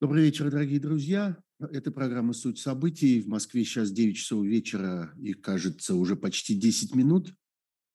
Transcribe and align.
Добрый 0.00 0.24
вечер, 0.24 0.50
дорогие 0.50 0.80
друзья. 0.80 1.38
Это 1.60 1.92
программа 1.92 2.32
«Суть 2.32 2.58
событий». 2.58 3.20
В 3.20 3.28
Москве 3.28 3.64
сейчас 3.64 3.92
9 3.92 4.16
часов 4.16 4.44
вечера 4.44 5.14
и, 5.16 5.34
кажется, 5.34 5.94
уже 5.94 6.16
почти 6.16 6.56
10 6.56 6.96
минут. 6.96 7.32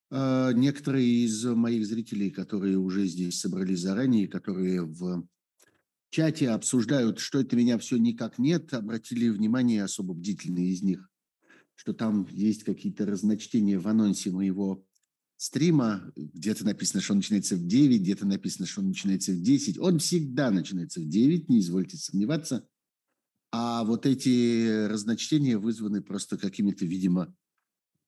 А, 0.09 0.53
некоторые 0.53 1.05
из 1.05 1.43
моих 1.43 1.85
зрителей, 1.85 2.31
которые 2.31 2.77
уже 2.77 3.05
здесь 3.05 3.41
собрались 3.41 3.81
заранее, 3.81 4.29
которые 4.29 4.83
в 4.83 5.27
чате 6.09 6.49
обсуждают, 6.51 7.19
что 7.19 7.41
это 7.41 7.57
меня 7.57 7.77
все 7.77 7.97
никак 7.97 8.39
нет, 8.39 8.73
обратили 8.73 9.27
внимание, 9.27 9.83
особо 9.83 10.13
бдительные 10.13 10.69
из 10.69 10.81
них, 10.81 11.05
что 11.75 11.93
там 11.93 12.25
есть 12.31 12.63
какие-то 12.63 13.05
разночтения 13.05 13.77
в 13.77 13.87
анонсе 13.89 14.31
моего 14.31 14.85
стрима. 15.39 16.11
Где-то 16.17 16.65
написано, 16.65 17.01
что 17.01 17.13
он 17.13 17.19
начинается 17.19 17.55
в 17.55 17.65
9, 17.65 18.01
где-то 18.01 18.27
написано, 18.27 18.67
что 18.67 18.81
он 18.81 18.89
начинается 18.89 19.31
в 19.31 19.41
10. 19.41 19.79
Он 19.79 19.97
всегда 19.97 20.51
начинается 20.51 20.99
в 20.99 21.07
9, 21.07 21.47
не 21.47 21.61
извольте 21.61 21.97
сомневаться. 21.97 22.67
А 23.51 23.85
вот 23.85 24.05
эти 24.05 24.85
разночтения 24.85 25.57
вызваны 25.57 26.01
просто 26.01 26.37
какими-то, 26.37 26.85
видимо, 26.85 27.33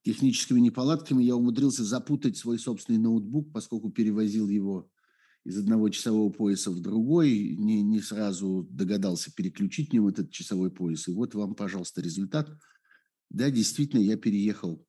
техническими 0.03 0.59
неполадками. 0.59 1.23
Я 1.23 1.38
умудрился 1.38 1.86
запутать 1.86 2.38
свой 2.38 2.59
собственный 2.59 2.99
ноутбук, 2.99 3.53
поскольку 3.53 3.89
перевозил 3.89 4.50
его 4.50 4.91
из 5.45 5.58
одного 5.58 5.89
часового 5.89 6.30
пояса 6.31 6.70
в 6.70 6.81
другой, 6.81 7.55
не, 7.55 7.81
не 7.81 8.02
сразу 8.02 8.67
догадался 8.70 9.31
переключить 9.34 9.89
в 9.89 9.94
нем 9.94 10.08
этот 10.08 10.31
часовой 10.31 10.70
пояс. 10.70 11.08
И 11.08 11.11
вот 11.11 11.34
вам, 11.34 11.55
пожалуйста, 11.55 12.02
результат. 12.02 12.52
Да, 13.30 13.50
действительно, 13.50 14.02
я 14.02 14.17
переехал, 14.17 14.86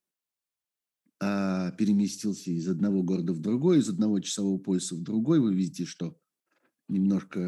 а, 1.24 1.70
переместился 1.78 2.50
из 2.50 2.68
одного 2.68 3.04
города 3.04 3.32
в 3.32 3.38
другой, 3.38 3.78
из 3.78 3.88
одного 3.88 4.18
часового 4.18 4.58
пояса 4.58 4.96
в 4.96 5.02
другой. 5.02 5.38
Вы 5.38 5.54
видите, 5.54 5.84
что 5.84 6.18
немножко 6.88 7.40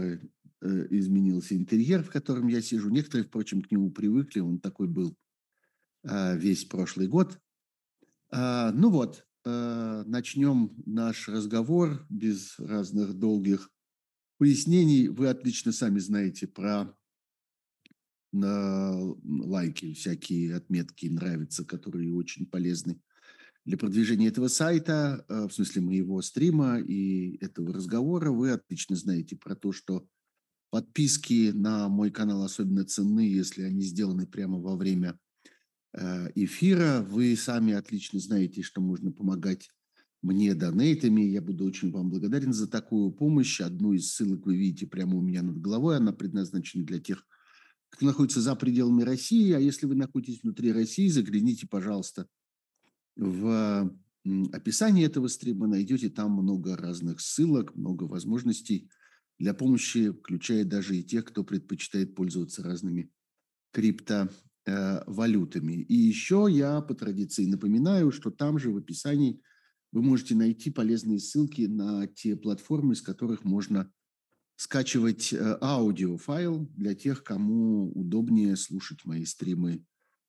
э, 0.60 0.86
изменился 0.90 1.56
интерьер, 1.56 2.04
в 2.04 2.10
котором 2.10 2.46
я 2.46 2.62
сижу. 2.62 2.88
Некоторые, 2.88 3.26
впрочем, 3.26 3.62
к 3.62 3.72
нему 3.72 3.90
привыкли. 3.90 4.38
Он 4.38 4.60
такой 4.60 4.86
был 4.86 5.16
э, 6.04 6.38
весь 6.38 6.64
прошлый 6.66 7.08
год. 7.08 7.40
А, 8.30 8.70
ну 8.70 8.90
вот, 8.90 9.26
начнем 9.44 10.72
наш 10.86 11.28
разговор 11.28 12.06
без 12.08 12.56
разных 12.60 13.14
долгих 13.14 13.72
пояснений. 14.38 15.08
Вы 15.08 15.28
отлично 15.28 15.72
сами 15.72 15.98
знаете 15.98 16.46
про 16.46 16.96
лайки, 18.32 19.92
всякие 19.94 20.54
отметки 20.54 21.06
нравятся, 21.06 21.64
которые 21.64 22.14
очень 22.14 22.46
полезны 22.46 23.00
для 23.64 23.78
продвижения 23.78 24.28
этого 24.28 24.48
сайта, 24.48 25.24
э, 25.28 25.46
в 25.48 25.52
смысле 25.52 25.82
моего 25.82 26.20
стрима 26.22 26.78
и 26.78 27.36
этого 27.42 27.72
разговора. 27.72 28.30
Вы 28.30 28.50
отлично 28.50 28.96
знаете 28.96 29.36
про 29.36 29.54
то, 29.54 29.72
что 29.72 30.06
подписки 30.70 31.50
на 31.52 31.88
мой 31.88 32.10
канал 32.10 32.42
особенно 32.42 32.84
ценны, 32.84 33.20
если 33.20 33.62
они 33.62 33.82
сделаны 33.82 34.26
прямо 34.26 34.58
во 34.58 34.76
время 34.76 35.18
Э, 35.96 36.28
эфира. 36.34 37.02
Вы 37.08 37.36
сами 37.36 37.72
отлично 37.72 38.18
знаете, 38.18 38.62
что 38.62 38.80
можно 38.80 39.12
помогать 39.12 39.70
мне 40.22 40.54
донейтами. 40.54 41.20
Я 41.20 41.40
буду 41.40 41.64
очень 41.64 41.92
вам 41.92 42.10
благодарен 42.10 42.52
за 42.52 42.66
такую 42.66 43.12
помощь. 43.12 43.60
Одну 43.60 43.92
из 43.92 44.10
ссылок 44.10 44.44
вы 44.44 44.56
видите 44.56 44.88
прямо 44.88 45.16
у 45.16 45.20
меня 45.20 45.42
над 45.42 45.60
головой. 45.60 45.96
Она 45.96 46.12
предназначена 46.12 46.84
для 46.84 46.98
тех, 46.98 47.24
кто 47.90 48.06
находится 48.06 48.40
за 48.40 48.56
пределами 48.56 49.02
России. 49.02 49.52
А 49.52 49.60
если 49.60 49.86
вы 49.86 49.94
находитесь 49.94 50.42
внутри 50.42 50.72
России, 50.72 51.06
загляните, 51.06 51.68
пожалуйста, 51.68 52.26
в 53.16 53.94
описании 54.52 55.04
этого 55.04 55.28
стрима. 55.28 55.66
Найдете 55.66 56.10
там 56.10 56.32
много 56.32 56.76
разных 56.76 57.20
ссылок, 57.20 57.74
много 57.76 58.04
возможностей 58.04 58.90
для 59.38 59.54
помощи, 59.54 60.12
включая 60.12 60.64
даже 60.64 60.96
и 60.96 61.04
тех, 61.04 61.24
кто 61.24 61.44
предпочитает 61.44 62.14
пользоваться 62.14 62.62
разными 62.62 63.10
крипто 63.72 64.30
Э. 64.66 65.02
И 65.06 65.94
еще 65.94 66.46
я 66.50 66.80
по 66.80 66.94
традиции 66.94 67.46
напоминаю, 67.46 68.10
что 68.10 68.30
там 68.30 68.58
же 68.58 68.70
в 68.70 68.78
описании 68.78 69.40
вы 69.92 70.02
можете 70.02 70.34
найти 70.34 70.70
полезные 70.70 71.20
ссылки 71.20 71.62
на 71.62 72.06
те 72.06 72.34
платформы, 72.36 72.94
с 72.94 73.02
которых 73.02 73.44
можно 73.44 73.92
скачивать 74.56 75.32
э, 75.32 75.58
аудиофайл 75.60 76.66
для 76.76 76.94
тех, 76.94 77.24
кому 77.24 77.90
удобнее 77.92 78.56
слушать 78.56 79.04
мои 79.04 79.24
стримы 79.24 79.84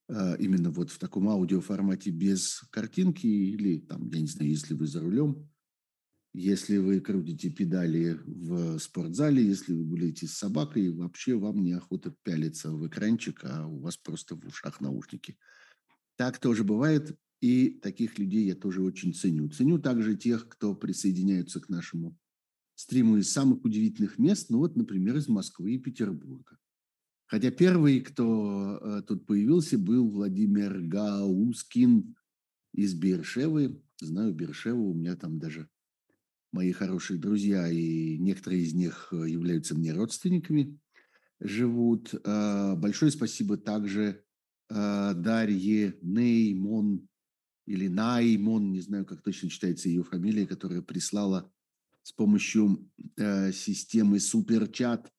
именно 0.10 0.70
вот 0.72 0.92
в 0.92 1.00
таком 1.00 1.30
аудиоформате 1.30 2.12
без 2.12 2.62
картинки 2.70 3.26
или 3.26 3.80
там, 3.80 4.10
я 4.10 4.22
не 4.22 4.28
знаю, 4.28 4.50
если 4.52 4.74
вы 4.74 4.88
за 4.88 5.02
рулем, 5.02 5.50
если 6.34 6.78
вы 6.78 7.00
крутите 7.00 7.50
педали 7.50 8.20
в 8.26 8.78
спортзале, 8.80 9.42
если 9.42 9.74
вы 9.74 9.86
гуляете 9.86 10.28
с 10.28 10.34
собакой, 10.34 10.92
вообще 10.92 11.36
вам 11.36 11.64
неохота 11.64 12.14
пялиться 12.24 12.72
в 12.72 12.86
экранчик, 12.88 13.40
а 13.44 13.66
у 13.66 13.80
вас 13.80 13.96
просто 13.96 14.36
в 14.36 14.46
ушах 14.46 14.82
наушники. 14.82 15.38
Так 16.18 16.40
тоже 16.40 16.64
бывает, 16.64 17.18
и 17.40 17.70
таких 17.70 18.20
людей 18.20 18.46
я 18.46 18.56
тоже 18.56 18.82
очень 18.82 19.14
ценю. 19.14 19.50
Ценю 19.50 19.80
также 19.80 20.16
тех, 20.16 20.50
кто 20.50 20.76
присоединяются 20.76 21.62
к 21.62 21.70
нашему 21.70 22.18
стриму 22.76 23.18
из 23.18 23.32
самых 23.32 23.64
удивительных 23.64 24.18
мест, 24.18 24.50
ну 24.50 24.58
вот, 24.58 24.76
например, 24.76 25.16
из 25.16 25.30
Москвы 25.30 25.76
и 25.76 25.80
Петербурга. 25.80 26.58
Хотя 27.28 27.52
первый, 27.52 28.02
кто 28.02 28.78
э, 28.78 29.02
тут 29.08 29.26
появился, 29.26 29.78
был 29.78 30.10
Владимир 30.10 30.80
Гаускин 30.82 32.16
из 32.74 32.94
Бершевы. 32.94 33.82
Знаю 34.00 34.34
Бершеву, 34.34 34.92
у 34.92 34.94
меня 34.94 35.16
там 35.16 35.40
даже 35.40 35.68
мои 36.52 36.72
хорошие 36.72 37.20
друзья, 37.20 37.68
и 37.70 38.18
некоторые 38.18 38.62
из 38.62 38.74
них 38.74 39.10
э, 39.12 39.30
являются 39.30 39.76
мне 39.76 39.92
родственниками, 39.92 40.80
живут. 41.40 42.14
А, 42.24 42.76
большое 42.76 43.12
спасибо 43.12 43.58
также 43.58 44.24
а, 44.70 45.14
Дарье 45.14 45.98
Неймон 46.02 47.08
или 47.66 47.88
Наймон, 47.88 48.72
не 48.72 48.82
знаю, 48.82 49.06
как 49.06 49.24
точно 49.24 49.50
читается 49.50 49.90
ее 49.90 50.04
фамилия, 50.04 50.46
которая 50.46 50.82
прислала 50.82 51.52
с 52.04 52.12
помощью 52.12 52.90
э, 53.18 53.52
системы 53.52 54.20
Суперчат 54.20 55.12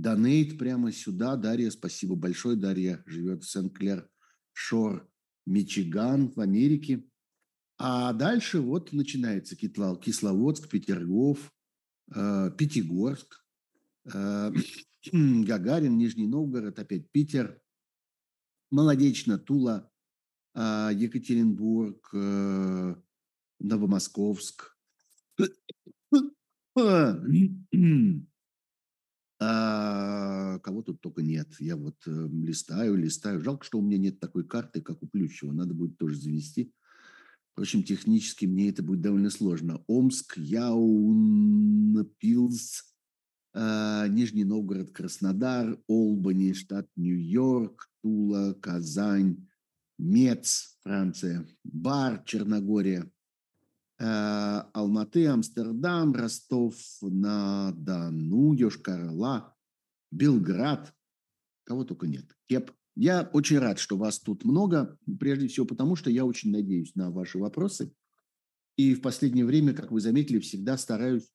донейт 0.00 0.58
прямо 0.58 0.92
сюда. 0.92 1.36
Дарья, 1.36 1.70
спасибо 1.70 2.16
большое. 2.16 2.56
Дарья 2.56 3.02
живет 3.06 3.44
в 3.44 3.50
Сен-Клер-Шор, 3.50 5.06
Мичиган 5.46 6.30
в 6.30 6.40
Америке. 6.40 7.04
А 7.78 8.12
дальше 8.12 8.60
вот 8.60 8.92
начинается 8.92 9.56
Китлал, 9.56 9.96
Кисловодск, 9.96 10.68
Петергоф, 10.68 11.52
э, 12.14 12.50
Пятигорск, 12.56 13.44
э, 14.12 14.52
Гагарин, 15.12 15.96
Нижний 15.96 16.26
Новгород, 16.26 16.78
опять 16.78 17.10
Питер, 17.10 17.60
Молодечно, 18.70 19.38
Тула, 19.38 19.90
э, 20.54 20.90
Екатеринбург, 20.94 22.08
э, 22.14 22.94
Новомосковск. 23.60 24.76
А, 29.42 30.58
кого 30.58 30.82
тут 30.82 31.00
только 31.00 31.22
нет. 31.22 31.48
Я 31.58 31.76
вот 31.76 31.96
э, 32.06 32.28
листаю, 32.30 32.96
листаю. 32.96 33.40
Жалко, 33.40 33.64
что 33.64 33.78
у 33.78 33.82
меня 33.82 33.96
нет 33.96 34.20
такой 34.20 34.46
карты, 34.46 34.82
как 34.82 35.02
у 35.02 35.06
Плющева. 35.06 35.50
Надо 35.50 35.72
будет 35.72 35.96
тоже 35.96 36.16
завести. 36.16 36.74
Впрочем, 37.52 37.82
технически 37.82 38.44
мне 38.44 38.68
это 38.68 38.82
будет 38.82 39.00
довольно 39.00 39.30
сложно. 39.30 39.82
Омск, 39.86 40.36
Яунпилс, 40.36 41.24
э, 43.54 44.06
Нижний 44.10 44.44
Новгород, 44.44 44.90
Краснодар, 44.90 45.82
Олбани, 45.86 46.52
штат 46.52 46.86
Нью-Йорк, 46.96 47.88
Тула, 48.02 48.52
Казань, 48.60 49.48
Мец, 49.98 50.76
Франция, 50.82 51.46
Бар, 51.64 52.22
Черногория, 52.26 53.10
Алматы, 54.00 55.26
Амстердам, 55.26 56.14
Ростов-на-Дону, 56.14 58.54
Йошкар-Ола, 58.54 59.54
Белград, 60.10 60.94
кого 61.64 61.84
только 61.84 62.06
нет, 62.06 62.34
Кеп, 62.46 62.72
я 62.96 63.28
очень 63.32 63.58
рад, 63.58 63.78
что 63.78 63.98
вас 63.98 64.18
тут 64.18 64.44
много, 64.44 64.98
прежде 65.18 65.48
всего 65.48 65.66
потому, 65.66 65.96
что 65.96 66.08
я 66.10 66.24
очень 66.24 66.50
надеюсь 66.50 66.94
на 66.94 67.10
ваши 67.10 67.36
вопросы. 67.38 67.92
И 68.76 68.94
в 68.94 69.02
последнее 69.02 69.44
время, 69.44 69.74
как 69.74 69.92
вы 69.92 70.00
заметили, 70.00 70.38
всегда 70.38 70.78
стараюсь 70.78 71.30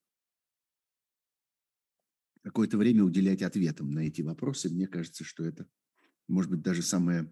какое-то 2.44 2.78
время 2.78 3.04
уделять 3.04 3.44
ответам 3.44 3.92
на 3.92 4.00
эти 4.00 4.22
вопросы. 4.22 4.69
Мне 4.69 4.88
кажется, 4.88 5.24
что 5.24 5.45
это, 5.45 5.68
может 6.28 6.50
быть, 6.50 6.62
даже 6.62 6.81
самая 6.81 7.31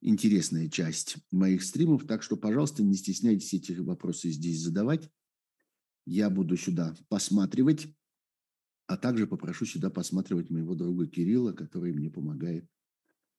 интересная 0.00 0.68
часть 0.68 1.16
моих 1.30 1.62
стримов. 1.62 2.06
Так 2.06 2.22
что, 2.22 2.36
пожалуйста, 2.36 2.82
не 2.82 2.94
стесняйтесь 2.94 3.54
эти 3.54 3.72
вопросы 3.72 4.30
здесь 4.30 4.60
задавать. 4.60 5.10
Я 6.06 6.30
буду 6.30 6.56
сюда 6.56 6.94
посматривать, 7.08 7.88
а 8.86 8.96
также 8.96 9.26
попрошу 9.26 9.66
сюда 9.66 9.90
посматривать 9.90 10.50
моего 10.50 10.74
друга 10.74 11.06
Кирилла, 11.06 11.52
который 11.52 11.92
мне 11.92 12.10
помогает 12.10 12.66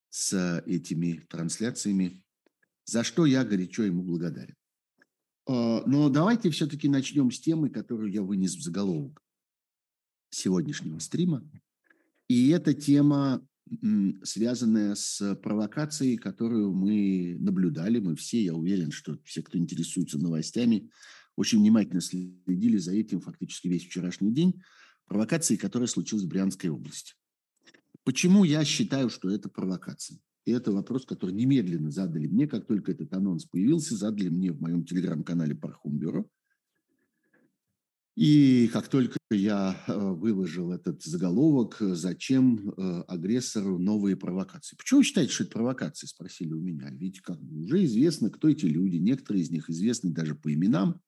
с 0.10 0.62
этими 0.66 1.26
трансляциями, 1.30 2.24
за 2.86 3.04
что 3.04 3.26
я 3.26 3.44
горячо 3.44 3.84
ему 3.84 4.04
благодарен. 4.04 4.56
А, 5.48 5.84
но 5.88 6.10
давайте 6.10 6.52
все-таки 6.52 6.88
начнем 6.88 7.32
с 7.32 7.40
темы, 7.40 7.70
которую 7.70 8.12
я 8.12 8.22
вынес 8.22 8.56
в 8.56 8.62
заголовок 8.62 9.24
сегодняшнего 10.30 11.00
стрима. 11.00 11.44
И 12.28 12.50
эта 12.50 12.76
тема, 12.76 13.48
связанная 14.24 14.96
с 14.96 15.36
провокацией, 15.36 16.18
которую 16.18 16.74
мы 16.74 17.38
наблюдали, 17.40 18.00
мы 18.00 18.16
все, 18.16 18.44
я 18.44 18.54
уверен, 18.54 18.92
что 18.92 19.18
все, 19.24 19.42
кто 19.42 19.58
интересуется 19.58 20.18
новостями, 20.18 20.90
очень 21.36 21.60
внимательно 21.60 22.02
следили 22.02 22.78
за 22.78 22.94
этим 22.94 23.22
фактически 23.22 23.68
весь 23.68 23.86
вчерашний 23.86 24.32
день, 24.32 24.62
провокацией, 25.06 25.58
которая 25.58 25.88
случилась 25.88 26.26
в 26.26 26.28
Брянской 26.28 26.70
области. 26.70 27.14
Почему 28.04 28.44
я 28.44 28.64
считаю, 28.66 29.10
что 29.10 29.30
это 29.30 29.50
провокация? 29.50 30.20
И 30.46 30.52
это 30.52 30.72
вопрос, 30.72 31.06
который 31.06 31.36
немедленно 31.36 31.92
задали 31.92 32.28
мне, 32.28 32.48
как 32.48 32.66
только 32.66 32.92
этот 32.92 33.14
анонс 33.14 33.46
появился, 33.46 33.96
задали 33.96 34.30
мне 34.30 34.52
в 34.52 34.62
моем 34.62 34.84
телеграм-канале 34.84 35.56
Пархум 35.56 35.98
Бюро. 35.98 36.30
И 38.20 38.68
как 38.74 38.90
только 38.90 39.18
я 39.32 39.82
э, 39.88 39.94
выложил 39.98 40.74
этот 40.74 41.02
заголовок, 41.02 41.78
зачем 41.80 42.70
э, 42.70 43.04
агрессору 43.08 43.80
новые 43.80 44.18
провокации? 44.18 44.76
Почему 44.76 44.98
вы 44.98 45.04
считаете, 45.06 45.32
что 45.32 45.46
это 45.46 45.54
провокации, 45.54 46.06
спросили 46.06 46.52
у 46.52 46.60
меня. 46.60 46.90
Ведь 46.92 47.22
как 47.22 47.42
бы 47.42 47.64
уже 47.64 47.86
известно, 47.86 48.30
кто 48.30 48.50
эти 48.50 48.66
люди. 48.66 48.98
Некоторые 48.98 49.44
из 49.44 49.52
них 49.52 49.70
известны 49.70 50.12
даже 50.12 50.36
по 50.36 50.54
именам. 50.54 51.00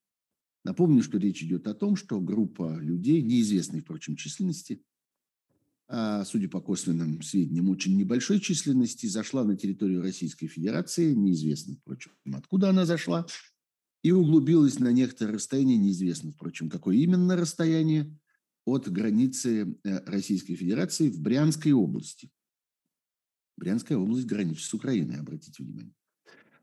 Напомню, 0.63 1.03
что 1.03 1.17
речь 1.17 1.43
идет 1.43 1.67
о 1.67 1.73
том, 1.73 1.97
что 1.97 2.21
группа 2.21 2.79
людей, 2.79 3.21
неизвестной, 3.21 3.81
впрочем, 3.81 4.15
численности, 4.15 4.81
а, 5.89 6.23
судя 6.23 6.47
по 6.47 6.61
косвенным 6.61 7.21
сведениям, 7.23 7.67
очень 7.67 7.97
небольшой 7.97 8.39
численности, 8.39 9.07
зашла 9.07 9.43
на 9.43 9.57
территорию 9.57 10.01
Российской 10.01 10.47
Федерации, 10.47 11.13
неизвестно, 11.13 11.75
впрочем, 11.75 12.13
откуда 12.33 12.69
она 12.69 12.85
зашла, 12.85 13.25
и 14.03 14.11
углубилась 14.11 14.79
на 14.79 14.91
некоторое 14.91 15.33
расстояние, 15.33 15.77
неизвестно, 15.77 16.31
впрочем, 16.31 16.69
какое 16.69 16.97
именно 16.97 17.35
расстояние, 17.35 18.17
от 18.65 18.91
границы 18.91 19.75
э, 19.83 19.99
Российской 20.05 20.55
Федерации 20.55 21.09
в 21.09 21.19
Брянской 21.19 21.71
области. 21.71 22.29
Брянская 23.57 23.97
область 23.97 24.27
граничит 24.27 24.65
с 24.65 24.73
Украиной, 24.73 25.17
обратите 25.17 25.63
внимание. 25.63 25.93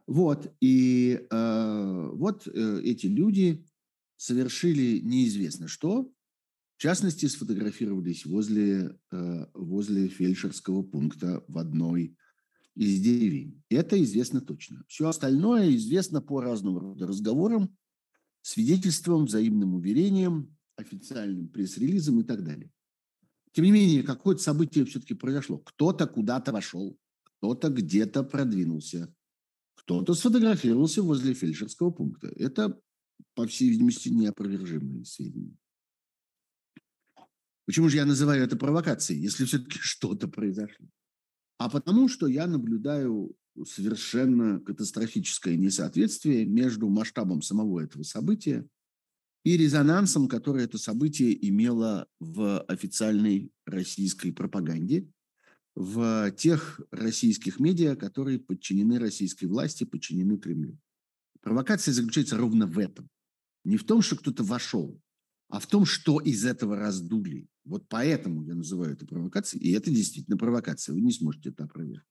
Вот, 0.06 0.52
и 0.60 1.26
э, 1.30 2.10
вот 2.12 2.46
э, 2.48 2.80
эти 2.82 3.06
люди 3.06 3.66
совершили 4.16 5.00
неизвестно 5.00 5.68
что, 5.68 6.12
в 6.76 6.80
частности, 6.80 7.26
сфотографировались 7.26 8.24
возле, 8.24 8.96
э, 9.10 9.46
возле 9.52 10.08
фельдшерского 10.08 10.82
пункта 10.82 11.44
в 11.48 11.58
одной 11.58 12.16
из 12.78 13.00
деревень. 13.00 13.60
Это 13.70 14.00
известно 14.04 14.40
точно. 14.40 14.84
Все 14.86 15.08
остальное 15.08 15.74
известно 15.74 16.22
по 16.22 16.40
разным 16.40 16.78
рода 16.78 17.08
разговорам, 17.08 17.76
свидетельствам, 18.40 19.24
взаимным 19.24 19.74
уверениям, 19.74 20.56
официальным 20.76 21.48
пресс-релизам 21.48 22.20
и 22.20 22.22
так 22.22 22.44
далее. 22.44 22.70
Тем 23.50 23.64
не 23.64 23.72
менее, 23.72 24.04
какое-то 24.04 24.40
событие 24.40 24.84
все-таки 24.84 25.14
произошло. 25.14 25.58
Кто-то 25.58 26.06
куда-то 26.06 26.52
вошел, 26.52 26.96
кто-то 27.24 27.68
где-то 27.68 28.22
продвинулся, 28.22 29.12
кто-то 29.74 30.14
сфотографировался 30.14 31.02
возле 31.02 31.34
фельдшерского 31.34 31.90
пункта. 31.90 32.28
Это, 32.36 32.80
по 33.34 33.44
всей 33.48 33.70
видимости, 33.70 34.08
неопровержимые 34.10 35.04
сведения. 35.04 35.56
Почему 37.66 37.88
же 37.88 37.96
я 37.96 38.06
называю 38.06 38.44
это 38.44 38.56
провокацией, 38.56 39.20
если 39.20 39.46
все-таки 39.46 39.78
что-то 39.80 40.28
произошло? 40.28 40.86
А 41.58 41.68
потому 41.68 42.08
что 42.08 42.28
я 42.28 42.46
наблюдаю 42.46 43.36
совершенно 43.66 44.60
катастрофическое 44.60 45.56
несоответствие 45.56 46.46
между 46.46 46.88
масштабом 46.88 47.42
самого 47.42 47.80
этого 47.80 48.04
события 48.04 48.66
и 49.44 49.56
резонансом, 49.56 50.28
который 50.28 50.64
это 50.64 50.78
событие 50.78 51.48
имело 51.48 52.06
в 52.20 52.60
официальной 52.62 53.50
российской 53.66 54.30
пропаганде, 54.30 55.08
в 55.74 56.30
тех 56.32 56.80
российских 56.90 57.60
медиа, 57.60 57.96
которые 57.96 58.38
подчинены 58.38 58.98
российской 58.98 59.46
власти, 59.46 59.84
подчинены 59.84 60.38
Кремлю. 60.38 60.78
Провокация 61.40 61.94
заключается 61.94 62.36
ровно 62.36 62.66
в 62.66 62.78
этом. 62.78 63.08
Не 63.64 63.76
в 63.76 63.84
том, 63.84 64.02
что 64.02 64.16
кто-то 64.16 64.42
вошел, 64.42 65.00
а 65.48 65.60
в 65.60 65.66
том, 65.66 65.84
что 65.84 66.20
из 66.20 66.44
этого 66.44 66.76
раздули. 66.76 67.48
Вот 67.64 67.88
поэтому 67.88 68.44
я 68.44 68.54
называю 68.54 68.92
это 68.92 69.06
провокацией, 69.06 69.64
и 69.64 69.72
это 69.72 69.90
действительно 69.90 70.36
провокация, 70.36 70.94
вы 70.94 71.00
не 71.00 71.12
сможете 71.12 71.50
это 71.50 71.64
опровергнуть. 71.64 72.04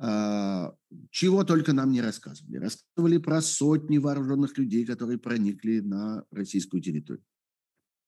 А, 0.00 0.74
чего 1.10 1.44
только 1.44 1.72
нам 1.72 1.90
не 1.90 2.00
рассказывали. 2.00 2.56
Рассказывали 2.56 3.18
про 3.18 3.42
сотни 3.42 3.98
вооруженных 3.98 4.56
людей, 4.56 4.86
которые 4.86 5.18
проникли 5.18 5.80
на 5.80 6.24
российскую 6.30 6.80
территорию. 6.80 7.24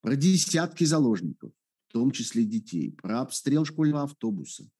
Про 0.00 0.16
десятки 0.16 0.84
заложников, 0.84 1.52
в 1.88 1.92
том 1.92 2.12
числе 2.12 2.44
детей. 2.44 2.92
Про 2.92 3.22
обстрел 3.22 3.64
школьного 3.64 4.04
автобуса. 4.04 4.70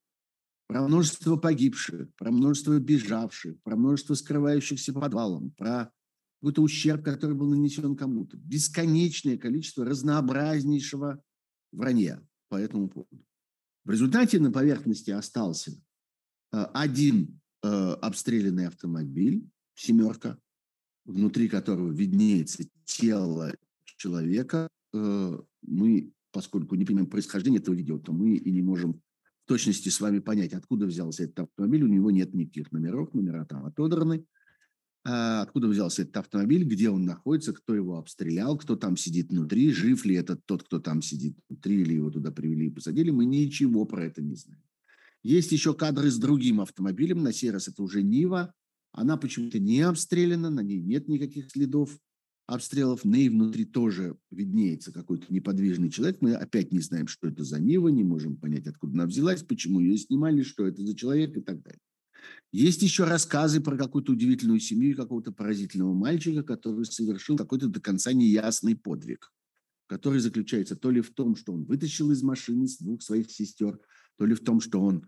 Про 0.67 0.87
множество 0.87 1.35
погибших, 1.35 2.15
про 2.15 2.31
множество 2.31 2.79
бежавших, 2.79 3.61
про 3.61 3.75
множество 3.75 4.13
скрывающихся 4.13 4.93
по 4.93 5.01
подвалам, 5.01 5.51
про 5.51 5.91
какой-то 6.41 6.63
ущерб, 6.63 7.03
который 7.03 7.35
был 7.35 7.49
нанесен 7.49 7.95
кому-то. 7.95 8.35
Бесконечное 8.35 9.37
количество 9.37 9.85
разнообразнейшего 9.85 11.23
вранья 11.71 12.19
по 12.49 12.55
этому 12.55 12.89
поводу. 12.89 13.23
В 13.85 13.91
результате 13.91 14.39
на 14.39 14.51
поверхности 14.51 15.11
остался 15.11 15.71
э, 16.51 16.57
один 16.73 17.39
э, 17.61 17.67
обстрелянный 17.67 18.67
автомобиль, 18.67 19.47
«семерка», 19.75 20.39
внутри 21.05 21.47
которого 21.47 21.91
виднеется 21.91 22.63
тело 22.85 23.55
человека. 23.97 24.67
Э, 24.93 25.39
мы, 25.61 26.11
поскольку 26.31 26.73
не 26.73 26.85
понимаем 26.85 27.07
происхождение 27.07 27.61
этого 27.61 27.75
видео, 27.75 27.99
то 27.99 28.13
мы 28.13 28.35
и 28.35 28.51
не 28.51 28.63
можем 28.63 28.93
в 28.93 29.47
точности 29.47 29.89
с 29.89 30.01
вами 30.01 30.17
понять, 30.17 30.53
откуда 30.53 30.87
взялся 30.87 31.23
этот 31.23 31.41
автомобиль. 31.41 31.83
У 31.83 31.87
него 31.87 32.09
нет 32.09 32.33
никаких 32.33 32.71
номеров, 32.71 33.13
номера 33.13 33.45
там 33.45 33.63
отодраны. 33.65 34.25
А, 35.03 35.41
откуда 35.41 35.67
взялся 35.67 36.03
этот 36.03 36.17
автомобиль, 36.17 36.63
где 36.63 36.89
он 36.89 37.05
находится, 37.05 37.53
кто 37.53 37.73
его 37.73 37.97
обстрелял, 37.97 38.55
кто 38.57 38.75
там 38.75 38.97
сидит 38.97 39.29
внутри, 39.29 39.71
жив 39.71 40.05
ли 40.05 40.15
этот 40.15 40.45
тот, 40.45 40.63
кто 40.63 40.79
там 40.79 41.01
сидит 41.01 41.37
внутри, 41.49 41.81
или 41.81 41.93
его 41.93 42.11
туда 42.11 42.31
привели 42.31 42.67
и 42.67 42.71
посадили, 42.71 43.09
мы 43.09 43.25
ничего 43.25 43.85
про 43.85 44.05
это 44.05 44.21
не 44.21 44.35
знаем. 44.35 44.61
Есть 45.23 45.51
еще 45.51 45.73
кадры 45.73 46.11
с 46.11 46.17
другим 46.17 46.61
автомобилем, 46.61 47.23
на 47.23 47.33
сей 47.33 47.49
раз 47.49 47.67
это 47.67 47.81
уже 47.81 48.03
Нива, 48.03 48.53
она 48.91 49.17
почему-то 49.17 49.59
не 49.59 49.81
обстреляна, 49.81 50.49
на 50.49 50.61
ней 50.61 50.81
нет 50.81 51.07
никаких 51.07 51.49
следов 51.49 51.97
обстрелов, 52.45 53.03
на 53.03 53.15
ней 53.15 53.29
внутри 53.29 53.65
тоже 53.65 54.17
виднеется 54.29 54.91
какой-то 54.91 55.33
неподвижный 55.33 55.89
человек, 55.89 56.17
мы 56.21 56.33
опять 56.35 56.71
не 56.71 56.79
знаем, 56.79 57.07
что 57.07 57.27
это 57.27 57.43
за 57.43 57.59
Нива, 57.59 57.87
не 57.87 58.03
можем 58.03 58.37
понять, 58.37 58.67
откуда 58.67 58.93
она 58.93 59.05
взялась, 59.07 59.41
почему 59.41 59.79
ее 59.79 59.97
снимали, 59.97 60.43
что 60.43 60.67
это 60.67 60.85
за 60.85 60.95
человек 60.95 61.35
и 61.37 61.41
так 61.41 61.63
далее. 61.63 61.79
Есть 62.51 62.81
еще 62.81 63.05
рассказы 63.05 63.61
про 63.61 63.77
какую-то 63.77 64.13
удивительную 64.13 64.59
семью 64.59 64.95
какого-то 64.95 65.31
поразительного 65.31 65.93
мальчика, 65.93 66.43
который 66.43 66.85
совершил 66.85 67.37
какой-то 67.37 67.67
до 67.67 67.79
конца 67.79 68.13
неясный 68.13 68.75
подвиг, 68.75 69.31
который 69.87 70.19
заключается 70.19 70.75
то 70.75 70.91
ли 70.91 71.01
в 71.01 71.11
том, 71.11 71.35
что 71.35 71.53
он 71.53 71.65
вытащил 71.65 72.11
из 72.11 72.23
машины 72.23 72.67
двух 72.79 73.01
своих 73.01 73.31
сестер, 73.31 73.79
то 74.17 74.25
ли 74.25 74.35
в 74.35 74.41
том, 74.41 74.61
что 74.61 74.81
он 74.81 75.05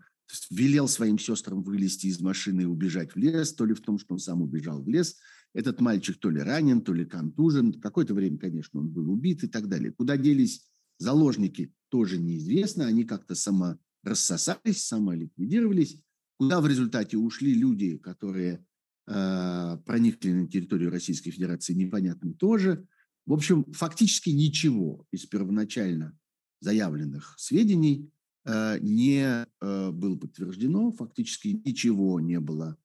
велел 0.50 0.88
своим 0.88 1.18
сестрам 1.18 1.62
вылезти 1.62 2.06
из 2.06 2.20
машины 2.20 2.62
и 2.62 2.66
убежать 2.66 3.14
в 3.14 3.16
лес, 3.16 3.52
то 3.54 3.64
ли 3.64 3.74
в 3.74 3.80
том, 3.80 3.98
что 3.98 4.14
он 4.14 4.18
сам 4.18 4.42
убежал 4.42 4.82
в 4.82 4.88
лес. 4.88 5.16
Этот 5.52 5.80
мальчик 5.80 6.18
то 6.18 6.30
ли 6.30 6.40
ранен, 6.40 6.80
то 6.80 6.92
ли 6.92 7.04
контужен. 7.04 7.74
Какое-то 7.74 8.14
время, 8.14 8.38
конечно, 8.38 8.80
он 8.80 8.88
был 8.88 9.10
убит 9.10 9.44
и 9.44 9.48
так 9.48 9.68
далее. 9.68 9.92
Куда 9.92 10.16
делись 10.16 10.66
заложники, 10.98 11.72
тоже 11.90 12.18
неизвестно. 12.18 12.86
Они 12.86 13.04
как-то 13.04 13.34
саморассосались, 13.34 14.84
самоликвидировались. 14.86 16.00
Куда 16.36 16.60
в 16.60 16.66
результате 16.66 17.16
ушли 17.16 17.54
люди, 17.54 17.96
которые 17.98 18.64
э, 19.06 19.78
проникли 19.86 20.32
на 20.32 20.48
территорию 20.48 20.90
Российской 20.90 21.30
Федерации, 21.30 21.74
непонятно 21.74 22.34
тоже. 22.34 22.86
В 23.24 23.32
общем, 23.32 23.64
фактически 23.72 24.30
ничего 24.30 25.06
из 25.12 25.26
первоначально 25.26 26.18
заявленных 26.60 27.34
сведений 27.38 28.10
э, 28.44 28.78
не 28.80 29.46
э, 29.60 29.90
было 29.92 30.16
подтверждено, 30.16 30.90
фактически 30.90 31.60
ничего 31.64 32.20
не 32.20 32.40
было, 32.40 32.76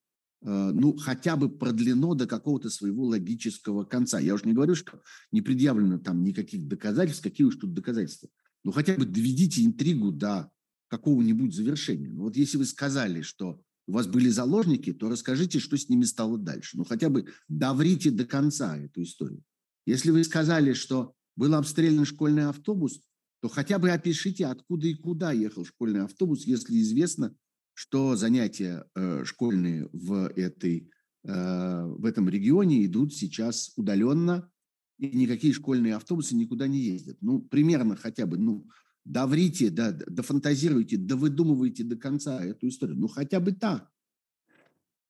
ну, 0.42 0.96
хотя 0.96 1.36
бы 1.36 1.50
продлено 1.50 2.14
до 2.14 2.26
какого-то 2.26 2.70
своего 2.70 3.04
логического 3.04 3.84
конца. 3.84 4.22
Я 4.22 4.36
уже 4.36 4.46
не 4.46 4.54
говорю, 4.54 4.74
что 4.74 5.02
не 5.34 5.42
предъявлено 5.42 6.00
там 6.00 6.24
никаких 6.24 6.66
доказательств, 6.66 7.24
какие 7.24 7.46
уж 7.46 7.58
тут 7.58 7.74
доказательства. 7.74 8.30
Ну, 8.64 8.72
хотя 8.72 8.96
бы 8.96 9.06
доведите 9.06 9.66
интригу 9.66 10.14
до 10.14 10.50
какого-нибудь 10.90 11.56
завершения. 11.56 12.10
Ну, 12.10 12.24
вот 12.24 12.36
если 12.36 12.58
вы 12.58 12.66
сказали, 12.66 13.22
что 13.22 13.62
у 13.88 13.94
вас 13.94 14.08
были 14.08 14.30
заложники, 14.30 14.94
то 14.94 15.10
расскажите, 15.10 15.60
что 15.60 15.78
с 15.78 15.90
ними 15.90 16.04
стало 16.04 16.38
дальше. 16.38 16.78
Ну, 16.78 16.84
хотя 16.84 17.10
бы 17.10 17.28
доврите 17.48 18.12
до 18.12 18.26
конца 18.26 18.78
эту 18.78 19.04
историю. 19.04 19.44
Если 19.86 20.12
вы 20.12 20.24
сказали, 20.24 20.74
что 20.74 21.16
был 21.36 21.56
обстрелян 21.56 22.06
школьный 22.06 22.46
автобус, 22.46 23.02
то 23.42 23.48
хотя 23.48 23.80
бы 23.80 23.90
опишите, 23.90 24.46
откуда 24.46 24.88
и 24.88 24.96
куда 24.96 25.32
ехал 25.32 25.66
школьный 25.66 26.04
автобус, 26.04 26.46
если 26.46 26.80
известно, 26.82 27.36
что 27.74 28.16
занятия 28.16 28.86
э, 28.94 29.24
школьные 29.24 29.90
в, 29.94 30.28
этой, 30.36 30.92
э, 31.24 31.86
в 31.86 32.06
этом 32.06 32.28
регионе 32.28 32.86
идут 32.86 33.14
сейчас 33.14 33.72
удаленно, 33.78 34.52
и 34.98 35.08
никакие 35.16 35.54
школьные 35.54 35.96
автобусы 35.96 36.36
никуда 36.36 36.68
не 36.68 36.80
ездят. 36.80 37.18
Ну, 37.22 37.40
примерно 37.42 37.96
хотя 37.96 38.26
бы, 38.26 38.38
ну, 38.38 38.68
доврите, 39.10 39.72
да, 39.72 39.92
дофантазируйте, 39.92 40.98
довыдумывайте 40.98 41.84
до 41.84 41.98
конца 41.98 42.44
эту 42.44 42.68
историю. 42.68 42.98
Ну, 42.98 43.08
хотя 43.08 43.40
бы 43.40 43.52
так. 43.52 43.90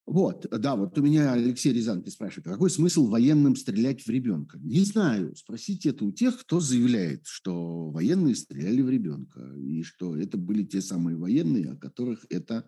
Вот, 0.06 0.48
да, 0.50 0.76
вот 0.76 0.98
у 0.98 1.04
меня 1.04 1.34
Алексей 1.34 1.72
Рязанки 1.72 2.10
спрашивает, 2.10 2.48
какой 2.48 2.72
смысл 2.72 3.08
военным 3.08 3.56
стрелять 3.56 4.02
в 4.02 4.10
ребенка? 4.10 4.58
Не 4.58 4.84
знаю, 4.84 5.36
спросите 5.36 5.90
это 5.90 6.04
у 6.04 6.12
тех, 6.12 6.40
кто 6.40 6.60
заявляет, 6.60 7.28
что 7.28 7.92
военные 7.92 8.34
стреляли 8.34 8.82
в 8.82 8.90
ребенка, 8.90 9.54
и 9.56 9.84
что 9.84 10.18
это 10.18 10.38
были 10.38 10.64
те 10.64 10.82
самые 10.82 11.16
военные, 11.16 11.74
о 11.74 11.76
которых 11.76 12.26
это 12.30 12.68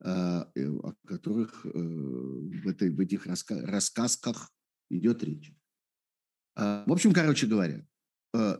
э, 0.00 0.44
э, 0.54 0.68
о 0.68 0.92
которых 1.06 1.64
э, 1.64 1.70
в, 1.70 2.68
этой, 2.68 2.90
в 2.90 3.00
этих 3.00 3.24
раска 3.24 3.64
рассказках 3.64 4.52
идет 4.90 5.24
речь. 5.24 5.54
А, 6.54 6.84
в 6.86 6.92
общем, 6.92 7.14
короче 7.14 7.46
говоря, 7.46 7.86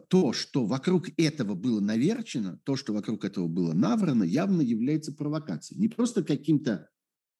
то, 0.09 0.33
что 0.33 0.67
вокруг 0.67 1.09
этого 1.17 1.55
было 1.55 1.81
наверчено, 1.81 2.61
то, 2.65 2.77
что 2.77 2.93
вокруг 2.93 3.25
этого 3.25 3.49
было 3.49 3.73
наврано, 3.73 4.23
явно 4.23 4.61
является 4.63 5.13
провокацией. 5.13 5.81
Не 5.81 5.89
просто 5.89 6.23
каким-то 6.23 6.89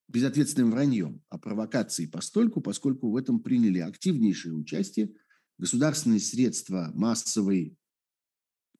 безответственным 0.09 0.71
враньем, 0.71 1.23
а 1.29 1.37
провокацией 1.37 2.09
постольку, 2.09 2.59
поскольку 2.59 3.09
в 3.09 3.15
этом 3.15 3.39
приняли 3.39 3.79
активнейшее 3.79 4.53
участие 4.53 5.13
государственные 5.57 6.19
средства 6.19 6.91
массовой, 6.93 7.77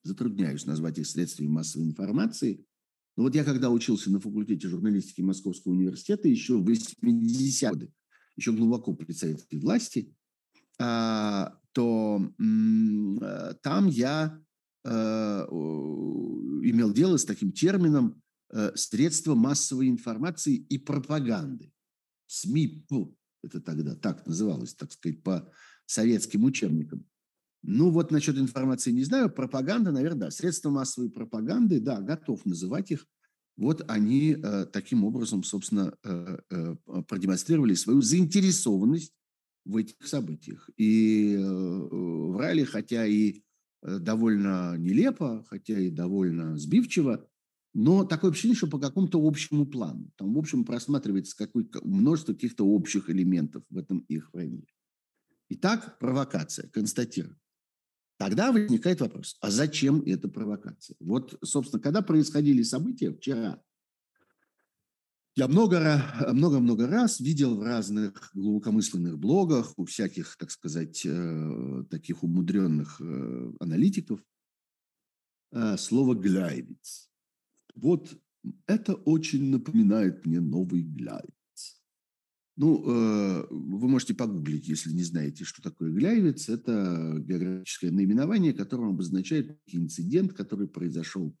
затрудняюсь 0.02 0.66
назвать 0.66 0.98
их 0.98 1.06
средствами 1.06 1.48
массовой 1.48 1.86
информации, 1.86 2.64
но 3.16 3.22
вот 3.22 3.34
я 3.34 3.44
когда 3.44 3.70
учился 3.70 4.10
на 4.10 4.20
факультете 4.20 4.68
журналистики 4.68 5.22
Московского 5.22 5.72
университета 5.72 6.28
еще 6.28 6.58
в 6.58 6.68
80-е 6.68 7.70
годы, 7.70 7.92
еще 8.36 8.52
глубоко 8.52 8.92
при 8.92 9.12
советской 9.12 9.58
власти, 9.58 10.14
а, 10.78 11.58
то 11.76 12.18
э, 13.20 13.54
там 13.62 13.86
я 13.86 14.40
э, 14.84 14.88
имел 16.70 16.92
дело 16.92 17.18
с 17.18 17.24
таким 17.26 17.52
термином 17.52 18.22
Э, 18.48 18.70
средства 18.76 19.34
массовой 19.34 19.88
информации 19.88 20.54
и 20.54 20.78
пропаганды. 20.78 21.72
СМИ, 22.26 22.86
ну, 22.90 23.16
это 23.42 23.60
тогда 23.60 23.96
так 23.96 24.24
называлось, 24.24 24.72
так 24.72 24.92
сказать, 24.92 25.20
по 25.24 25.50
советским 25.84 26.44
учебникам. 26.44 27.04
Ну 27.62 27.90
вот 27.90 28.12
насчет 28.12 28.38
информации 28.38 28.92
не 28.92 29.02
знаю, 29.02 29.30
пропаганда, 29.30 29.90
наверное, 29.90 30.26
да, 30.26 30.30
средства 30.30 30.70
массовой 30.70 31.10
пропаганды, 31.10 31.80
да, 31.80 32.00
готов 32.00 32.46
называть 32.46 32.92
их. 32.92 33.04
Вот 33.56 33.84
они 33.90 34.36
э, 34.40 34.66
таким 34.66 35.02
образом, 35.02 35.42
собственно, 35.42 35.92
э, 36.04 36.38
э, 36.48 36.76
продемонстрировали 37.08 37.74
свою 37.74 38.00
заинтересованность 38.00 39.12
в 39.66 39.76
этих 39.76 40.06
событиях. 40.06 40.70
И 40.76 41.34
э, 41.34 41.42
врали, 41.42 42.64
хотя 42.64 43.04
и 43.04 43.42
э, 43.82 43.98
довольно 43.98 44.76
нелепо, 44.78 45.44
хотя 45.48 45.78
и 45.78 45.90
довольно 45.90 46.56
сбивчиво, 46.56 47.28
но 47.74 48.04
такое 48.04 48.30
ощущение, 48.30 48.56
что 48.56 48.68
по 48.68 48.78
какому-то 48.78 49.18
общему 49.20 49.66
плану. 49.66 50.10
Там, 50.16 50.32
в 50.32 50.38
общем, 50.38 50.64
просматривается 50.64 51.36
какое 51.36 51.66
множество 51.82 52.32
каких-то 52.32 52.64
общих 52.64 53.10
элементов 53.10 53.64
в 53.68 53.76
этом 53.76 53.98
их 54.08 54.32
войне. 54.32 54.64
Итак, 55.50 55.98
провокация, 55.98 56.68
констатирую. 56.70 57.38
Тогда 58.18 58.50
возникает 58.50 59.00
вопрос, 59.00 59.36
а 59.42 59.50
зачем 59.50 60.00
эта 60.06 60.28
провокация? 60.28 60.96
Вот, 61.00 61.38
собственно, 61.44 61.82
когда 61.82 62.00
происходили 62.00 62.62
события 62.62 63.12
вчера, 63.12 63.62
я 65.36 65.48
много-много 65.48 66.86
раз 66.86 67.20
видел 67.20 67.56
в 67.56 67.62
разных 67.62 68.30
глубокомысленных 68.32 69.18
блогах, 69.18 69.74
у 69.78 69.84
всяких, 69.84 70.34
так 70.38 70.50
сказать, 70.50 71.04
э, 71.04 71.84
таких 71.90 72.22
умудренных 72.22 72.98
э, 73.02 73.52
аналитиков, 73.60 74.18
э, 75.52 75.76
слово 75.76 76.14
«гляйвиц». 76.14 77.10
Вот 77.74 78.18
это 78.66 78.94
очень 78.94 79.50
напоминает 79.50 80.24
мне 80.24 80.40
новый 80.40 80.80
гляйвец. 80.80 81.32
Ну, 82.56 82.80
вы 83.50 83.88
можете 83.88 84.14
погуглить, 84.14 84.66
если 84.66 84.90
не 84.90 85.02
знаете, 85.02 85.44
что 85.44 85.60
такое 85.60 85.90
гляйвец. 85.90 86.48
Это 86.48 87.16
географическое 87.18 87.90
наименование, 87.90 88.54
которое 88.54 88.88
обозначает 88.88 89.58
инцидент, 89.66 90.32
который 90.32 90.66
произошел 90.66 91.36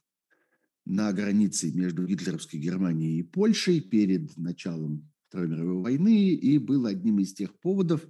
на 0.86 1.12
границе 1.12 1.72
между 1.72 2.06
гитлеровской 2.06 2.60
Германией 2.60 3.18
и 3.18 3.22
Польшей 3.22 3.80
перед 3.80 4.36
началом 4.36 5.10
Второй 5.28 5.48
мировой 5.48 5.82
войны 5.82 6.30
и 6.30 6.58
был 6.58 6.86
одним 6.86 7.18
из 7.18 7.34
тех 7.34 7.58
поводов, 7.58 8.06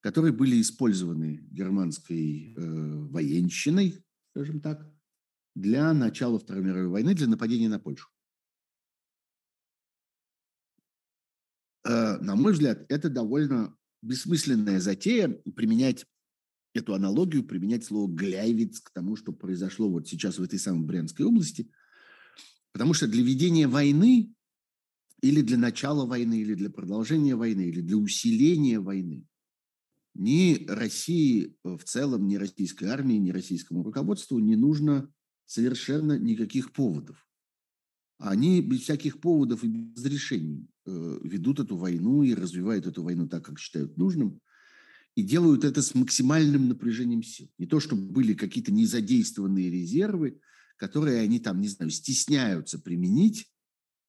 которые 0.00 0.32
были 0.32 0.60
использованы 0.60 1.46
германской 1.50 2.54
э, 2.56 2.60
военщиной, 3.10 4.02
скажем 4.30 4.60
так, 4.60 4.90
для 5.54 5.92
начала 5.92 6.38
Второй 6.38 6.64
мировой 6.64 6.88
войны, 6.88 7.14
для 7.14 7.26
нападения 7.26 7.68
на 7.68 7.78
Польшу. 7.78 8.08
Э, 11.84 12.16
на 12.18 12.34
мой 12.34 12.54
взгляд, 12.54 12.86
это 12.88 13.10
довольно 13.10 13.76
бессмысленная 14.00 14.80
затея 14.80 15.28
применять 15.54 16.06
эту 16.72 16.94
аналогию, 16.94 17.44
применять 17.44 17.84
слово 17.84 18.10
«гляйвиц» 18.10 18.80
к 18.80 18.90
тому, 18.90 19.16
что 19.16 19.32
произошло 19.32 19.90
вот 19.90 20.08
сейчас 20.08 20.38
в 20.38 20.42
этой 20.42 20.58
самой 20.58 20.86
Брянской 20.86 21.26
области. 21.26 21.70
Потому 22.76 22.92
что 22.92 23.08
для 23.08 23.22
ведения 23.22 23.68
войны 23.68 24.34
или 25.22 25.40
для 25.40 25.56
начала 25.56 26.04
войны, 26.04 26.42
или 26.42 26.52
для 26.52 26.68
продолжения 26.68 27.34
войны, 27.34 27.62
или 27.62 27.80
для 27.80 27.96
усиления 27.96 28.80
войны 28.80 29.24
ни 30.12 30.62
России 30.68 31.56
в 31.64 31.82
целом, 31.84 32.28
ни 32.28 32.36
российской 32.36 32.84
армии, 32.84 33.14
ни 33.14 33.30
российскому 33.30 33.82
руководству 33.82 34.38
не 34.40 34.56
нужно 34.56 35.10
совершенно 35.46 36.18
никаких 36.18 36.74
поводов. 36.74 37.26
Они 38.18 38.60
без 38.60 38.82
всяких 38.82 39.20
поводов 39.20 39.64
и 39.64 39.68
без 39.68 40.04
решений 40.04 40.68
э, 40.84 41.18
ведут 41.22 41.60
эту 41.60 41.78
войну 41.78 42.24
и 42.24 42.34
развивают 42.34 42.86
эту 42.86 43.02
войну 43.02 43.26
так, 43.26 43.42
как 43.42 43.58
считают 43.58 43.96
нужным, 43.96 44.38
и 45.14 45.22
делают 45.22 45.64
это 45.64 45.80
с 45.80 45.94
максимальным 45.94 46.68
напряжением 46.68 47.22
сил. 47.22 47.50
Не 47.56 47.64
то, 47.64 47.80
чтобы 47.80 48.02
были 48.02 48.34
какие-то 48.34 48.70
незадействованные 48.70 49.70
резервы, 49.70 50.42
которые 50.76 51.20
они 51.20 51.38
там, 51.40 51.60
не 51.60 51.68
знаю, 51.68 51.90
стесняются 51.90 52.78
применить, 52.78 53.50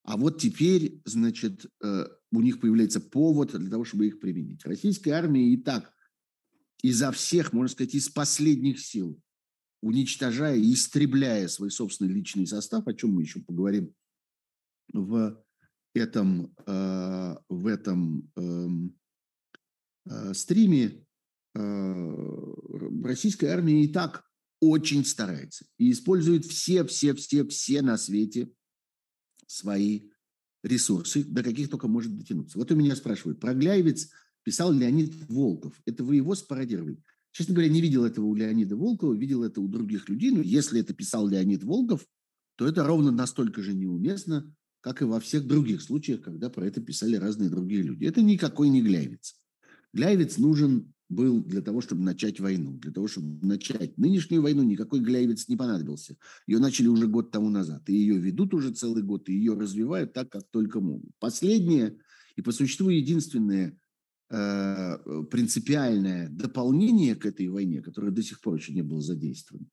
а 0.03 0.15
вот 0.15 0.39
теперь, 0.39 1.01
значит, 1.03 1.65
э, 1.83 2.05
у 2.31 2.41
них 2.41 2.61
появляется 2.61 3.01
повод 3.01 3.51
для 3.51 3.69
того, 3.69 3.83
чтобы 3.83 4.07
их 4.07 4.21
применить. 4.21 4.65
Российская 4.65 5.11
армия 5.11 5.53
и 5.53 5.57
так 5.57 5.93
изо 6.81 7.11
всех, 7.11 7.51
можно 7.51 7.73
сказать, 7.73 7.95
из 7.95 8.07
последних 8.09 8.79
сил 8.79 9.19
уничтожая 9.81 10.55
и 10.55 10.73
истребляя 10.73 11.47
свой 11.49 11.71
собственный 11.71 12.13
личный 12.13 12.47
состав, 12.47 12.87
о 12.87 12.93
чем 12.93 13.11
мы 13.11 13.23
еще 13.23 13.41
поговорим 13.41 13.93
в 14.93 15.43
этом, 15.93 16.55
э, 16.65 17.35
в 17.49 17.67
этом 17.67 18.31
эм, 18.35 18.97
э, 20.09 20.33
стриме, 20.33 21.03
российская 23.03 23.47
армия 23.47 23.83
и 23.83 23.87
так 23.87 24.26
очень 24.59 25.05
старается 25.05 25.65
и 25.77 25.91
использует 25.91 26.45
все, 26.45 26.83
все, 26.85 27.13
все, 27.13 27.45
все 27.45 27.81
на 27.81 27.97
свете 27.97 28.51
свои 29.45 30.09
ресурсы, 30.63 31.23
до 31.23 31.43
каких 31.43 31.69
только 31.69 31.87
может 31.87 32.15
дотянуться. 32.17 32.57
Вот 32.57 32.71
у 32.71 32.75
меня 32.75 32.95
спрашивают, 32.95 33.39
про 33.39 33.53
Гляевец 33.53 34.09
писал 34.43 34.71
Леонид 34.71 35.13
Волков. 35.29 35.79
Это 35.85 36.03
вы 36.03 36.15
его 36.15 36.35
спародировали? 36.35 37.01
Честно 37.31 37.53
говоря, 37.53 37.69
не 37.69 37.81
видел 37.81 38.03
этого 38.03 38.25
у 38.25 38.33
Леонида 38.33 38.75
Волкова, 38.75 39.13
видел 39.13 39.43
это 39.43 39.61
у 39.61 39.67
других 39.67 40.09
людей. 40.09 40.31
Но 40.31 40.41
если 40.41 40.81
это 40.81 40.93
писал 40.93 41.27
Леонид 41.27 41.63
Волков, 41.63 42.05
то 42.55 42.67
это 42.67 42.83
ровно 42.83 43.11
настолько 43.11 43.61
же 43.61 43.73
неуместно, 43.73 44.51
как 44.81 45.01
и 45.01 45.05
во 45.05 45.19
всех 45.19 45.45
других 45.45 45.81
случаях, 45.81 46.21
когда 46.21 46.49
про 46.49 46.65
это 46.65 46.81
писали 46.81 47.15
разные 47.15 47.49
другие 47.49 47.83
люди. 47.83 48.05
Это 48.05 48.21
никакой 48.21 48.69
не 48.69 48.81
Гляевец. 48.81 49.39
Гляевец 49.93 50.37
нужен 50.37 50.93
был 51.09 51.43
для 51.43 51.61
того, 51.61 51.81
чтобы 51.81 52.03
начать 52.03 52.39
войну. 52.39 52.77
Для 52.77 52.91
того, 52.91 53.07
чтобы 53.07 53.45
начать 53.45 53.97
нынешнюю 53.97 54.41
войну, 54.41 54.63
никакой 54.63 54.99
Гляевец 54.99 55.47
не 55.47 55.55
понадобился. 55.55 56.17
Ее 56.47 56.59
начали 56.59 56.87
уже 56.87 57.07
год 57.07 57.31
тому 57.31 57.49
назад. 57.49 57.87
И 57.89 57.93
ее 57.93 58.17
ведут 58.17 58.53
уже 58.53 58.73
целый 58.73 59.03
год, 59.03 59.29
и 59.29 59.33
ее 59.33 59.53
развивают 59.53 60.13
так, 60.13 60.29
как 60.29 60.43
только 60.51 60.79
могут. 60.79 61.11
Последнее 61.19 61.97
и 62.35 62.41
по 62.41 62.51
существу 62.51 62.89
единственное 62.89 63.77
Э, 64.29 64.97
принципиальное 65.31 66.27
дополнение 66.27 67.15
к 67.15 67.25
этой 67.25 67.47
войне, 67.47 67.81
которое 67.81 68.11
до 68.11 68.21
сих 68.21 68.41
пор 68.41 68.55
еще 68.55 68.73
не 68.73 68.81
было 68.81 68.99
задействовано, 68.99 69.67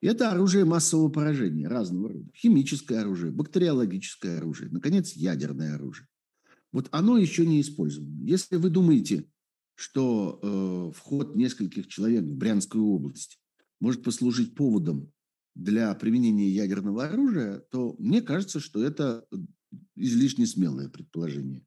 это 0.00 0.30
оружие 0.30 0.64
массового 0.64 1.10
поражения 1.10 1.68
разного 1.68 2.08
рода. 2.08 2.30
Химическое 2.34 3.00
оружие, 3.00 3.30
бактериологическое 3.30 4.38
оружие, 4.38 4.70
наконец, 4.70 5.12
ядерное 5.12 5.74
оружие. 5.74 6.06
Вот 6.72 6.88
оно 6.92 7.18
еще 7.18 7.44
не 7.44 7.60
использовано. 7.60 8.24
Если 8.24 8.56
вы 8.56 8.70
думаете, 8.70 9.26
что 9.80 10.38
э, 10.42 10.92
вход 10.94 11.36
нескольких 11.36 11.88
человек 11.88 12.24
в 12.24 12.36
Брянскую 12.36 12.84
область 12.84 13.40
может 13.80 14.02
послужить 14.02 14.54
поводом 14.54 15.10
для 15.54 15.94
применения 15.94 16.50
ядерного 16.50 17.06
оружия, 17.06 17.60
то 17.70 17.96
мне 17.98 18.20
кажется, 18.20 18.60
что 18.60 18.84
это 18.84 19.24
излишне 19.96 20.46
смелое 20.46 20.90
предположение. 20.90 21.64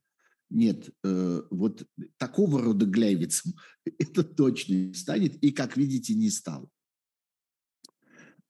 Нет, 0.52 0.92
э, 1.04 1.42
вот 1.50 1.88
такого 2.18 2.62
рода 2.62 2.86
гляйвицем 2.86 3.54
это 3.98 4.24
точно 4.24 4.74
не 4.74 4.94
станет, 4.94 5.44
и, 5.44 5.52
как 5.52 5.76
видите, 5.76 6.14
не 6.14 6.30
стал. 6.30 6.70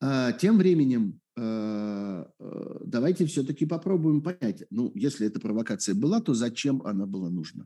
А, 0.02 0.34
тем 0.34 0.58
временем 0.58 1.22
э, 1.38 2.26
э, 2.38 2.80
давайте 2.86 3.26
все-таки 3.28 3.66
попробуем 3.66 4.22
понять, 4.22 4.66
ну, 4.72 4.92
если 4.94 5.26
эта 5.26 5.40
провокация 5.40 5.96
была, 5.96 6.20
то 6.20 6.34
зачем 6.34 6.82
она 6.82 7.06
была 7.06 7.30
нужна? 7.30 7.66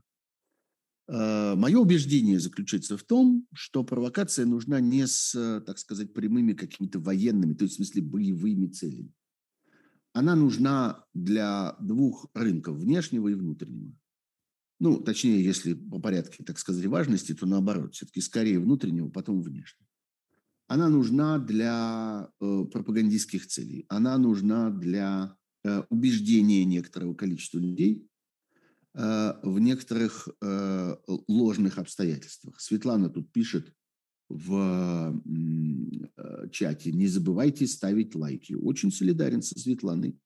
Э, 1.07 1.55
Мое 1.55 1.77
убеждение 1.79 2.39
заключается 2.39 2.97
в 2.97 3.03
том, 3.03 3.47
что 3.53 3.83
провокация 3.83 4.45
нужна 4.45 4.79
не 4.79 5.07
с, 5.07 5.61
так 5.65 5.77
сказать, 5.77 6.13
прямыми 6.13 6.53
какими-то 6.53 6.99
военными, 6.99 7.53
то 7.53 7.63
есть 7.63 7.75
в 7.75 7.77
смысле 7.77 8.01
боевыми 8.01 8.67
целями. 8.67 9.13
Она 10.13 10.35
нужна 10.35 11.05
для 11.13 11.75
двух 11.79 12.27
рынков, 12.33 12.77
внешнего 12.77 13.27
и 13.27 13.35
внутреннего. 13.35 13.93
Ну, 14.79 14.99
точнее, 14.99 15.43
если 15.43 15.73
по 15.73 15.99
порядке, 15.99 16.43
так 16.43 16.59
сказать, 16.59 16.85
важности, 16.85 17.33
то 17.33 17.45
наоборот, 17.45 17.95
все-таки 17.95 18.21
скорее 18.21 18.59
внутреннего, 18.59 19.09
потом 19.09 19.41
внешнего. 19.41 19.87
Она 20.67 20.89
нужна 20.89 21.39
для 21.39 22.29
э, 22.39 22.65
пропагандистских 22.71 23.47
целей, 23.47 23.85
она 23.89 24.17
нужна 24.17 24.69
для 24.69 25.35
э, 25.63 25.83
убеждения 25.89 26.65
некоторого 26.65 27.15
количества 27.15 27.57
людей 27.57 28.03
э, 28.03 28.16
в 28.97 29.59
некоторых 29.59 30.27
э, 30.41 30.95
ложных 31.27 31.77
обстоятельствах. 31.77 32.59
Светлана 32.59 33.09
тут 33.09 33.31
пишет 33.31 33.71
в 34.27 35.21
э, 36.17 36.49
чате, 36.51 36.91
не 36.91 37.07
забывайте 37.07 37.67
ставить 37.67 38.15
лайки. 38.15 38.53
Очень 38.53 38.91
солидарен 38.91 39.41
со 39.43 39.59
Светланой. 39.59 40.17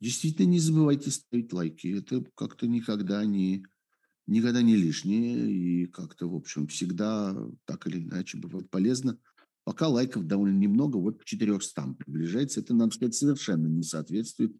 Действительно, 0.00 0.46
не 0.46 0.60
забывайте 0.60 1.10
ставить 1.10 1.52
лайки. 1.52 1.98
Это 1.98 2.24
как-то 2.34 2.66
никогда 2.66 3.24
не 3.24 3.64
никогда 4.26 4.62
не 4.62 4.76
лишнее 4.76 5.50
и 5.50 5.86
как-то, 5.86 6.28
в 6.28 6.36
общем, 6.36 6.68
всегда 6.68 7.36
так 7.64 7.86
или 7.86 7.98
иначе 7.98 8.38
бывает 8.38 8.70
полезно. 8.70 9.18
Пока 9.64 9.88
лайков 9.88 10.26
довольно 10.26 10.56
немного, 10.56 10.98
вот 10.98 11.20
к 11.20 11.24
400 11.24 11.94
приближается. 11.98 12.60
Это, 12.60 12.74
надо 12.74 12.94
сказать, 12.94 13.14
совершенно 13.14 13.66
не 13.66 13.82
соответствует 13.82 14.56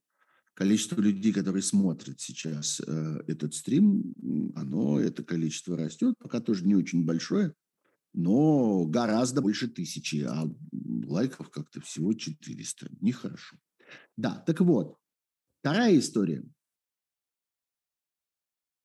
количеству 0.61 1.00
людей, 1.00 1.33
которые 1.33 1.62
смотрят 1.62 2.21
сейчас 2.21 2.83
э, 2.87 3.23
этот 3.26 3.55
стрим. 3.55 4.14
Оно, 4.55 5.00
это 5.00 5.25
количество 5.25 5.75
растет, 5.75 6.14
пока 6.19 6.40
тоже 6.40 6.67
не 6.67 6.75
очень 6.75 7.07
большое, 7.07 7.55
но 8.12 8.85
гораздо 8.85 9.40
больше 9.40 9.69
тысячи, 9.69 10.23
а 10.29 10.45
лайков 11.07 11.49
как-то 11.49 11.81
всего 11.81 12.12
400. 12.12 12.90
Нехорошо. 13.00 13.57
Да, 14.19 14.35
так 14.47 14.61
вот, 14.61 14.99
вторая 15.61 15.99
история– 15.99 16.45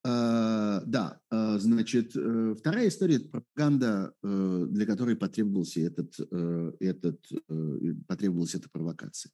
а, 0.08 0.82
да, 0.86 1.20
а, 1.32 1.58
значит, 1.58 2.16
э, 2.16 2.56
вторая 2.60 2.90
история– 2.90 3.16
это 3.18 3.28
пропаганда, 3.30 4.14
э, 4.22 4.66
для 4.70 4.86
которой 4.86 5.16
потребовался 5.16 5.82
этот, 5.82 6.14
э, 6.20 6.72
этот, 6.80 7.20
потребовалась 8.08 8.54
эта 8.54 8.70
провокация. 8.70 9.32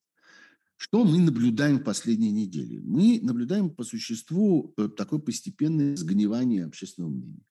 Что 0.82 1.06
мы 1.06 1.20
наблюдаем 1.20 1.78
в 1.78 1.84
последние 1.84 2.32
недели? 2.32 2.80
Мы 2.80 3.20
наблюдаем 3.22 3.70
по 3.70 3.84
существу 3.84 4.74
такое 4.98 5.20
постепенное 5.20 5.96
сгнивание 5.96 6.66
общественного 6.66 7.12
мнения. 7.12 7.46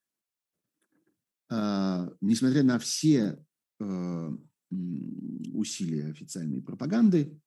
А, 1.49 2.11
несмотря 2.19 2.63
на 2.63 2.77
все 2.77 3.41
усилия 4.69 6.07
официальной 6.07 6.61
пропаганды, 6.61 7.39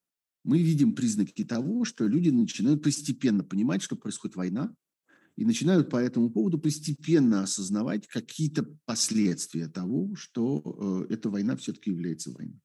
мы 0.43 0.62
видим 0.62 0.95
признаки 0.95 1.45
того, 1.45 1.85
что 1.85 2.09
люди 2.09 2.31
начинают 2.31 2.83
постепенно 2.83 3.45
понимать, 3.45 3.83
что 3.83 3.95
происходит 3.95 4.37
война, 4.37 4.75
и 5.37 5.45
начинают 5.45 5.91
по 5.91 5.99
этому 5.99 6.31
поводу 6.31 6.59
постепенно 6.59 7.43
осознавать 7.43 8.07
какие-то 8.07 8.64
последствия 8.87 9.69
того, 9.69 10.14
что 10.14 11.05
э, 11.11 11.12
эта 11.12 11.29
война 11.29 11.57
все-таки 11.57 11.91
является 11.91 12.33
войной. 12.33 12.59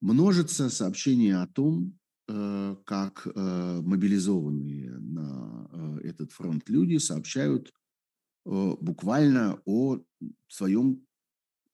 Множится 0.00 0.70
сообщения 0.70 1.36
о 1.36 1.46
том, 1.46 1.98
э, 2.28 2.76
как 2.84 3.26
э, 3.26 3.80
мобилизованные 3.82 4.90
на 4.98 6.00
этот 6.02 6.32
фронт 6.32 6.68
люди 6.68 6.96
сообщают 6.96 7.72
буквально 8.44 9.60
о 9.66 9.98
своем 10.48 11.06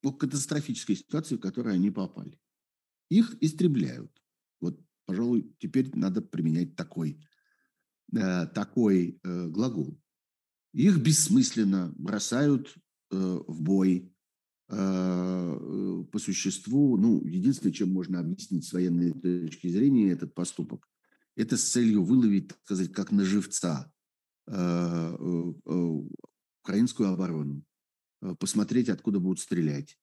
о 0.02 0.12
катастрофической 0.12 0.96
ситуации, 0.96 1.36
в 1.36 1.40
которую 1.40 1.74
они 1.74 1.90
попали. 1.90 2.38
Их 3.08 3.36
истребляют. 3.40 4.10
Вот, 4.60 4.78
пожалуй, 5.06 5.54
теперь 5.58 5.96
надо 5.96 6.22
применять 6.22 6.74
такой 6.74 7.20
Э, 8.14 8.46
такой 8.46 9.18
э, 9.22 9.46
глагол. 9.48 9.98
Их 10.72 10.98
бессмысленно 10.98 11.92
бросают 11.96 12.74
э, 13.10 13.16
в 13.16 13.62
бой 13.62 14.12
по 14.68 16.18
существу. 16.18 16.96
Ну, 16.96 17.24
единственное, 17.24 17.72
чем 17.72 17.92
можно 17.92 18.18
объяснить 18.20 18.64
с 18.66 18.72
военной 18.72 19.12
точки 19.12 19.68
зрения 19.68 20.10
этот 20.10 20.34
поступок, 20.34 20.88
это 21.36 21.56
с 21.56 21.64
целью 21.70 22.02
выловить, 22.02 22.48
так 22.48 22.58
сказать, 22.64 22.92
как 22.92 23.12
на 23.12 23.24
живца 23.24 23.92
украинскую 26.62 27.10
оборону, 27.10 27.62
посмотреть, 28.38 28.88
откуда 28.88 29.20
будут 29.20 29.40
стрелять, 29.40 29.98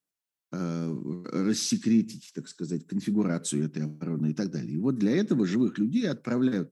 рассекретить, 0.52 2.32
так 2.34 2.48
сказать, 2.48 2.86
конфигурацию 2.86 3.66
этой 3.66 3.84
обороны 3.84 4.32
и 4.32 4.34
так 4.34 4.52
далее. 4.52 4.74
И 4.76 4.78
вот 4.78 4.98
для 4.98 5.12
этого 5.12 5.46
живых 5.46 5.78
людей 5.78 6.08
отправляют 6.08 6.72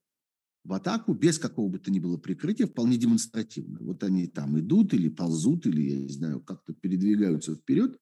в 0.63 0.73
атаку 0.73 1.13
без 1.13 1.39
какого 1.39 1.69
бы 1.69 1.79
то 1.79 1.91
ни 1.91 1.99
было 1.99 2.17
прикрытия, 2.17 2.67
вполне 2.67 2.97
демонстративно. 2.97 3.79
Вот 3.81 4.03
они 4.03 4.27
там 4.27 4.59
идут 4.59 4.93
или 4.93 5.09
ползут, 5.09 5.65
или, 5.65 5.81
я 5.81 5.97
не 5.97 6.09
знаю, 6.09 6.41
как-то 6.41 6.73
передвигаются 6.73 7.55
вперед, 7.55 7.97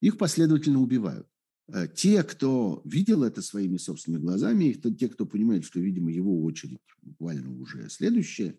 их 0.00 0.18
последовательно 0.18 0.80
убивают. 0.80 1.26
Э, 1.68 1.86
те, 1.88 2.22
кто 2.22 2.82
видел 2.84 3.22
это 3.22 3.40
своими 3.40 3.78
собственными 3.78 4.22
глазами, 4.22 4.64
и 4.66 4.94
те, 4.94 5.08
кто 5.08 5.24
понимает, 5.24 5.64
что, 5.64 5.80
видимо, 5.80 6.12
его 6.12 6.42
очередь 6.44 6.78
буквально 7.02 7.50
уже 7.58 7.88
следующая, 7.88 8.58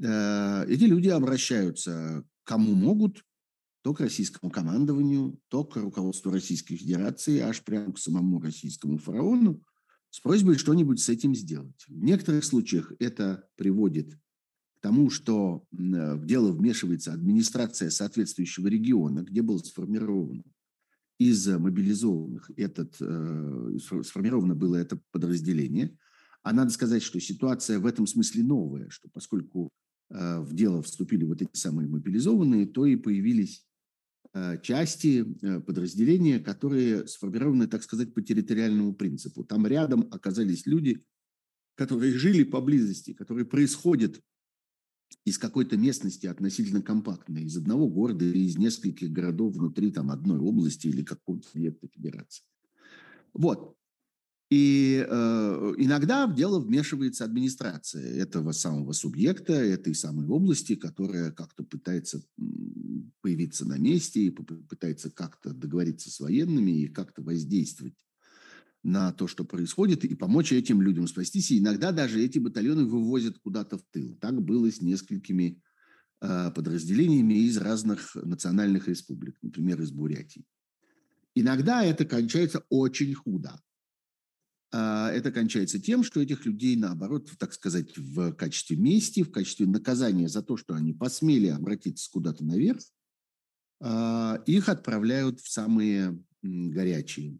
э, 0.00 0.64
эти 0.68 0.84
люди 0.84 1.08
обращаются 1.08 2.24
кому 2.44 2.74
могут, 2.74 3.24
то 3.82 3.92
к 3.94 4.00
российскому 4.00 4.52
командованию, 4.52 5.40
то 5.48 5.64
к 5.64 5.76
руководству 5.76 6.30
Российской 6.30 6.76
Федерации, 6.76 7.40
аж 7.40 7.62
прямо 7.64 7.92
к 7.92 7.98
самому 7.98 8.40
российскому 8.40 8.98
фараону, 8.98 9.60
с 10.12 10.20
просьбой 10.20 10.58
что-нибудь 10.58 11.00
с 11.00 11.08
этим 11.08 11.34
сделать. 11.34 11.86
В 11.88 12.04
некоторых 12.04 12.44
случаях 12.44 12.92
это 12.98 13.48
приводит 13.56 14.12
к 14.12 14.80
тому, 14.82 15.08
что 15.08 15.64
э, 15.72 16.14
в 16.16 16.26
дело 16.26 16.52
вмешивается 16.52 17.14
администрация 17.14 17.88
соответствующего 17.88 18.68
региона, 18.68 19.20
где 19.20 19.40
был 19.40 19.58
сформирован 19.64 20.44
из 21.18 21.48
мобилизованных 21.48 22.50
этот, 22.56 22.94
э, 23.00 23.78
сформировано 24.04 24.54
было 24.54 24.76
это 24.76 25.00
подразделение. 25.12 25.96
А 26.42 26.52
надо 26.52 26.70
сказать, 26.72 27.02
что 27.02 27.18
ситуация 27.18 27.78
в 27.78 27.86
этом 27.86 28.06
смысле 28.06 28.42
новая, 28.42 28.90
что 28.90 29.08
поскольку 29.08 29.70
э, 30.10 30.40
в 30.40 30.52
дело 30.52 30.82
вступили 30.82 31.24
вот 31.24 31.40
эти 31.40 31.56
самые 31.56 31.88
мобилизованные, 31.88 32.66
то 32.66 32.84
и 32.84 32.96
появились 32.96 33.64
Э, 33.64 33.71
части, 34.62 35.26
э, 35.42 35.60
подразделения, 35.60 36.40
которые 36.40 37.06
сформированы, 37.06 37.66
так 37.66 37.82
сказать, 37.82 38.14
по 38.14 38.22
территориальному 38.22 38.94
принципу. 38.94 39.44
Там 39.44 39.66
рядом 39.66 40.08
оказались 40.10 40.66
люди, 40.66 41.04
которые 41.74 42.12
жили 42.12 42.42
поблизости, 42.42 43.12
которые 43.12 43.44
происходят 43.44 44.20
из 45.24 45.38
какой-то 45.38 45.76
местности 45.76 46.26
относительно 46.26 46.82
компактной, 46.82 47.44
из 47.44 47.56
одного 47.56 47.88
города 47.88 48.24
или 48.24 48.40
из 48.40 48.56
нескольких 48.56 49.10
городов 49.12 49.54
внутри 49.54 49.92
там, 49.92 50.10
одной 50.10 50.38
области 50.38 50.86
или 50.86 51.02
какого-то 51.02 51.46
субъекта 51.48 51.88
федерации. 51.88 52.44
Вот. 53.34 53.76
И 54.52 55.02
э, 55.08 55.74
иногда 55.78 56.26
в 56.26 56.34
дело 56.34 56.60
вмешивается 56.60 57.24
администрация 57.24 58.02
этого 58.22 58.52
самого 58.52 58.92
субъекта, 58.92 59.54
этой 59.54 59.94
самой 59.94 60.26
области, 60.26 60.74
которая 60.74 61.30
как-то 61.30 61.64
пытается 61.64 62.22
появиться 63.22 63.66
на 63.66 63.78
месте 63.78 64.24
и 64.24 64.30
пытается 64.30 65.10
как-то 65.10 65.54
договориться 65.54 66.10
с 66.10 66.20
военными 66.20 66.82
и 66.82 66.88
как-то 66.88 67.22
воздействовать 67.22 67.94
на 68.82 69.10
то, 69.12 69.26
что 69.26 69.44
происходит, 69.44 70.04
и 70.04 70.14
помочь 70.14 70.52
этим 70.52 70.82
людям 70.82 71.06
спастись. 71.06 71.50
И 71.50 71.58
иногда 71.58 71.90
даже 71.90 72.22
эти 72.22 72.38
батальоны 72.38 72.84
вывозят 72.84 73.38
куда-то 73.38 73.78
в 73.78 73.82
тыл. 73.90 74.18
Так 74.20 74.42
было 74.42 74.70
с 74.70 74.82
несколькими 74.82 75.62
э, 76.20 76.50
подразделениями 76.54 77.46
из 77.46 77.56
разных 77.56 78.14
национальных 78.16 78.86
республик, 78.86 79.38
например, 79.40 79.80
из 79.80 79.92
Бурятии. 79.92 80.44
Иногда 81.34 81.82
это 81.82 82.04
кончается 82.04 82.66
очень 82.68 83.14
худо. 83.14 83.58
А, 84.72 85.10
это 85.10 85.30
кончается 85.30 85.78
тем, 85.78 86.02
что 86.02 86.20
этих 86.20 86.46
людей, 86.46 86.76
наоборот, 86.76 87.30
так 87.38 87.52
сказать, 87.52 87.96
в 87.96 88.32
качестве 88.32 88.76
мести, 88.76 89.22
в 89.22 89.30
качестве 89.30 89.66
наказания 89.66 90.28
за 90.28 90.42
то, 90.42 90.56
что 90.56 90.74
они 90.74 90.94
посмели 90.94 91.48
обратиться 91.48 92.10
куда-то 92.10 92.42
наверх, 92.44 92.80
а, 93.80 94.42
их 94.46 94.70
отправляют 94.70 95.40
в 95.40 95.50
самые 95.50 96.24
горячие 96.42 97.38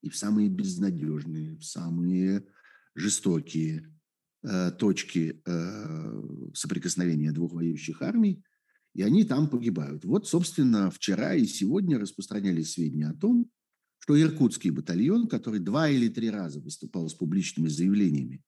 и 0.00 0.08
в 0.08 0.16
самые 0.16 0.48
безнадежные, 0.48 1.56
в 1.56 1.64
самые 1.64 2.46
жестокие 2.94 3.90
э, 4.42 4.70
точки 4.72 5.42
э, 5.44 6.22
соприкосновения 6.52 7.32
двух 7.32 7.54
воюющих 7.54 8.02
армий, 8.02 8.44
и 8.92 9.02
они 9.02 9.24
там 9.24 9.48
погибают. 9.48 10.04
Вот, 10.04 10.28
собственно, 10.28 10.90
вчера 10.90 11.34
и 11.34 11.46
сегодня 11.46 11.98
распространялись 11.98 12.72
сведения 12.72 13.08
о 13.08 13.14
том, 13.14 13.50
что 14.04 14.20
иркутский 14.20 14.68
батальон, 14.68 15.28
который 15.28 15.60
два 15.60 15.88
или 15.88 16.08
три 16.08 16.28
раза 16.28 16.60
выступал 16.60 17.08
с 17.08 17.14
публичными 17.14 17.68
заявлениями 17.68 18.44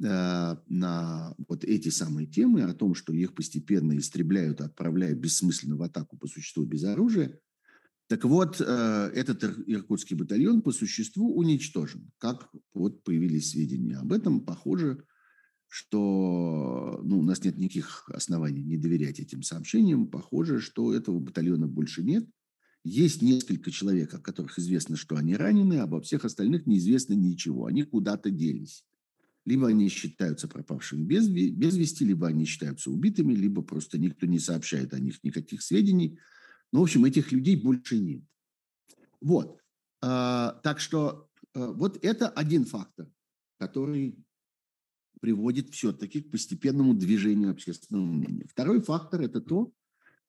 э, 0.00 0.56
на 0.68 1.34
вот 1.48 1.64
эти 1.64 1.88
самые 1.88 2.28
темы 2.28 2.62
о 2.62 2.72
том, 2.72 2.94
что 2.94 3.12
их 3.12 3.34
постепенно 3.34 3.98
истребляют, 3.98 4.60
отправляют 4.60 5.18
бессмысленно 5.18 5.74
в 5.74 5.82
атаку 5.82 6.16
по 6.16 6.28
существу 6.28 6.64
без 6.64 6.84
оружия, 6.84 7.36
так 8.06 8.24
вот, 8.24 8.60
э, 8.60 9.10
этот 9.12 9.42
иркутский 9.66 10.14
батальон 10.14 10.62
по 10.62 10.70
существу 10.70 11.34
уничтожен. 11.34 12.12
Как 12.18 12.48
вот 12.72 13.02
появились 13.02 13.50
сведения 13.50 13.96
об 13.96 14.12
этом, 14.12 14.40
похоже, 14.42 15.02
что 15.66 17.00
ну, 17.02 17.18
у 17.18 17.22
нас 17.24 17.42
нет 17.42 17.58
никаких 17.58 18.08
оснований 18.10 18.62
не 18.62 18.76
доверять 18.76 19.18
этим 19.18 19.42
сообщениям. 19.42 20.06
Похоже, 20.06 20.60
что 20.60 20.94
этого 20.94 21.18
батальона 21.18 21.66
больше 21.66 22.04
нет. 22.04 22.24
Есть 22.88 23.20
несколько 23.20 23.72
человек, 23.72 24.14
о 24.14 24.20
которых 24.20 24.60
известно, 24.60 24.96
что 24.96 25.16
они 25.16 25.34
ранены, 25.34 25.80
а 25.80 25.82
обо 25.82 26.00
всех 26.00 26.24
остальных 26.24 26.66
неизвестно 26.66 27.14
ничего. 27.14 27.66
Они 27.66 27.82
куда-то 27.82 28.30
делись. 28.30 28.84
Либо 29.44 29.66
они 29.66 29.88
считаются 29.88 30.46
пропавшими 30.46 31.02
без, 31.02 31.26
без 31.28 31.76
вести, 31.76 32.04
либо 32.04 32.28
они 32.28 32.44
считаются 32.44 32.92
убитыми, 32.92 33.34
либо 33.34 33.62
просто 33.62 33.98
никто 33.98 34.26
не 34.26 34.38
сообщает 34.38 34.94
о 34.94 35.00
них 35.00 35.18
никаких 35.24 35.62
сведений. 35.62 36.20
Ну, 36.72 36.78
в 36.78 36.82
общем, 36.84 37.04
этих 37.04 37.32
людей 37.32 37.56
больше 37.56 37.98
нет. 37.98 38.22
Вот. 39.20 39.60
А, 40.00 40.60
так 40.62 40.78
что 40.78 41.28
а, 41.54 41.72
вот 41.72 41.98
это 42.04 42.28
один 42.28 42.64
фактор, 42.64 43.10
который 43.58 44.16
приводит 45.20 45.70
все-таки 45.70 46.22
к 46.22 46.30
постепенному 46.30 46.94
движению 46.94 47.50
общественного 47.50 48.04
мнения. 48.04 48.46
Второй 48.48 48.80
фактор– 48.80 49.20
это 49.22 49.40
то, 49.40 49.72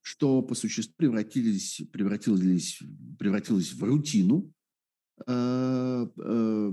что 0.08 0.42
по 0.42 0.56
существу 0.56 0.94
превратились, 0.96 1.82
превратились, 1.92 2.82
превратилась 3.20 3.74
в 3.74 3.84
рутину 3.84 4.54
э, 5.28 6.08
э, 6.18 6.72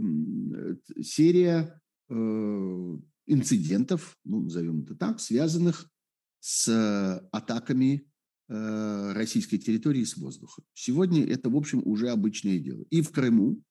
серия 1.03 1.81
э, 2.09 2.99
инцидентов, 3.27 4.17
ну, 4.25 4.43
назовем 4.43 4.83
это 4.83 4.95
так, 4.95 5.19
связанных 5.19 5.91
с 6.39 7.29
атаками 7.33 8.07
российской 8.47 9.57
территории 9.57 10.05
с 10.05 10.17
воздуха. 10.17 10.63
Сегодня 10.75 11.27
это, 11.27 11.49
в 11.49 11.57
общем, 11.57 11.83
уже 11.85 12.11
обычное 12.11 12.59
дело. 12.61 12.85
И 12.91 13.01
в 13.01 13.11
Крыму, 13.11 13.63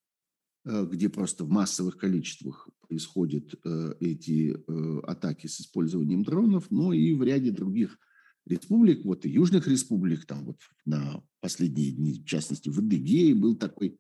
где 0.66 1.08
просто 1.08 1.46
в 1.46 1.50
массовых 1.50 1.98
количествах 1.98 2.68
происходят 2.82 3.54
эти 4.00 4.58
атаки 5.06 5.46
с 5.46 5.62
использованием 5.62 6.24
дронов, 6.24 6.72
но 6.72 6.92
и 6.92 7.14
в 7.14 7.22
ряде 7.22 7.52
других 7.52 8.00
республик, 8.46 9.06
вот 9.06 9.26
и 9.26 9.30
южных 9.30 9.68
республик, 9.68 10.26
там 10.26 10.46
вот 10.46 10.58
на 10.86 11.24
последние 11.40 11.92
дни, 11.92 12.14
в 12.14 12.26
частности, 12.26 12.70
в 12.70 12.80
Адыгее 12.80 13.36
был 13.36 13.56
такой, 13.56 13.98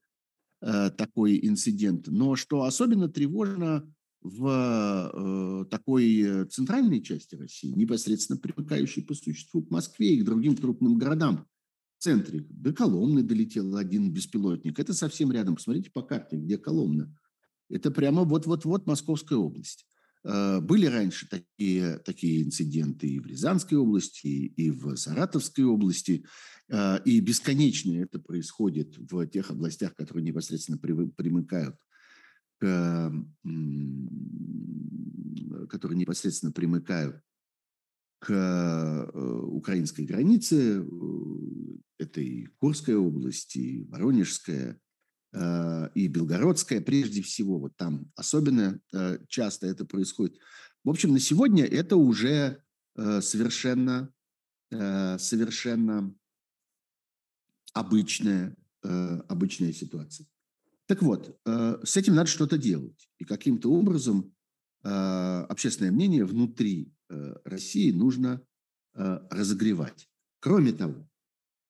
э, 0.61 0.89
такой 0.91 1.39
инцидент. 1.47 2.07
Но 2.07 2.35
что 2.35 2.63
особенно 2.63 3.09
тревожно 3.09 3.91
в 4.21 5.67
такой 5.69 6.45
центральной 6.49 7.01
части 7.01 7.35
России, 7.35 7.73
непосредственно 7.73 8.39
примыкающей 8.39 9.03
по 9.03 9.13
существу 9.13 9.63
к 9.63 9.69
Москве 9.69 10.15
и 10.15 10.21
к 10.21 10.25
другим 10.25 10.55
крупным 10.55 10.97
городам 10.97 11.45
в 11.97 12.03
центре. 12.03 12.45
До 12.49 12.71
Коломны 12.73 13.21
долетел 13.21 13.75
один 13.75 14.13
беспилотник. 14.13 14.79
Это 14.79 14.93
совсем 14.93 15.31
рядом. 15.31 15.55
Посмотрите 15.55 15.91
по 15.91 16.01
карте, 16.03 16.37
где 16.37 16.57
Коломна. 16.57 17.13
Это 17.69 17.91
прямо 17.91 18.23
вот-вот-вот 18.23 18.87
Московская 18.87 19.35
область. 19.35 19.85
Э, 20.23 20.59
были 20.61 20.85
раньше 20.85 21.27
такие, 21.27 21.97
такие 21.99 22.43
инциденты 22.43 23.07
и 23.07 23.19
в 23.19 23.27
Рязанской 23.27 23.77
области, 23.77 24.27
и 24.27 24.71
в 24.71 24.95
Саратовской 24.95 25.65
области, 25.65 26.25
э, 26.69 27.03
и 27.03 27.19
бесконечно 27.19 27.93
это 28.01 28.19
происходит 28.19 28.97
в 28.97 29.27
тех 29.27 29.51
областях, 29.51 29.95
которые 29.95 30.23
непосредственно 30.23 30.77
примыкают 30.77 31.75
к, 32.59 33.11
которые 35.69 35.97
непосредственно 35.97 36.51
примыкают 36.53 37.19
к 38.19 38.31
э, 38.31 39.39
украинской 39.47 40.05
границе. 40.05 40.87
Это 41.97 42.21
и 42.21 42.45
Курская 42.59 42.95
область, 42.95 43.57
и 43.57 43.83
Воронежская, 43.89 44.79
и 45.33 46.07
Белгородская 46.07 46.79
прежде 46.79 47.23
всего, 47.23 47.57
вот 47.57 47.75
там 47.75 48.11
особенно 48.15 48.79
э, 48.93 49.17
часто 49.27 49.65
это 49.65 49.83
происходит. 49.83 50.37
В 50.83 50.89
общем, 50.89 51.11
на 51.11 51.19
сегодня 51.19 51.65
это 51.65 51.95
уже 51.95 52.63
э, 52.95 53.21
совершенно, 53.21 54.13
совершенно 54.69 56.13
обычная, 57.73 58.55
обычная 58.81 59.73
ситуация. 59.73 60.27
Так 60.85 61.01
вот, 61.01 61.39
с 61.45 61.97
этим 61.97 62.15
надо 62.15 62.29
что-то 62.29 62.57
делать. 62.57 63.09
И 63.17 63.25
каким-то 63.25 63.71
образом 63.71 64.33
общественное 64.81 65.91
мнение 65.91 66.25
внутри 66.25 66.91
России 67.45 67.91
нужно 67.91 68.41
разогревать. 68.93 70.09
Кроме 70.39 70.73
того, 70.73 71.07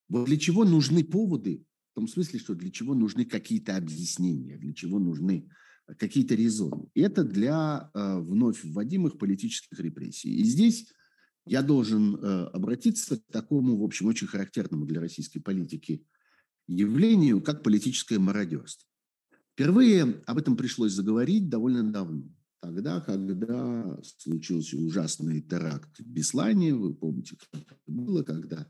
вот 0.09 0.25
для 0.25 0.37
чего 0.37 0.65
нужны 0.65 1.03
поводы 1.03 1.65
в 1.93 1.95
том 1.95 2.07
смысле, 2.07 2.39
что 2.39 2.55
для 2.55 2.71
чего 2.71 2.95
нужны 2.95 3.23
какие-то 3.23 3.77
объяснения, 3.77 4.57
для 4.57 4.73
чего 4.73 4.97
нужны 4.97 5.47
э, 5.87 5.93
какие-то 5.93 6.33
резоны. 6.33 6.89
Это 6.95 7.23
для 7.23 7.91
э, 7.93 8.19
вновь 8.19 8.63
вводимых 8.63 9.19
политических 9.19 9.79
репрессий. 9.79 10.35
И 10.35 10.43
здесь 10.43 10.91
я 11.45 11.61
должен 11.61 12.15
э, 12.15 12.45
обратиться 12.45 13.17
к 13.17 13.27
такому, 13.31 13.77
в 13.77 13.83
общем, 13.83 14.07
очень 14.07 14.25
характерному 14.25 14.87
для 14.87 15.01
российской 15.01 15.39
политики 15.39 16.03
явлению, 16.67 17.41
как 17.41 17.61
политическое 17.61 18.17
мародерство. 18.17 18.89
Впервые 19.51 20.23
об 20.25 20.39
этом 20.39 20.57
пришлось 20.57 20.93
заговорить 20.93 21.47
довольно 21.47 21.83
давно. 21.83 22.23
Тогда, 22.59 23.01
когда 23.01 23.99
случился 24.01 24.77
ужасный 24.77 25.41
теракт 25.41 25.99
в 25.99 26.07
Беслане, 26.07 26.73
вы 26.73 26.95
помните, 26.95 27.37
как 27.51 27.61
это 27.61 27.77
было, 27.85 28.23
когда 28.23 28.67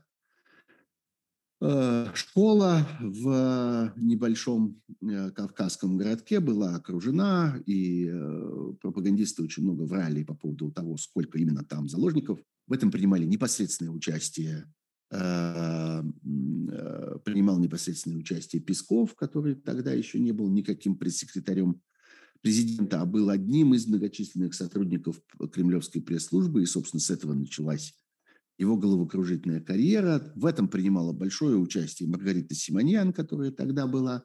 школа 2.14 2.86
в 3.00 3.92
небольшом 3.96 4.82
э, 5.00 5.30
кавказском 5.30 5.96
городке 5.96 6.40
была 6.40 6.74
окружена, 6.74 7.58
и 7.66 8.08
э, 8.10 8.72
пропагандисты 8.80 9.42
очень 9.42 9.62
много 9.64 9.82
врали 9.82 10.24
по 10.24 10.34
поводу 10.34 10.70
того, 10.70 10.96
сколько 10.96 11.38
именно 11.38 11.64
там 11.64 11.88
заложников. 11.88 12.38
В 12.66 12.72
этом 12.72 12.90
принимали 12.90 13.24
непосредственное 13.24 13.92
участие 13.92 14.66
принимал 17.24 17.60
непосредственное 17.60 18.18
участие 18.18 18.60
Песков, 18.60 19.14
который 19.14 19.54
тогда 19.54 19.92
еще 19.92 20.18
не 20.18 20.32
был 20.32 20.50
никаким 20.50 20.96
пресс-секретарем 20.96 21.80
президента, 22.40 23.00
а 23.00 23.06
был 23.06 23.30
одним 23.30 23.74
из 23.74 23.86
многочисленных 23.86 24.54
сотрудников 24.54 25.20
кремлевской 25.52 26.02
пресс-службы, 26.02 26.62
и, 26.62 26.66
собственно, 26.66 27.00
с 27.00 27.10
этого 27.10 27.32
началась 27.32 27.94
его 28.58 28.76
головокружительная 28.76 29.60
карьера. 29.60 30.32
В 30.36 30.46
этом 30.46 30.68
принимала 30.68 31.12
большое 31.12 31.56
участие 31.56 32.08
Маргарита 32.08 32.54
Симоньян, 32.54 33.12
которая 33.12 33.50
тогда 33.50 33.86
была 33.86 34.24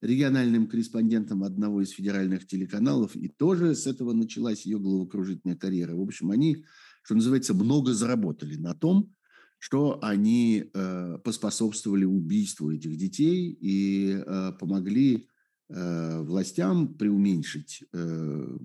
региональным 0.00 0.66
корреспондентом 0.66 1.44
одного 1.44 1.80
из 1.80 1.90
федеральных 1.90 2.46
телеканалов, 2.46 3.14
и 3.14 3.28
тоже 3.28 3.74
с 3.74 3.86
этого 3.86 4.12
началась 4.12 4.66
ее 4.66 4.78
головокружительная 4.78 5.56
карьера. 5.56 5.94
В 5.94 6.02
общем, 6.02 6.30
они, 6.32 6.64
что 7.04 7.14
называется, 7.14 7.54
много 7.54 7.94
заработали 7.94 8.56
на 8.56 8.74
том, 8.74 9.14
что 9.58 10.00
они 10.02 10.64
э, 10.74 11.18
поспособствовали 11.22 12.04
убийству 12.04 12.72
этих 12.72 12.96
детей 12.96 13.56
и 13.60 14.10
э, 14.12 14.52
помогли 14.58 15.28
э, 15.68 16.20
властям 16.22 16.94
преуменьшить 16.94 17.84
э, 17.92 18.58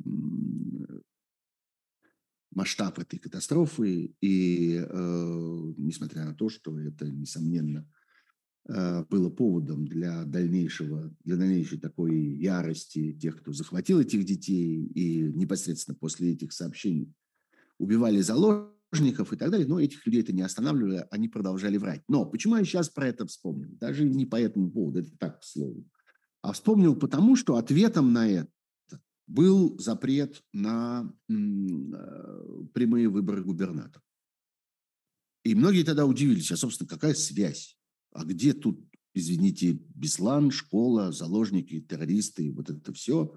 масштаб 2.57 2.97
этой 2.97 3.19
катастрофы, 3.19 4.15
и 4.19 4.77
э, 4.77 5.73
несмотря 5.77 6.25
на 6.25 6.33
то, 6.33 6.49
что 6.49 6.77
это, 6.79 7.05
несомненно, 7.05 7.87
э, 8.67 9.05
было 9.11 9.29
поводом 9.29 9.85
для 9.85 10.25
дальнейшего, 10.25 11.15
для 11.23 11.35
дальнейшей 11.35 11.79
такой 11.79 12.17
ярости 12.17 13.13
тех, 13.13 13.37
кто 13.41 13.53
захватил 13.53 13.99
этих 13.99 14.25
детей, 14.25 14.87
и 14.87 15.19
непосредственно 15.33 15.95
после 15.95 16.31
этих 16.31 16.51
сообщений 16.51 17.13
убивали 17.77 18.21
заложников 18.21 19.33
и 19.33 19.37
так 19.37 19.51
далее, 19.51 19.67
но 19.67 19.79
этих 19.79 20.03
людей 20.07 20.23
это 20.23 20.33
не 20.33 20.41
останавливало, 20.41 21.07
они 21.11 21.27
продолжали 21.27 21.77
врать. 21.77 22.01
Но 22.07 22.25
почему 22.25 22.55
я 22.55 22.65
сейчас 22.65 22.89
про 22.89 23.07
это 23.07 23.27
вспомнил? 23.27 23.69
Даже 23.79 24.03
не 24.03 24.25
по 24.25 24.35
этому 24.35 24.71
поводу, 24.71 25.01
это 25.01 25.11
так, 25.19 25.41
к 25.41 25.43
слову. 25.43 25.85
А 26.41 26.53
вспомнил 26.53 26.95
потому, 26.95 27.35
что 27.35 27.57
ответом 27.57 28.13
на 28.13 28.27
это 28.27 28.49
был 29.27 29.77
запрет 29.77 30.41
на 30.53 31.13
э, 31.29 31.33
прямые 32.73 33.09
выборы 33.09 33.43
губернатора. 33.43 34.03
И 35.43 35.53
многие 35.53 35.83
тогда 35.83 36.05
удивились, 36.05 36.51
а, 36.51 36.57
собственно, 36.57 36.87
какая 36.87 37.13
связь? 37.13 37.77
А 38.13 38.23
где 38.23 38.53
тут, 38.53 38.83
извините, 39.13 39.79
Беслан, 39.95 40.51
школа, 40.51 41.11
заложники, 41.11 41.81
террористы, 41.81 42.51
вот 42.51 42.69
это 42.69 42.93
все? 42.93 43.33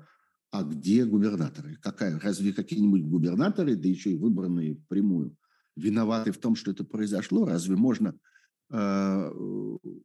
А 0.52 0.62
где 0.62 1.04
губернаторы? 1.04 1.76
Какая? 1.76 2.18
Разве 2.18 2.52
какие-нибудь 2.52 3.04
губернаторы, 3.04 3.76
да 3.76 3.88
еще 3.88 4.12
и 4.12 4.16
выбранные 4.16 4.76
прямую, 4.88 5.36
виноваты 5.76 6.32
в 6.32 6.38
том, 6.38 6.54
что 6.54 6.70
это 6.70 6.84
произошло? 6.84 7.46
Разве 7.46 7.76
можно, 7.76 8.18
э, 8.70 9.30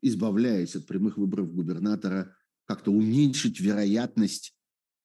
избавляясь 0.02 0.76
от 0.76 0.86
прямых 0.88 1.18
выборов 1.18 1.54
губернатора, 1.54 2.36
как-то 2.66 2.92
уменьшить 2.92 3.60
вероятность 3.60 4.55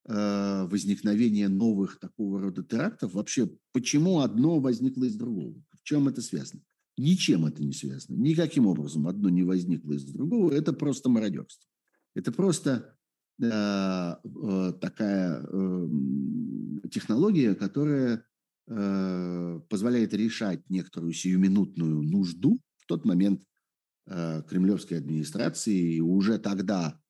возникновения 0.06 1.48
новых 1.48 1.98
такого 2.00 2.40
рода 2.40 2.64
терактов. 2.64 3.14
Вообще, 3.14 3.50
почему 3.72 4.20
одно 4.20 4.58
возникло 4.58 5.04
из 5.04 5.14
другого? 5.14 5.54
В 5.72 5.82
чем 5.82 6.08
это 6.08 6.22
связано? 6.22 6.62
Ничем 6.96 7.46
это 7.46 7.64
не 7.64 7.72
связано. 7.72 8.16
Никаким 8.16 8.66
образом 8.66 9.06
одно 9.06 9.30
не 9.30 9.42
возникло 9.42 9.92
из 9.92 10.04
другого. 10.04 10.52
Это 10.52 10.72
просто 10.72 11.08
мародерство. 11.08 11.66
Это 12.14 12.30
просто 12.32 12.94
э, 13.40 13.46
э, 13.46 14.72
такая 14.80 15.42
э, 15.42 15.88
технология, 16.90 17.54
которая 17.54 18.24
э, 18.68 19.60
позволяет 19.70 20.12
решать 20.12 20.68
некоторую 20.68 21.14
сиюминутную 21.14 22.02
нужду 22.02 22.60
в 22.76 22.86
тот 22.86 23.06
момент 23.06 23.44
э, 24.06 24.42
кремлевской 24.48 24.98
администрации. 24.98 25.94
И 25.94 26.00
уже 26.00 26.38
тогда 26.38 27.00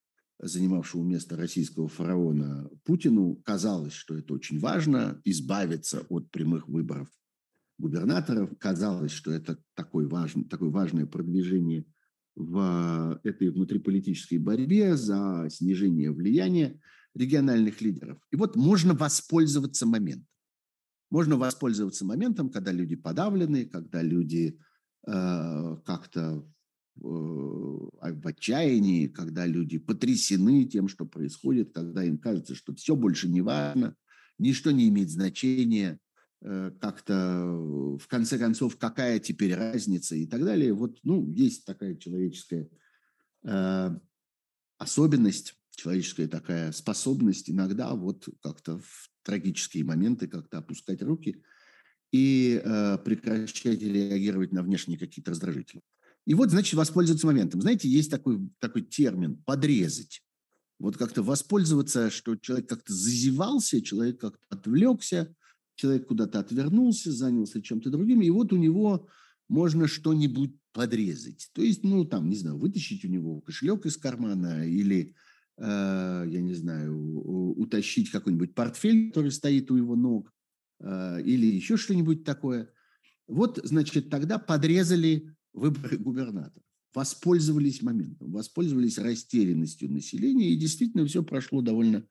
занимавшего 0.43 1.03
место 1.03 1.37
российского 1.37 1.89
фараона 1.89 2.71
Путину 2.85 3.37
казалось, 3.45 3.93
что 3.93 4.17
это 4.17 4.35
очень 4.35 4.59
важно, 4.59 5.21
избавиться 5.25 6.07
от 6.09 6.31
прямых 6.31 6.69
выборов 6.69 7.09
губернаторов. 7.79 8.51
Казалось, 8.59 9.13
что 9.13 9.33
это 9.33 9.59
такой 9.75 10.07
важный, 10.07 10.45
такое 10.45 10.71
важное 10.71 11.07
продвижение 11.07 11.87
в 12.37 13.21
этой 13.25 13.51
внутриполитической 13.51 14.39
борьбе 14.39 14.97
за 14.97 15.49
снижение 15.51 16.13
влияния 16.13 16.81
региональных 17.15 17.81
лидеров. 17.81 18.19
И 18.31 18.37
вот 18.37 18.57
можно 18.57 18.95
воспользоваться 18.95 19.87
моментом. 19.87 20.29
Можно 21.11 21.37
воспользоваться 21.37 22.05
моментом, 22.05 22.51
когда 22.51 22.71
люди 22.71 22.95
подавлены, 22.95 23.65
когда 23.65 24.01
люди 24.01 24.59
э, 25.07 25.77
как-то 25.85 26.21
э, 26.21 26.43
в 26.97 28.27
отчаянии, 28.27 29.07
когда 29.07 29.47
люди 29.47 29.79
потрясены 29.79 30.65
тем, 30.65 30.89
что 30.89 31.07
происходит, 31.07 31.73
когда 31.73 32.05
им 32.05 32.19
кажется, 32.19 32.55
что 32.55 32.75
все 32.75 32.97
больше 32.97 33.29
не 33.29 33.41
важно, 33.41 33.95
ничто 34.39 34.71
не 34.71 34.89
имеет 34.89 35.11
значения, 35.11 35.99
Э, 36.43 36.71
как-то, 36.81 37.15
в 37.99 38.07
конце 38.09 38.39
концов, 38.39 38.79
какая 38.79 39.19
теперь 39.19 39.55
разница 39.55 40.17
и 40.17 40.27
так 40.27 40.43
далее. 40.43 40.73
Вот, 40.73 40.99
ну, 41.03 41.31
есть 41.33 41.67
такая 41.67 41.97
человеческая 41.97 42.69
э, 43.45 43.91
особенность, 44.79 45.55
человеческая 45.73 46.29
такая 46.29 46.73
способность 46.73 47.51
иногда 47.51 47.95
вот 47.95 48.27
как-то 48.43 48.79
в 48.79 49.11
трагические 49.23 49.85
моменты 49.85 50.29
как-то 50.29 50.59
опускать 50.59 51.03
руки 51.03 51.43
и 52.11 52.61
э, 52.65 52.99
прекращать 53.05 53.83
реагировать 53.83 54.53
на 54.53 54.63
внешние 54.63 54.99
какие-то 54.99 55.33
раздражители. 55.33 55.83
И 56.31 56.35
вот, 56.35 56.51
значит, 56.51 56.75
воспользоваться 56.75 57.27
моментом. 57.27 57.61
Знаете, 57.61 57.89
есть 57.89 58.09
такой, 58.09 58.39
такой 58.61 58.83
термин 58.83 59.43
«подрезать». 59.45 60.23
Вот 60.79 60.97
как-то 60.97 61.25
воспользоваться, 61.25 62.09
что 62.09 62.37
человек 62.37 62.69
как-то 62.69 62.93
зазевался, 62.93 63.83
человек 63.83 64.21
как-то 64.21 64.47
отвлекся, 64.49 65.35
человек 65.75 66.07
куда-то 66.07 66.39
отвернулся, 66.39 67.11
занялся 67.11 67.61
чем-то 67.61 67.91
другим, 67.91 68.23
и 68.23 68.31
вот 68.31 68.53
у 68.53 68.57
него 68.57 69.09
можно 69.49 69.89
что-нибудь 69.89 70.55
подрезать. 70.73 71.51
То 71.53 71.63
есть, 71.63 71.83
ну, 71.83 72.05
там, 72.05 72.29
не 72.29 72.37
знаю, 72.37 72.59
вытащить 72.59 73.05
у 73.05 73.09
него 73.09 73.41
кошелек 73.41 73.85
из 73.87 73.97
кармана 73.97 74.65
или, 74.65 75.17
э, 75.57 76.27
я 76.29 76.41
не 76.41 76.55
знаю, 76.55 76.97
утащить 77.59 78.09
какой-нибудь 78.13 78.55
портфель, 78.55 79.09
который 79.09 79.33
стоит 79.33 79.69
у 79.73 79.77
его 79.77 79.97
ног, 79.97 80.33
э, 80.79 81.23
или 81.25 81.47
еще 81.47 81.77
что-нибудь 81.77 82.23
такое. 82.23 82.73
Вот, 83.27 83.59
значит, 83.65 84.11
тогда 84.11 84.39
подрезали 84.39 85.35
выборы 85.53 85.99
губернатора, 85.99 86.65
воспользовались 86.95 87.83
моментом, 87.83 88.33
воспользовались 88.33 88.99
растерянностью 88.99 89.91
населения, 89.91 90.51
и 90.51 90.57
действительно 90.57 91.07
все 91.07 91.23
прошло 91.23 91.63
довольно 91.63 92.05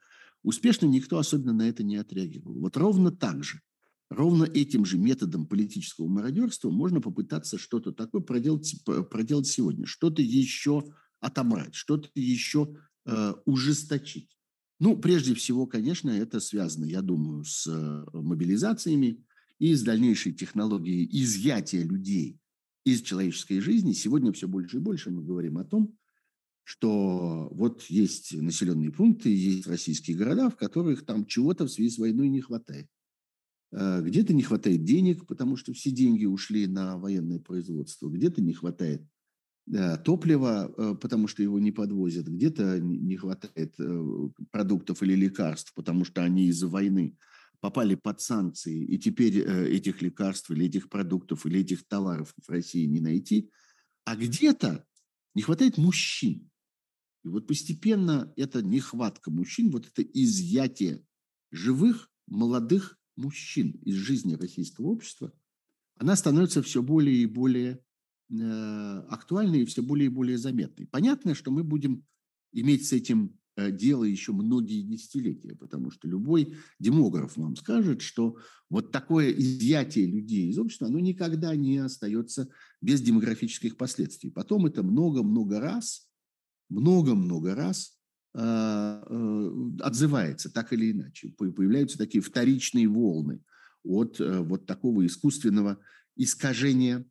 Успешно 0.43 0.85
никто 0.85 1.17
особенно 1.17 1.53
на 1.53 1.67
это 1.67 1.83
не 1.83 1.97
отреагировал. 1.97 2.59
Вот 2.59 2.77
ровно 2.77 3.11
так 3.11 3.43
же, 3.43 3.61
ровно 4.09 4.45
этим 4.45 4.85
же 4.85 4.97
методом 4.97 5.45
политического 5.45 6.07
мародерства 6.07 6.69
можно 6.69 7.01
попытаться 7.01 7.57
что-то 7.57 7.91
такое 7.91 8.21
проделать, 8.21 8.73
проделать 9.09 9.47
сегодня, 9.47 9.85
что-то 9.85 10.21
еще 10.21 10.85
отобрать, 11.19 11.75
что-то 11.75 12.09
еще 12.15 12.73
э, 13.05 13.33
ужесточить. 13.45 14.29
Ну, 14.79 14.97
прежде 14.97 15.35
всего, 15.35 15.67
конечно, 15.67 16.09
это 16.09 16.39
связано, 16.39 16.85
я 16.85 17.01
думаю, 17.01 17.43
с 17.43 17.67
э, 17.67 18.05
мобилизациями 18.13 19.25
и 19.57 19.73
с 19.73 19.83
дальнейшей 19.83 20.31
технологией 20.31 21.09
изъятия 21.21 21.83
людей 21.83 22.39
из 22.85 23.01
человеческой 23.01 23.59
жизни. 23.59 23.93
Сегодня 23.93 24.31
все 24.31 24.47
больше 24.47 24.77
и 24.77 24.79
больше 24.79 25.11
мы 25.11 25.23
говорим 25.23 25.57
о 25.57 25.65
том, 25.65 25.97
что 26.63 27.49
вот 27.51 27.83
есть 27.83 28.33
населенные 28.39 28.91
пункты, 28.91 29.33
есть 29.33 29.67
российские 29.67 30.17
города, 30.17 30.49
в 30.49 30.55
которых 30.55 31.05
там 31.05 31.25
чего-то 31.25 31.65
в 31.65 31.71
связи 31.71 31.89
с 31.89 31.97
войной 31.97 32.29
не 32.29 32.41
хватает. 32.41 32.87
Э, 33.71 34.01
где-то 34.01 34.33
не 34.33 34.43
хватает 34.43 34.83
денег, 34.83 35.25
потому 35.25 35.55
что 35.55 35.73
все 35.73 35.91
деньги 35.91 36.25
ушли 36.25 36.67
на 36.67 36.97
военное 36.97 37.39
производство. 37.39 38.09
Где-то 38.09 38.41
не 38.41 38.53
хватает 38.53 39.03
э, 39.71 39.97
топлива, 39.97 40.71
э, 40.75 40.95
потому 40.99 41.27
что 41.27 41.43
его 41.43 41.59
не 41.59 41.71
подвозят. 41.71 42.27
Где-то 42.27 42.79
не 42.79 43.15
хватает 43.15 43.75
продуктов 44.51 45.03
или 45.03 45.15
лекарств, 45.15 45.73
потому 45.75 46.05
что 46.05 46.23
они 46.23 46.47
из-за 46.47 46.67
войны 46.67 47.17
попали 47.59 47.95
под 47.95 48.21
санкции, 48.21 48.85
и 48.85 48.97
теперь 48.97 49.39
этих 49.39 50.01
лекарств 50.01 50.49
или 50.51 50.65
этих 50.65 50.89
продуктов 50.89 51.45
или 51.45 51.59
этих 51.59 51.85
товаров 51.87 52.33
в 52.41 52.49
России 52.49 52.85
не 52.85 52.99
найти. 53.01 53.49
А 54.05 54.15
где-то 54.15 54.85
не 55.35 55.41
хватает 55.41 55.77
мужчин. 55.77 56.49
И 57.23 57.27
вот 57.27 57.47
постепенно 57.47 58.33
эта 58.37 58.61
нехватка 58.61 59.29
мужчин, 59.29 59.71
вот 59.71 59.87
это 59.87 60.01
изъятие 60.01 61.05
живых 61.51 62.09
молодых 62.27 62.97
мужчин 63.15 63.71
из 63.83 63.95
жизни 63.95 64.35
российского 64.35 64.87
общества, 64.87 65.33
она 65.95 66.15
становится 66.15 66.63
все 66.63 66.81
более 66.81 67.17
и 67.17 67.25
более 67.25 67.83
э, 68.31 69.03
актуальной 69.09 69.63
и 69.63 69.65
все 69.65 69.83
более 69.83 70.05
и 70.05 70.09
более 70.09 70.37
заметной. 70.37 70.87
Понятно, 70.87 71.35
что 71.35 71.51
мы 71.51 71.63
будем 71.63 72.05
иметь 72.53 72.87
с 72.87 72.93
этим 72.93 73.25
э, 73.27 73.38
дело 73.71 74.03
еще 74.03 74.31
многие 74.31 74.81
десятилетия, 74.81 75.55
потому 75.55 75.91
что 75.91 76.07
любой 76.07 76.55
демограф 76.79 77.37
вам 77.37 77.55
скажет, 77.55 78.01
что 78.01 78.37
вот 78.69 78.91
такое 78.91 79.31
изъятие 79.31 80.05
людей 80.07 80.49
из 80.49 80.59
общества, 80.59 80.87
оно 80.87 80.99
никогда 80.99 81.55
не 81.55 81.77
остается 81.77 82.49
без 82.81 83.01
демографических 83.01 83.77
последствий. 83.77 84.29
Потом 84.31 84.65
это 84.65 84.83
много-много 84.83 85.59
раз– 85.59 86.05
много-много 86.69 87.55
раз 87.55 87.97
а, 88.33 89.03
э, 89.05 89.81
отзывается 89.81 90.51
так 90.51 90.71
или 90.71 90.91
иначе. 90.91 91.33
Появляются 91.37 91.97
такие 91.97 92.21
вторичные 92.21 92.87
волны 92.87 93.41
от 93.83 94.19
э, 94.19 94.39
вот 94.39 94.65
такого 94.65 95.05
искусственного 95.05 95.79
искажения 96.15 97.05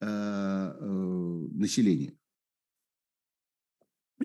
э, 0.00 0.72
населения 1.52 2.14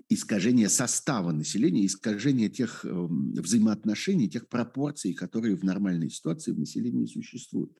искажение 0.08 0.68
состава 0.68 1.32
населения, 1.32 1.86
искажение 1.86 2.48
тех 2.48 2.84
взаимоотношений, 2.84 4.28
тех 4.28 4.48
пропорций, 4.48 5.14
которые 5.14 5.56
в 5.56 5.64
нормальной 5.64 6.10
ситуации 6.10 6.52
в 6.52 6.58
населении 6.58 7.06
существуют. 7.06 7.78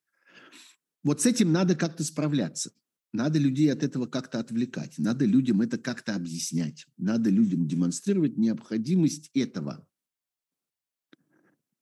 Вот 1.02 1.20
с 1.20 1.26
этим 1.26 1.52
надо 1.52 1.74
как-то 1.74 2.02
справляться. 2.04 2.72
Надо 3.12 3.38
людей 3.38 3.72
от 3.72 3.84
этого 3.84 4.06
как-то 4.06 4.40
отвлекать, 4.40 4.98
надо 4.98 5.24
людям 5.24 5.60
это 5.60 5.78
как-то 5.78 6.16
объяснять, 6.16 6.84
надо 6.96 7.30
людям 7.30 7.68
демонстрировать 7.68 8.36
необходимость 8.36 9.30
этого. 9.34 9.86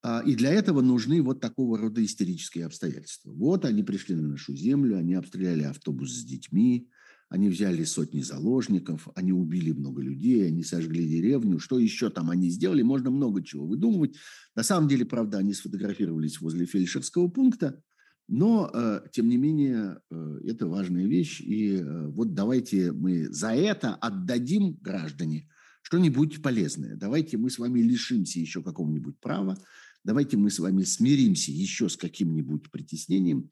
А, 0.03 0.23
и 0.27 0.35
для 0.35 0.53
этого 0.53 0.83
нужны 0.83 1.23
вот 1.23 1.40
такого 1.40 1.79
рода 1.79 2.05
истерические 2.05 2.66
обстоятельства. 2.66 3.33
Вот 3.33 3.64
они 3.64 3.83
пришли 3.83 4.14
на 4.14 4.29
нашу 4.29 4.55
землю, 4.55 4.99
они 4.99 5.14
обстреляли 5.14 5.62
автобус 5.62 6.11
с 6.12 6.23
детьми, 6.23 6.90
они 7.33 7.49
взяли 7.49 7.83
сотни 7.85 8.21
заложников, 8.21 9.09
они 9.14 9.33
убили 9.33 9.73
много 9.73 10.03
людей, 10.03 10.47
они 10.47 10.62
сожгли 10.62 11.09
деревню. 11.09 11.59
Что 11.59 11.79
еще 11.79 12.11
там 12.11 12.29
они 12.29 12.51
сделали? 12.51 12.83
Можно 12.83 13.11
много 13.11 13.42
чего 13.42 13.66
выдумывать. 13.66 14.16
На 14.55 14.62
самом 14.62 14.87
деле, 14.87 15.07
правда, 15.07 15.38
они 15.38 15.55
сфотографировались 15.55 16.42
возле 16.42 16.66
фельдшерского 16.66 17.29
пункта, 17.29 17.83
но, 18.29 18.71
э, 18.75 19.01
тем 19.12 19.31
не 19.31 19.38
менее, 19.38 20.01
э, 20.11 20.40
это 20.45 20.66
важная 20.66 21.07
вещь. 21.07 21.40
И 21.40 21.77
э, 21.77 22.09
вот 22.09 22.35
давайте 22.35 22.92
мы 22.92 23.33
за 23.33 23.55
это 23.55 23.95
отдадим 23.95 24.75
граждане 24.83 25.49
что-нибудь 25.81 26.42
полезное. 26.42 26.97
Давайте 26.97 27.38
мы 27.38 27.49
с 27.49 27.59
вами 27.59 27.81
лишимся 27.81 28.40
еще 28.40 28.62
какого-нибудь 28.62 29.18
права. 29.21 29.57
Давайте 30.05 30.37
мы 30.37 30.51
с 30.51 30.59
вами 30.59 30.83
смиримся 30.83 31.51
еще 31.51 31.88
с 31.88 31.97
каким-нибудь 31.97 32.71
притеснением. 32.71 33.51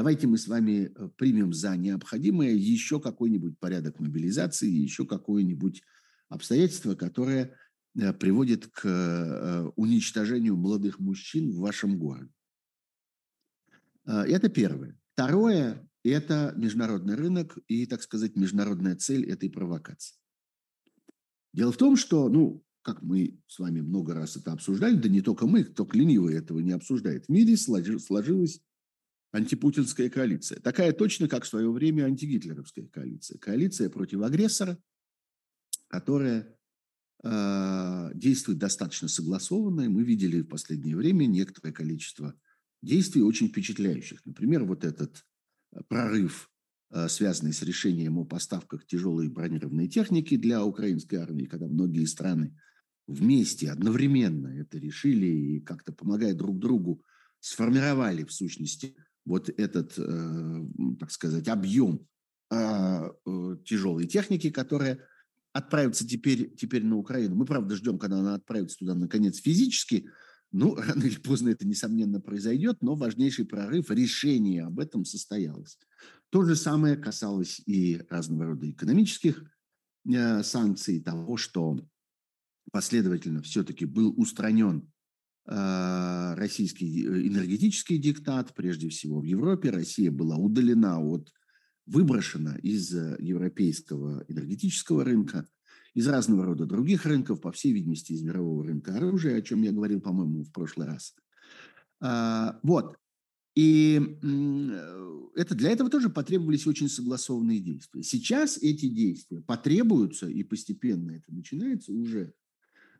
Давайте 0.00 0.26
мы 0.26 0.38
с 0.38 0.48
вами 0.48 0.90
примем 1.18 1.52
за 1.52 1.76
необходимое 1.76 2.54
еще 2.54 3.02
какой-нибудь 3.02 3.58
порядок 3.58 4.00
мобилизации, 4.00 4.66
еще 4.66 5.04
какое-нибудь 5.04 5.82
обстоятельство, 6.30 6.94
которое 6.94 7.54
приводит 8.18 8.68
к 8.68 9.70
уничтожению 9.76 10.56
молодых 10.56 11.00
мужчин 11.00 11.50
в 11.50 11.58
вашем 11.58 11.98
городе. 11.98 12.32
Это 14.06 14.48
первое. 14.48 14.98
Второе– 15.12 15.86
это 16.02 16.54
международный 16.56 17.16
рынок 17.16 17.58
и, 17.68 17.84
так 17.84 18.00
сказать, 18.00 18.36
международная 18.36 18.96
цель 18.96 19.26
этой 19.26 19.50
провокации. 19.50 20.16
Дело 21.52 21.72
в 21.72 21.76
том, 21.76 21.96
что, 21.96 22.30
ну, 22.30 22.64
как 22.80 23.02
мы 23.02 23.38
с 23.48 23.58
вами 23.58 23.82
много 23.82 24.14
раз 24.14 24.34
это 24.38 24.52
обсуждали, 24.52 24.96
да 24.96 25.10
не 25.10 25.20
только 25.20 25.46
мы, 25.46 25.62
только 25.62 25.98
ленивый 25.98 26.36
этого 26.36 26.60
не 26.60 26.72
обсуждает, 26.72 27.26
в 27.26 27.28
мире 27.28 27.58
сложилась 27.58 28.62
антипутинская 29.32 30.10
коалиция. 30.10 30.60
Такая 30.60 30.92
точно, 30.92 31.28
как 31.28 31.44
в 31.44 31.48
свое 31.48 31.70
время 31.70 32.04
антигитлеровская 32.04 32.86
коалиция. 32.86 33.38
Коалиция 33.38 33.88
против 33.88 34.22
агрессора, 34.22 34.78
которая 35.88 36.56
э, 37.22 38.10
действует 38.14 38.58
достаточно 38.58 39.08
согласованно. 39.08 39.82
И 39.82 39.88
мы 39.88 40.02
видели 40.02 40.40
в 40.40 40.48
последнее 40.48 40.96
время 40.96 41.26
некоторое 41.26 41.72
количество 41.72 42.34
действий 42.82 43.22
очень 43.22 43.48
впечатляющих. 43.48 44.24
Например, 44.24 44.64
вот 44.64 44.84
этот 44.84 45.24
прорыв, 45.88 46.50
э, 46.90 47.08
связанный 47.08 47.52
с 47.52 47.62
решением 47.62 48.18
о 48.18 48.24
поставках 48.24 48.84
тяжелой 48.86 49.28
бронированной 49.28 49.88
техники 49.88 50.36
для 50.36 50.64
украинской 50.64 51.16
армии, 51.16 51.46
когда 51.46 51.68
многие 51.68 52.04
страны 52.06 52.56
вместе, 53.06 53.70
одновременно 53.70 54.48
это 54.48 54.78
решили 54.78 55.26
и 55.26 55.60
как-то 55.60 55.92
помогая 55.92 56.34
друг 56.34 56.58
другу, 56.58 57.04
сформировали 57.40 58.24
в 58.24 58.32
сущности 58.32 58.94
вот 59.24 59.48
этот, 59.48 59.98
э, 59.98 60.66
так 60.98 61.10
сказать, 61.10 61.48
объем 61.48 62.06
а, 62.50 63.10
э, 63.26 63.56
тяжелой 63.64 64.06
техники, 64.06 64.50
которая 64.50 64.98
отправится 65.52 66.06
теперь, 66.06 66.54
теперь 66.56 66.84
на 66.84 66.96
Украину. 66.96 67.36
Мы, 67.36 67.44
правда, 67.44 67.76
ждем, 67.76 67.98
когда 67.98 68.18
она 68.18 68.34
отправится 68.34 68.78
туда, 68.78 68.94
наконец, 68.94 69.38
физически. 69.38 70.10
Ну, 70.52 70.74
рано 70.76 71.04
или 71.04 71.16
поздно 71.16 71.50
это, 71.50 71.66
несомненно, 71.66 72.20
произойдет, 72.20 72.82
но 72.82 72.94
важнейший 72.94 73.44
прорыв, 73.44 73.90
решение 73.90 74.64
об 74.64 74.78
этом 74.80 75.04
состоялось. 75.04 75.78
То 76.30 76.44
же 76.44 76.56
самое 76.56 76.96
касалось 76.96 77.60
и 77.66 78.02
разного 78.08 78.46
рода 78.46 78.70
экономических 78.70 79.44
э, 80.08 80.42
санкций, 80.42 81.00
того, 81.00 81.36
что 81.36 81.78
последовательно 82.72 83.42
все-таки 83.42 83.84
был 83.84 84.14
устранен 84.16 84.90
российский 85.50 87.04
э, 87.04 87.26
энергетический 87.26 87.98
диктат, 87.98 88.54
прежде 88.54 88.88
всего 88.88 89.20
в 89.20 89.24
Европе. 89.24 89.70
Россия 89.70 90.10
была 90.10 90.36
удалена 90.36 91.00
от, 91.00 91.32
выброшена 91.86 92.56
из 92.62 92.94
э, 92.94 93.16
европейского 93.18 94.24
энергетического 94.28 95.04
рынка, 95.04 95.48
из 95.94 96.06
разного 96.06 96.44
рода 96.44 96.66
других 96.66 97.04
рынков, 97.04 97.40
по 97.40 97.50
всей 97.50 97.72
видимости, 97.72 98.12
из 98.12 98.22
мирового 98.22 98.64
рынка 98.64 98.94
оружия, 98.94 99.36
о 99.36 99.42
чем 99.42 99.62
я 99.62 99.72
говорил, 99.72 100.00
по-моему, 100.00 100.44
в 100.44 100.52
прошлый 100.52 100.86
раз. 100.86 101.14
А, 102.00 102.60
вот. 102.62 102.96
И 103.56 104.00
это, 105.34 105.56
для 105.56 105.70
этого 105.70 105.90
тоже 105.90 106.08
потребовались 106.08 106.68
очень 106.68 106.88
согласованные 106.88 107.58
действия. 107.58 108.04
Сейчас 108.04 108.56
эти 108.58 108.86
действия 108.86 109.40
потребуются, 109.40 110.28
и 110.28 110.44
постепенно 110.44 111.10
это 111.10 111.34
начинается 111.34 111.92
уже 111.92 112.32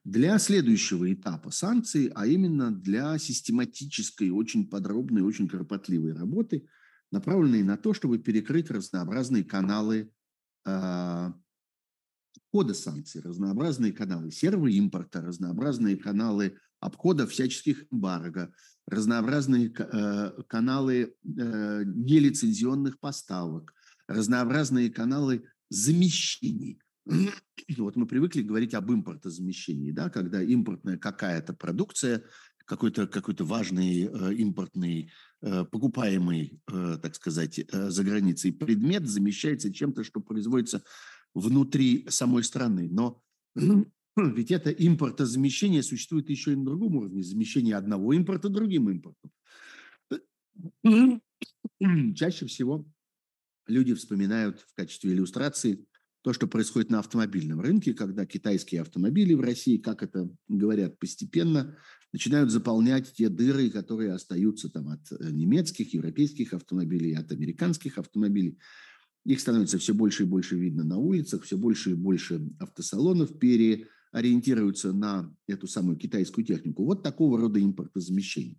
для 0.05 0.39
следующего 0.39 1.13
этапа 1.13 1.51
санкций, 1.51 2.11
а 2.15 2.27
именно 2.27 2.71
для 2.71 3.19
систематической, 3.19 4.31
очень 4.31 4.69
подробной, 4.69 5.23
очень 5.23 5.49
кропотливой 5.49 6.15
работы, 6.15 6.67
направленной 7.11 7.63
на 7.63 7.77
то, 7.77 7.93
чтобы 7.93 8.19
перекрыть 8.19 8.71
разнообразные 8.71 9.45
каналы 9.45 10.11
э, 10.65 11.33
входа 12.49 12.75
санкций, 12.75 13.21
разнообразные 13.21 13.93
каналы 13.93 14.31
серого 14.31 14.69
импорта, 14.69 15.21
разнообразные 15.21 15.97
каналы 15.97 16.57
обхода 16.81 17.27
всяческих 17.27 17.85
эмбарго, 17.93 18.55
разнообразные 18.87 19.71
э, 19.77 20.43
каналы 20.49 21.15
э, 21.25 21.83
нелицензионных 21.85 22.99
поставок, 23.01 23.75
разнообразные 24.09 24.91
каналы 24.91 25.45
замещений– 25.69 26.81
вот 27.07 27.97
мы 27.97 28.07
привыкли 28.07 28.43
говорить 28.43 28.75
об 28.75 28.91
импортозамещении, 28.91 29.91
да, 29.91 30.11
когда 30.11 30.43
импортная 30.43 30.99
какая-то 30.99 31.55
продукция, 31.55 32.25
какой-то 32.65 33.09
какой 33.09 33.35
важный 33.41 34.05
э, 34.05 34.35
импортный, 34.35 35.11
э, 35.43 35.65
покупаемый, 35.65 36.61
э, 36.71 36.99
так 37.03 37.17
сказать, 37.17 37.59
э, 37.59 37.91
за 37.91 38.05
границей 38.05 38.53
предмет 38.53 39.09
замещается 39.09 39.73
чем-то, 39.73 40.05
что 40.05 40.21
производится 40.21 40.85
внутри 41.35 42.07
самой 42.09 42.45
страны. 42.45 42.89
Но 42.89 43.21
ведь 44.17 44.53
это 44.53 44.71
импортозамещение 44.71 45.83
существует 45.83 46.31
еще 46.31 46.53
и 46.53 46.57
на 46.57 46.65
другом 46.65 46.97
уровне, 46.97 47.25
замещение 47.25 47.75
одного 47.75 48.13
импорта 48.13 48.49
другим 48.49 48.89
импортом. 48.89 49.33
Чаще 52.15 52.47
всего 52.47 52.87
люди 53.67 53.95
вспоминают 53.95 54.61
в 54.61 54.75
качестве 54.75 55.13
иллюстрации 55.13 55.87
то, 56.23 56.33
что 56.33 56.47
происходит 56.47 56.91
на 56.91 56.99
автомобильном 56.99 57.61
рынке, 57.61 57.95
когда 57.95 58.27
китайские 58.27 58.83
автомобили 58.83 59.33
в 59.35 59.41
России, 59.41 59.79
как 59.79 60.03
это 60.03 60.29
говорят, 60.49 60.99
постепенно 60.99 61.77
начинают 62.13 62.51
заполнять 62.51 63.13
те 63.15 63.29
дыры, 63.29 63.71
которые 63.71 64.13
остаются 64.13 64.69
там 64.69 64.89
от 64.89 65.01
э, 65.13 65.31
немецких, 65.31 65.95
европейских 65.95 66.53
автомобилей, 66.53 67.15
от 67.15 67.33
американских 67.33 67.97
автомобилей. 67.99 68.59
Их 69.25 69.41
становится 69.41 69.79
все 69.79 69.95
больше 69.95 70.25
и 70.25 70.27
больше 70.27 70.59
видно 70.59 70.85
на 70.85 70.99
улицах, 70.99 71.45
все 71.45 71.57
больше 71.57 71.93
и 71.93 71.95
больше 71.95 72.43
автосалонов 72.59 73.39
переориентируются 73.39 74.93
на 74.93 75.35
эту 75.47 75.67
самую 75.67 75.97
китайскую 75.97 76.45
технику. 76.45 76.85
Вот 76.85 77.03
такого 77.03 77.39
рода 77.39 77.63
импортозамещение. 77.63 78.59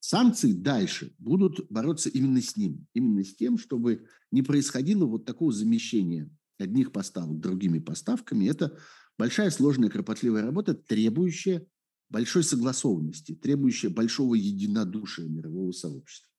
Санкции 0.00 0.52
дальше 0.52 1.14
будут 1.18 1.66
бороться 1.70 2.08
именно 2.08 2.40
с 2.40 2.56
ним, 2.56 2.86
именно 2.94 3.24
с 3.24 3.34
тем, 3.34 3.58
чтобы 3.58 4.06
не 4.30 4.42
происходило 4.42 5.04
вот 5.04 5.24
такого 5.24 5.52
замещения 5.52 6.30
одних 6.58 6.92
поставок 6.92 7.40
другими 7.40 7.78
поставками, 7.78 8.46
это 8.46 8.78
большая, 9.18 9.50
сложная, 9.50 9.90
кропотливая 9.90 10.42
работа, 10.42 10.74
требующая 10.74 11.66
большой 12.08 12.44
согласованности, 12.44 13.34
требующая 13.34 13.90
большого 13.90 14.34
единодушия 14.34 15.26
мирового 15.26 15.72
сообщества. 15.72 16.30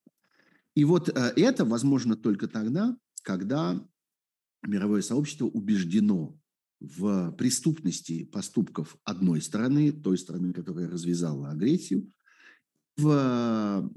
И 0.76 0.84
вот 0.84 1.10
э, 1.10 1.34
это 1.36 1.66
возможно 1.66 2.16
только 2.16 2.48
тогда, 2.48 2.98
когда 3.24 3.84
мировое 4.64 5.02
сообщество 5.02 5.46
убеждено 5.46 6.40
в 6.80 7.32
преступности 7.32 8.24
поступков 8.26 8.98
одной 9.04 9.42
страны, 9.42 9.92
той 9.92 10.18
страны, 10.18 10.54
которая 10.54 10.88
развязала 10.88 11.50
агрессию, 11.50 12.12
в 12.98 13.92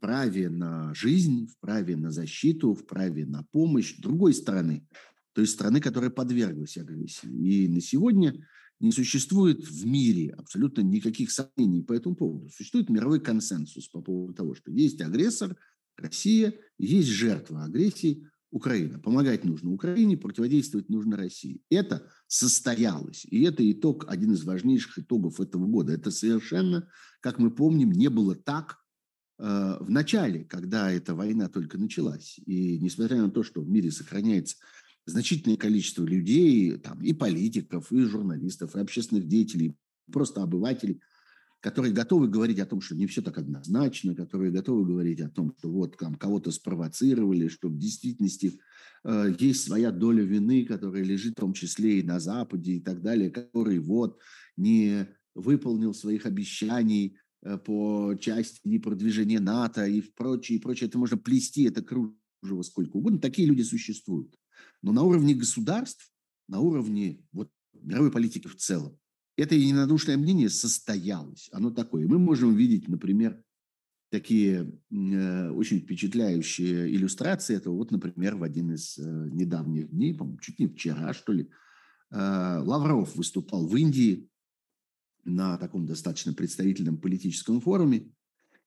праве 0.00 0.48
на 0.48 0.94
жизнь, 0.94 1.48
в 1.48 1.58
праве 1.58 1.96
на 1.96 2.10
защиту, 2.10 2.72
в 2.74 2.86
праве 2.86 3.26
на 3.26 3.44
помощь 3.50 3.96
другой 3.98 4.32
страны, 4.32 4.86
то 5.34 5.40
есть 5.40 5.54
страны, 5.54 5.80
которая 5.80 6.10
подверглась 6.10 6.78
агрессии. 6.78 7.26
И 7.26 7.68
на 7.68 7.80
сегодня 7.80 8.46
не 8.80 8.92
существует 8.92 9.66
в 9.66 9.86
мире 9.86 10.30
абсолютно 10.30 10.82
никаких 10.82 11.30
сомнений 11.30 11.82
по 11.82 11.92
этому 11.92 12.14
поводу. 12.14 12.48
Существует 12.50 12.88
мировой 12.88 13.20
консенсус 13.20 13.88
по 13.88 14.00
поводу 14.00 14.32
того, 14.32 14.54
что 14.54 14.70
есть 14.70 15.00
агрессор, 15.00 15.56
Россия, 15.96 16.54
есть 16.78 17.08
жертва 17.08 17.64
агрессии, 17.64 18.28
Украина. 18.50 19.00
Помогать 19.00 19.44
нужно 19.44 19.72
Украине, 19.72 20.16
противодействовать 20.16 20.88
нужно 20.88 21.16
России. 21.16 21.60
Это 21.70 22.08
состоялось. 22.28 23.24
И 23.24 23.42
это 23.42 23.68
итог, 23.70 24.04
один 24.08 24.32
из 24.32 24.44
важнейших 24.44 25.00
итогов 25.00 25.40
этого 25.40 25.66
года. 25.66 25.92
Это 25.92 26.12
совершенно, 26.12 26.88
как 27.20 27.40
мы 27.40 27.50
помним, 27.50 27.90
не 27.90 28.08
было 28.08 28.36
так 28.36 28.78
э, 29.40 29.76
в 29.80 29.90
начале, 29.90 30.44
когда 30.44 30.92
эта 30.92 31.16
война 31.16 31.48
только 31.48 31.78
началась. 31.78 32.38
И 32.46 32.78
несмотря 32.78 33.22
на 33.22 33.30
то, 33.30 33.42
что 33.42 33.60
в 33.60 33.68
мире 33.68 33.90
сохраняется 33.90 34.56
значительное 35.06 35.56
количество 35.56 36.04
людей, 36.04 36.76
там, 36.78 37.02
и 37.02 37.12
политиков, 37.12 37.92
и 37.92 38.00
журналистов, 38.02 38.74
и 38.74 38.80
общественных 38.80 39.26
деятелей, 39.26 39.76
просто 40.10 40.42
обывателей, 40.42 41.00
которые 41.60 41.94
готовы 41.94 42.28
говорить 42.28 42.58
о 42.58 42.66
том, 42.66 42.82
что 42.82 42.94
не 42.94 43.06
все 43.06 43.22
так 43.22 43.38
однозначно, 43.38 44.14
которые 44.14 44.52
готовы 44.52 44.84
говорить 44.84 45.20
о 45.20 45.30
том, 45.30 45.54
что 45.58 45.70
вот 45.70 45.96
там 45.96 46.14
кого-то 46.14 46.50
спровоцировали, 46.50 47.48
что 47.48 47.68
в 47.68 47.78
действительности 47.78 48.60
э, 49.02 49.34
есть 49.38 49.64
своя 49.64 49.90
доля 49.90 50.22
вины, 50.24 50.66
которая 50.66 51.02
лежит 51.02 51.32
в 51.32 51.40
том 51.40 51.54
числе 51.54 52.00
и 52.00 52.02
на 52.02 52.20
Западе 52.20 52.72
и 52.72 52.80
так 52.80 53.00
далее, 53.00 53.30
который 53.30 53.78
вот 53.78 54.18
не 54.58 55.08
выполнил 55.34 55.94
своих 55.94 56.26
обещаний 56.26 57.16
э, 57.42 57.56
по 57.56 58.14
части 58.20 58.78
продвижения 58.78 59.40
НАТО 59.40 59.86
и 59.86 60.02
прочее, 60.02 60.58
и 60.58 60.60
прочее. 60.60 60.88
Это 60.88 60.98
можно 60.98 61.16
плести, 61.16 61.64
это 61.64 61.82
кружево 61.82 62.62
сколько 62.62 62.98
угодно. 62.98 63.18
Такие 63.18 63.48
люди 63.48 63.62
существуют. 63.62 64.34
Но 64.82 64.92
на 64.92 65.02
уровне 65.02 65.34
государств, 65.34 66.10
на 66.48 66.60
уровне 66.60 67.24
вот, 67.32 67.50
мировой 67.72 68.10
политики 68.10 68.48
в 68.48 68.56
целом, 68.56 68.98
это 69.36 69.54
единодушное 69.54 70.16
мнение 70.16 70.48
состоялось. 70.48 71.48
Оно 71.52 71.70
такое. 71.70 72.06
Мы 72.06 72.18
можем 72.18 72.54
видеть, 72.54 72.88
например, 72.88 73.42
такие 74.10 74.72
э, 74.92 75.50
очень 75.50 75.80
впечатляющие 75.80 76.94
иллюстрации 76.94 77.56
этого. 77.56 77.74
Вот, 77.74 77.90
например, 77.90 78.36
в 78.36 78.44
один 78.44 78.72
из 78.72 78.96
э, 78.96 79.02
недавних 79.02 79.90
дней, 79.90 80.14
по-моему, 80.14 80.38
чуть 80.38 80.60
не 80.60 80.68
вчера, 80.68 81.12
что 81.12 81.32
ли, 81.32 81.50
э, 82.10 82.62
Лавров 82.64 83.16
выступал 83.16 83.66
в 83.66 83.74
Индии 83.76 84.28
на 85.24 85.56
таком 85.56 85.86
достаточно 85.86 86.32
представительном 86.32 86.98
политическом 86.98 87.60
форуме, 87.60 88.12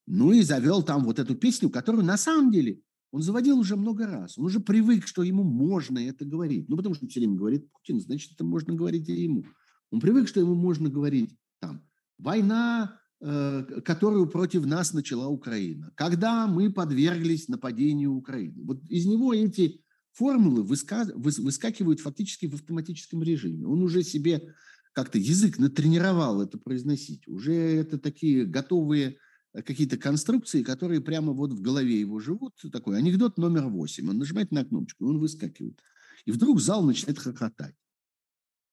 ну 0.05 0.33
и 0.33 0.41
завел 0.41 0.83
там 0.83 1.05
вот 1.05 1.19
эту 1.19 1.35
песню, 1.35 1.69
которую 1.69 2.03
на 2.03 2.17
самом 2.17 2.51
деле 2.51 2.81
он 3.11 3.21
заводил 3.21 3.57
уже 3.57 3.75
много 3.75 4.05
раз. 4.05 4.37
Он 4.37 4.45
уже 4.45 4.59
привык, 4.59 5.07
что 5.07 5.23
ему 5.23 5.43
можно 5.43 5.99
это 5.99 6.25
говорить. 6.25 6.67
Ну, 6.69 6.75
потому 6.75 6.95
что 6.95 7.07
все 7.07 7.19
время 7.19 7.35
говорит 7.35 7.71
Путин, 7.71 8.01
значит, 8.01 8.33
это 8.33 8.43
можно 8.43 8.73
говорить 8.73 9.07
и 9.09 9.23
ему. 9.23 9.45
Он 9.91 9.99
привык, 9.99 10.27
что 10.27 10.39
ему 10.39 10.55
можно 10.55 10.89
говорить 10.89 11.35
там 11.59 11.83
война, 12.17 12.99
э, 13.21 13.63
которую 13.85 14.27
против 14.27 14.65
нас 14.65 14.93
начала 14.93 15.27
Украина, 15.27 15.91
когда 15.95 16.47
мы 16.47 16.71
подверглись 16.71 17.47
нападению 17.47 18.13
Украины. 18.13 18.63
Вот 18.65 18.83
из 18.89 19.05
него 19.05 19.33
эти 19.33 19.81
формулы 20.11 20.63
выскакивают 20.63 22.01
фактически 22.01 22.47
в 22.47 22.55
автоматическом 22.55 23.23
режиме. 23.23 23.67
Он 23.67 23.83
уже 23.83 24.03
себе 24.03 24.53
как-то 24.93 25.19
язык 25.19 25.59
натренировал 25.59 26.41
это 26.41 26.57
произносить. 26.57 27.27
Уже 27.27 27.53
это 27.53 27.99
такие 27.99 28.45
готовые 28.45 29.17
какие-то 29.65 29.97
конструкции, 29.97 30.63
которые 30.63 31.01
прямо 31.01 31.33
вот 31.33 31.53
в 31.53 31.61
голове 31.61 31.99
его 31.99 32.19
живут. 32.19 32.53
Такой 32.71 32.97
анекдот 32.97 33.37
номер 33.37 33.67
восемь. 33.67 34.09
Он 34.09 34.17
нажимает 34.17 34.51
на 34.51 34.65
кнопочку, 34.65 35.07
он 35.07 35.19
выскакивает. 35.19 35.79
И 36.25 36.31
вдруг 36.31 36.59
зал 36.61 36.83
начинает 36.83 37.19
хохотать. 37.19 37.75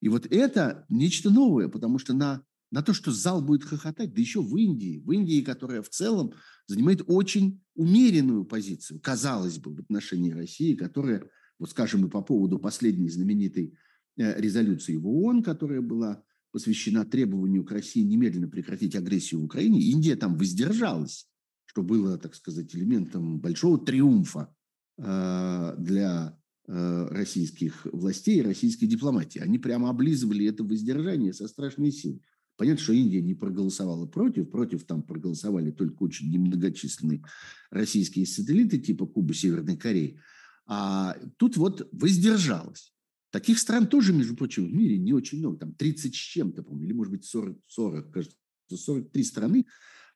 И 0.00 0.08
вот 0.08 0.26
это 0.26 0.84
нечто 0.88 1.30
новое, 1.30 1.68
потому 1.68 1.98
что 1.98 2.12
на, 2.12 2.42
на 2.70 2.82
то, 2.82 2.92
что 2.92 3.10
зал 3.10 3.40
будет 3.40 3.64
хохотать, 3.64 4.12
да 4.12 4.20
еще 4.20 4.42
в 4.42 4.56
Индии, 4.56 5.02
в 5.04 5.10
Индии, 5.12 5.40
которая 5.40 5.80
в 5.80 5.88
целом 5.88 6.34
занимает 6.66 7.02
очень 7.06 7.62
умеренную 7.74 8.44
позицию, 8.44 9.00
казалось 9.00 9.58
бы, 9.58 9.74
в 9.74 9.80
отношении 9.80 10.32
России, 10.32 10.74
которая, 10.74 11.30
вот 11.58 11.70
скажем, 11.70 12.04
и 12.06 12.10
по 12.10 12.20
поводу 12.20 12.58
последней 12.58 13.08
знаменитой 13.08 13.78
э, 14.16 14.40
резолюции 14.40 14.96
в 14.96 15.06
ООН, 15.06 15.42
которая 15.42 15.80
была 15.80 16.22
посвящена 16.54 17.04
требованию 17.04 17.64
к 17.64 17.72
России 17.72 18.02
немедленно 18.02 18.48
прекратить 18.48 18.94
агрессию 18.94 19.40
в 19.40 19.44
Украине, 19.44 19.80
Индия 19.80 20.14
там 20.14 20.38
воздержалась, 20.38 21.26
что 21.66 21.82
было, 21.82 22.16
так 22.16 22.36
сказать, 22.36 22.72
элементом 22.76 23.40
большого 23.40 23.84
триумфа 23.84 24.54
э, 24.96 25.74
для 25.78 26.38
э, 26.68 27.08
российских 27.10 27.84
властей 27.92 28.38
и 28.38 28.42
российской 28.42 28.86
дипломатии. 28.86 29.40
Они 29.40 29.58
прямо 29.58 29.90
облизывали 29.90 30.46
это 30.46 30.62
воздержание 30.62 31.32
со 31.32 31.48
страшной 31.48 31.90
силой. 31.90 32.22
Понятно, 32.56 32.84
что 32.84 32.92
Индия 32.92 33.20
не 33.20 33.34
проголосовала 33.34 34.06
против. 34.06 34.48
Против 34.48 34.84
там 34.84 35.02
проголосовали 35.02 35.72
только 35.72 36.04
очень 36.04 36.30
немногочисленные 36.30 37.24
российские 37.70 38.26
сателлиты 38.26 38.78
типа 38.78 39.06
Кубы, 39.06 39.34
Северной 39.34 39.76
Кореи. 39.76 40.20
А 40.66 41.16
тут 41.36 41.56
вот 41.56 41.88
воздержалась. 41.90 42.93
Таких 43.34 43.58
стран 43.58 43.88
тоже, 43.88 44.12
между 44.12 44.36
прочим, 44.36 44.66
в 44.66 44.72
мире 44.72 44.96
не 44.96 45.12
очень 45.12 45.38
много. 45.38 45.58
Там 45.58 45.74
30 45.74 46.14
с 46.14 46.16
чем-то, 46.16 46.62
по-моему, 46.62 46.84
или, 46.84 46.92
может 46.92 47.12
быть, 47.12 47.24
40, 47.24 47.58
40 47.66 48.12
кажется, 48.12 48.36
43 48.70 49.24
страны 49.24 49.66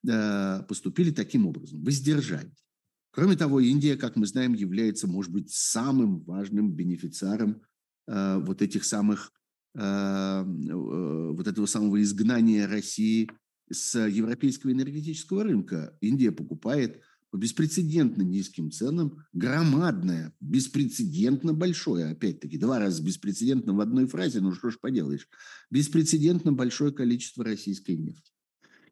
э, 0.09 0.63
поступили 0.69 1.11
таким 1.11 1.47
образом, 1.47 1.83
воздержались. 1.83 2.65
Кроме 3.11 3.37
того, 3.37 3.61
Индия, 3.61 3.97
как 3.97 4.17
мы 4.17 4.27
знаем, 4.27 4.55
является, 4.55 5.09
может 5.09 5.33
быть, 5.33 5.51
самым 5.51 6.23
важным 6.23 6.73
бенефициаром 6.73 7.63
э, 8.07 8.39
вот 8.39 8.63
этих 8.63 8.85
самых 8.85 9.33
Э, 9.75 10.45
э, 10.45 11.33
вот 11.35 11.47
этого 11.47 11.67
самого 11.67 12.03
изгнания 12.03 12.67
России 12.67 13.31
с 13.71 13.97
европейского 13.97 14.73
энергетического 14.73 15.45
рынка. 15.45 15.97
Индия 16.01 16.33
покупает 16.33 17.01
по 17.31 17.37
беспрецедентно 17.37 18.23
низким 18.23 18.71
ценам 18.71 19.25
громадное, 19.33 20.35
беспрецедентно 20.41 21.53
большое, 21.53 22.07
опять-таки, 22.07 22.59
два 22.59 22.79
раза 22.79 23.03
беспрецедентно 23.03 23.75
в 23.75 23.81
одной 23.81 24.07
фразе, 24.07 24.41
ну 24.41 24.53
что 24.53 24.71
ж 24.71 24.79
поделаешь, 24.81 25.29
беспрецедентно 25.71 26.53
большое 26.53 26.93
количество 26.93 27.45
российской 27.45 27.97
нефти. 27.97 28.33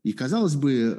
И, 0.02 0.12
казалось 0.12 0.54
бы, 0.54 0.72
э, 0.72 0.96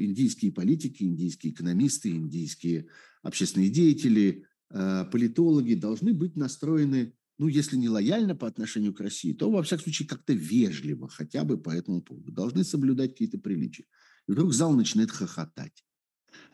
индийские 0.00 0.52
политики, 0.52 1.04
индийские 1.04 1.52
экономисты, 1.52 2.10
индийские 2.10 2.88
общественные 3.22 3.70
деятели, 3.70 4.44
политологи 4.68 5.74
должны 5.74 6.12
быть 6.12 6.34
настроены 6.34 7.14
ну, 7.38 7.48
если 7.48 7.76
не 7.76 7.88
лояльно 7.88 8.34
по 8.34 8.46
отношению 8.46 8.94
к 8.94 9.00
России, 9.00 9.32
то, 9.32 9.50
во 9.50 9.62
всяком 9.62 9.84
случае, 9.84 10.08
как-то 10.08 10.32
вежливо 10.32 11.08
хотя 11.08 11.44
бы 11.44 11.58
по 11.58 11.70
этому 11.70 12.00
поводу. 12.00 12.32
Должны 12.32 12.64
соблюдать 12.64 13.12
какие-то 13.12 13.38
приличия. 13.38 13.84
И 14.26 14.32
вдруг 14.32 14.54
зал 14.54 14.72
начинает 14.74 15.10
хохотать. 15.10 15.84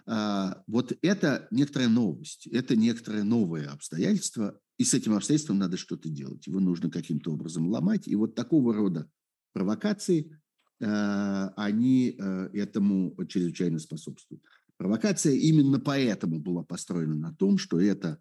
А, 0.06 0.62
вот 0.66 0.92
это 1.02 1.46
некоторая 1.50 1.88
новость, 1.88 2.46
это 2.46 2.76
некоторое 2.76 3.22
новое 3.22 3.68
обстоятельство, 3.68 4.58
и 4.78 4.84
с 4.84 4.94
этим 4.94 5.14
обстоятельством 5.14 5.58
надо 5.58 5.76
что-то 5.76 6.08
делать. 6.08 6.46
Его 6.46 6.60
нужно 6.60 6.90
каким-то 6.90 7.32
образом 7.32 7.68
ломать. 7.68 8.08
И 8.08 8.16
вот 8.16 8.34
такого 8.34 8.74
рода 8.74 9.08
провокации, 9.52 10.38
а, 10.82 11.52
они 11.56 12.16
а, 12.18 12.48
этому 12.52 13.14
чрезвычайно 13.26 13.78
способствуют. 13.78 14.42
Провокация 14.76 15.34
именно 15.34 15.78
поэтому 15.78 16.40
была 16.40 16.64
построена 16.64 17.14
на 17.14 17.34
том, 17.34 17.58
что 17.58 17.80
это 17.80 18.18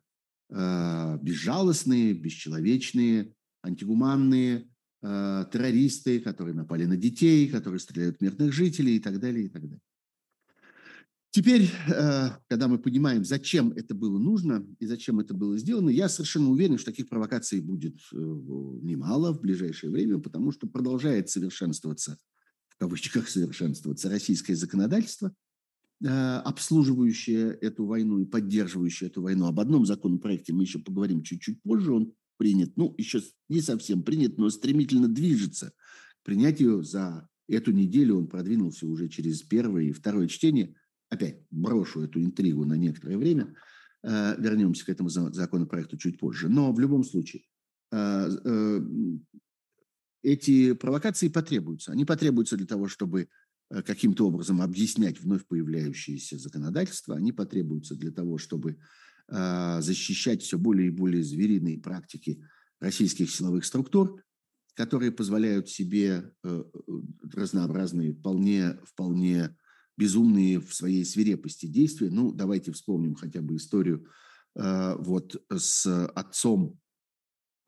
Э, 0.54 1.18
безжалостные, 1.22 2.14
бесчеловечные, 2.14 3.34
антигуманные 3.64 4.68
э, 5.02 5.46
террористы, 5.50 6.20
которые 6.20 6.54
напали 6.56 6.84
на 6.84 6.98
детей, 6.98 7.48
которые 7.48 7.80
стреляют 7.80 8.18
в 8.18 8.22
мирных 8.22 8.52
жителей 8.52 8.98
и 8.98 9.00
так 9.00 9.22
далее, 9.22 9.46
и 9.46 9.50
так 9.50 9.62
далее. 9.62 9.80
Теперь, 11.32 11.70
э, 11.88 12.30
когда 12.48 12.68
мы 12.68 12.78
понимаем, 12.78 13.24
зачем 13.26 13.72
это 13.72 13.96
было 13.96 14.20
нужно 14.20 14.66
и 14.80 14.86
зачем 14.86 15.20
это 15.20 15.34
было 15.34 15.58
сделано, 15.58 15.90
я 15.90 16.10
совершенно 16.10 16.50
уверен, 16.50 16.78
что 16.78 16.92
таких 16.92 17.10
провокаций 17.10 17.62
будет 17.62 17.98
немало 18.12 19.34
в 19.34 19.42
ближайшее 19.42 19.92
время, 19.92 20.20
потому 20.20 20.52
что 20.52 20.68
продолжает 20.68 21.30
совершенствоваться, 21.30 22.18
в 22.68 22.78
кавычках 22.78 23.30
совершенствоваться, 23.30 24.10
российское 24.10 24.56
законодательство– 24.56 25.34
Э, 26.04 26.38
обслуживающая 26.38 27.52
эту 27.52 27.86
войну 27.86 28.18
и 28.18 28.26
поддерживающая 28.26 29.08
эту 29.08 29.22
войну. 29.22 29.46
Об 29.46 29.60
одном 29.60 29.86
законопроекте 29.86 30.52
мы 30.52 30.64
еще 30.64 30.80
поговорим 30.80 31.22
чуть-чуть 31.22 31.62
позже. 31.62 31.94
Он 31.94 32.14
принят, 32.38 32.76
ну, 32.76 32.96
еще 32.98 33.22
не 33.50 33.62
совсем 33.62 34.02
принят, 34.02 34.40
но 34.40 34.50
стремительно 34.50 35.08
движется 35.08 35.74
к 36.22 36.26
принятию 36.26 36.82
за 36.82 37.30
эту 37.48 37.72
неделю. 37.72 38.18
Он 38.18 38.28
продвинулся 38.28 38.88
уже 38.88 39.10
через 39.10 39.44
первое 39.44 39.84
и 39.84 39.92
второе 39.92 40.28
чтение. 40.28 40.74
Опять 41.12 41.46
брошу 41.52 42.02
эту 42.02 42.20
интригу 42.20 42.66
на 42.66 42.74
некоторое 42.74 43.18
время. 43.18 43.54
Э, 44.02 44.36
вернемся 44.40 44.86
к 44.86 44.90
этому 44.90 45.10
законопроекту 45.10 45.98
чуть 45.98 46.18
позже. 46.20 46.50
Но 46.50 46.74
в 46.74 46.80
любом 46.80 47.04
случае, 47.04 47.44
э, 47.92 48.80
эти 50.24 50.74
провокации 50.74 51.28
потребуются. 51.28 51.92
Они 51.92 52.06
потребуются 52.06 52.58
для 52.58 52.66
того, 52.66 52.88
чтобы 52.88 53.28
Э, 53.72 53.82
каким-то 53.82 54.28
образом 54.28 54.62
объяснять 54.62 55.22
вновь 55.22 55.46
появляющиеся 55.46 56.38
законодательства, 56.38 57.16
они 57.16 57.32
потребуются 57.32 57.96
для 57.96 58.12
того, 58.12 58.38
чтобы 58.38 58.78
э, 59.30 59.82
защищать 59.82 60.42
все 60.42 60.58
более 60.58 60.88
и 60.88 60.92
более 60.92 61.24
звериные 61.24 61.80
практики 61.80 62.44
российских 62.82 63.32
силовых 63.32 63.64
структур, 63.64 64.22
которые 64.74 65.12
позволяют 65.12 65.70
себе 65.70 66.34
э, 66.44 66.64
разнообразные, 67.34 68.14
вполне, 68.14 68.78
вполне 68.84 69.56
безумные 70.02 70.60
в 70.60 70.74
своей 70.74 71.06
свирепости 71.06 71.68
действия. 71.68 72.10
Ну, 72.10 72.32
давайте 72.32 72.72
вспомним 72.72 73.14
хотя 73.14 73.40
бы 73.42 73.58
историю 73.58 74.08
вот 74.56 75.42
с 75.56 76.08
отцом 76.08 76.80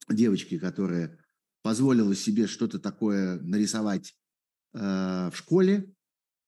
девочки, 0.10 0.58
которая 0.58 1.20
позволила 1.62 2.16
себе 2.16 2.48
что-то 2.48 2.80
такое 2.80 3.40
нарисовать 3.42 4.18
в 4.74 5.32
школе, 5.36 5.94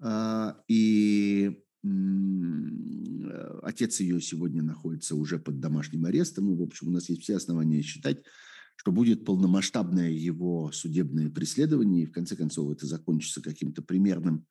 а, 0.01 0.59
и 0.67 1.61
отец 3.61 3.99
ее 3.99 4.19
сегодня 4.19 4.63
находится 4.63 5.15
уже 5.15 5.37
под 5.37 5.59
домашним 5.59 6.05
арестом. 6.05 6.51
И, 6.51 6.55
в 6.55 6.63
общем, 6.63 6.87
у 6.87 6.91
нас 6.91 7.09
есть 7.09 7.21
все 7.21 7.35
основания 7.35 7.83
считать, 7.83 8.23
что 8.75 8.91
будет 8.91 9.23
полномасштабное 9.23 10.09
его 10.09 10.71
судебное 10.71 11.29
преследование, 11.29 12.03
и 12.03 12.07
в 12.07 12.11
конце 12.11 12.35
концов 12.35 12.71
это 12.71 12.87
закончится 12.87 13.41
каким-то 13.41 13.83
примерным 13.83 14.47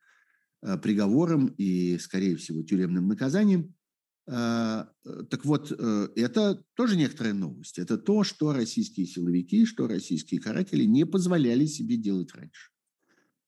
приговором 0.81 1.47
и, 1.57 1.97
скорее 1.99 2.35
всего, 2.35 2.63
тюремным 2.63 3.07
наказанием. 3.07 3.73
А, 4.27 4.89
так 5.29 5.45
вот, 5.45 5.71
э, 5.71 6.07
это 6.15 6.63
тоже 6.73 6.97
некоторая 6.97 7.33
новость. 7.33 7.77
Это 7.77 7.97
то, 7.97 8.23
что 8.23 8.53
российские 8.53 9.05
силовики, 9.05 9.65
что 9.65 9.87
российские 9.87 10.41
каратели 10.41 10.83
не 10.83 11.05
позволяли 11.05 11.65
себе 11.65 11.97
делать 11.97 12.33
раньше 12.33 12.71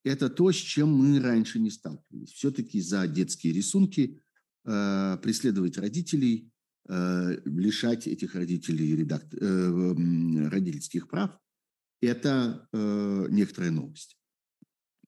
это 0.08 0.28
то, 0.28 0.50
с 0.50 0.56
чем 0.56 0.88
мы 0.88 1.20
раньше 1.20 1.58
не 1.58 1.70
сталкивались. 1.70 2.32
Все-таки 2.32 2.80
за 2.80 3.06
детские 3.06 3.52
рисунки 3.52 4.20
э, 4.64 5.18
преследовать 5.22 5.78
родителей, 5.78 6.50
э, 6.88 7.40
лишать 7.44 8.06
этих 8.06 8.34
родителей 8.34 8.96
редакт... 8.96 9.32
э, 9.34 10.48
родительских 10.48 11.08
прав– 11.08 11.38
это 12.00 12.68
э, 12.72 13.26
некоторая 13.30 13.70
новость. 13.70 14.18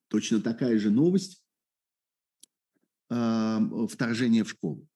Точно 0.08 0.40
такая 0.40 0.78
же 0.78 0.90
новость 0.90 1.42
э, 1.42 1.49
вторжение 3.10 4.44
в 4.44 4.50
школу. 4.50 4.88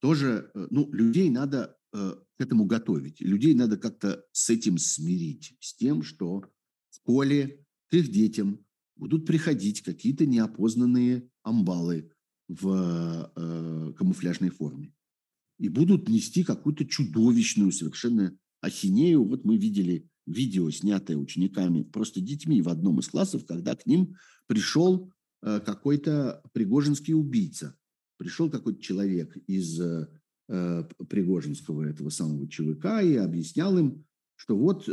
Тоже, 0.00 0.50
э, 0.54 0.66
ну, 0.70 0.90
людей 0.92 1.30
надо 1.30 1.76
э, 1.92 2.14
к 2.36 2.40
этому 2.40 2.66
готовить. 2.66 3.20
Людей 3.20 3.54
надо 3.54 3.76
как-то 3.76 4.24
с 4.32 4.50
этим 4.50 4.78
смирить, 4.78 5.56
с 5.60 5.74
тем, 5.74 6.02
что 6.02 6.40
в 6.90 6.96
школе 6.96 7.64
к 7.88 7.94
их 7.94 8.10
детям 8.10 8.64
будут 8.96 9.26
приходить 9.26 9.82
какие-то 9.82 10.26
неопознанные 10.26 11.28
амбалы 11.42 12.12
в 12.48 13.32
э, 13.34 13.92
камуфляжной 13.94 14.50
форме 14.50 14.94
и 15.58 15.68
будут 15.68 16.08
нести 16.08 16.44
какую-то 16.44 16.84
чудовищную 16.86 17.72
совершенно 17.72 18.38
ахинею. 18.60 19.24
Вот 19.24 19.44
мы 19.44 19.56
видели 19.56 20.08
видео, 20.26 20.70
снятое 20.70 21.16
учениками, 21.16 21.82
просто 21.82 22.20
детьми 22.20 22.62
в 22.62 22.68
одном 22.68 23.00
из 23.00 23.08
классов, 23.08 23.44
когда 23.46 23.74
к 23.74 23.86
ним 23.86 24.14
пришел 24.46 25.12
какой-то 25.42 26.42
пригожинский 26.52 27.14
убийца. 27.14 27.76
Пришел 28.16 28.50
какой-то 28.50 28.80
человек 28.82 29.36
из 29.46 29.80
э, 29.80 30.08
Пригожинского 30.48 31.84
этого 31.84 32.08
самого 32.08 32.48
ЧВК 32.48 33.02
и 33.02 33.16
объяснял 33.16 33.78
им, 33.78 34.04
что 34.34 34.56
вот, 34.56 34.86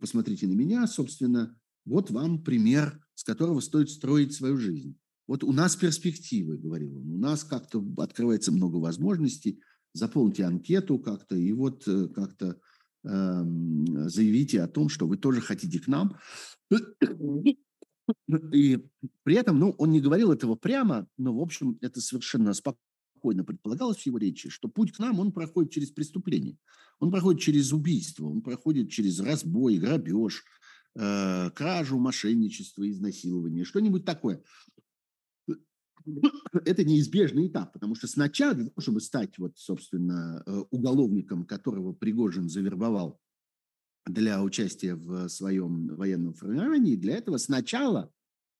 посмотрите 0.00 0.46
на 0.46 0.52
меня, 0.52 0.86
собственно, 0.86 1.56
вот 1.84 2.10
вам 2.10 2.42
пример, 2.42 3.00
с 3.14 3.24
которого 3.24 3.60
стоит 3.60 3.88
строить 3.88 4.34
свою 4.34 4.56
жизнь. 4.56 4.98
Вот 5.26 5.42
у 5.44 5.52
нас 5.52 5.76
перспективы, 5.76 6.58
говорил 6.58 6.98
он, 6.98 7.10
у 7.10 7.18
нас 7.18 7.44
как-то 7.44 7.84
открывается 7.98 8.52
много 8.52 8.76
возможностей, 8.76 9.60
заполните 9.94 10.44
анкету 10.44 10.98
как-то, 10.98 11.36
и 11.36 11.52
вот 11.52 11.84
как-то 12.14 12.60
Эм, 13.04 14.08
заявите 14.08 14.60
о 14.60 14.68
том, 14.68 14.88
что 14.88 15.06
вы 15.06 15.16
тоже 15.16 15.40
хотите 15.40 15.78
к 15.78 15.86
нам. 15.86 16.16
И 18.52 18.78
при 19.22 19.36
этом, 19.36 19.58
ну, 19.58 19.70
он 19.78 19.90
не 19.90 20.00
говорил 20.00 20.32
этого 20.32 20.54
прямо, 20.54 21.06
но, 21.16 21.34
в 21.34 21.40
общем, 21.40 21.78
это 21.80 22.00
совершенно 22.00 22.54
спокойно 22.54 23.44
предполагалось 23.44 23.98
в 23.98 24.06
его 24.06 24.18
речи, 24.18 24.48
что 24.48 24.68
путь 24.68 24.92
к 24.92 24.98
нам, 24.98 25.20
он 25.20 25.32
проходит 25.32 25.72
через 25.72 25.90
преступление. 25.90 26.56
Он 27.00 27.10
проходит 27.10 27.40
через 27.40 27.72
убийство, 27.72 28.26
он 28.26 28.42
проходит 28.42 28.90
через 28.90 29.20
разбой, 29.20 29.78
грабеж, 29.78 30.44
э, 30.96 31.50
кражу, 31.50 31.98
мошенничество, 31.98 32.88
изнасилование, 32.88 33.64
что-нибудь 33.64 34.04
такое 34.04 34.42
это 36.64 36.84
неизбежный 36.84 37.48
этап, 37.48 37.72
потому 37.72 37.94
что 37.94 38.06
сначала, 38.06 38.56
чтобы 38.78 39.00
стать, 39.00 39.38
вот, 39.38 39.56
собственно, 39.56 40.42
э, 40.46 40.62
уголовником, 40.70 41.44
которого 41.44 41.92
Пригожин 41.92 42.48
завербовал 42.48 43.20
для 44.08 44.42
участия 44.42 44.94
в 44.94 45.28
своем 45.28 45.94
военном 45.96 46.34
формировании, 46.34 46.96
для 46.96 47.16
этого 47.16 47.36
сначала 47.38 48.12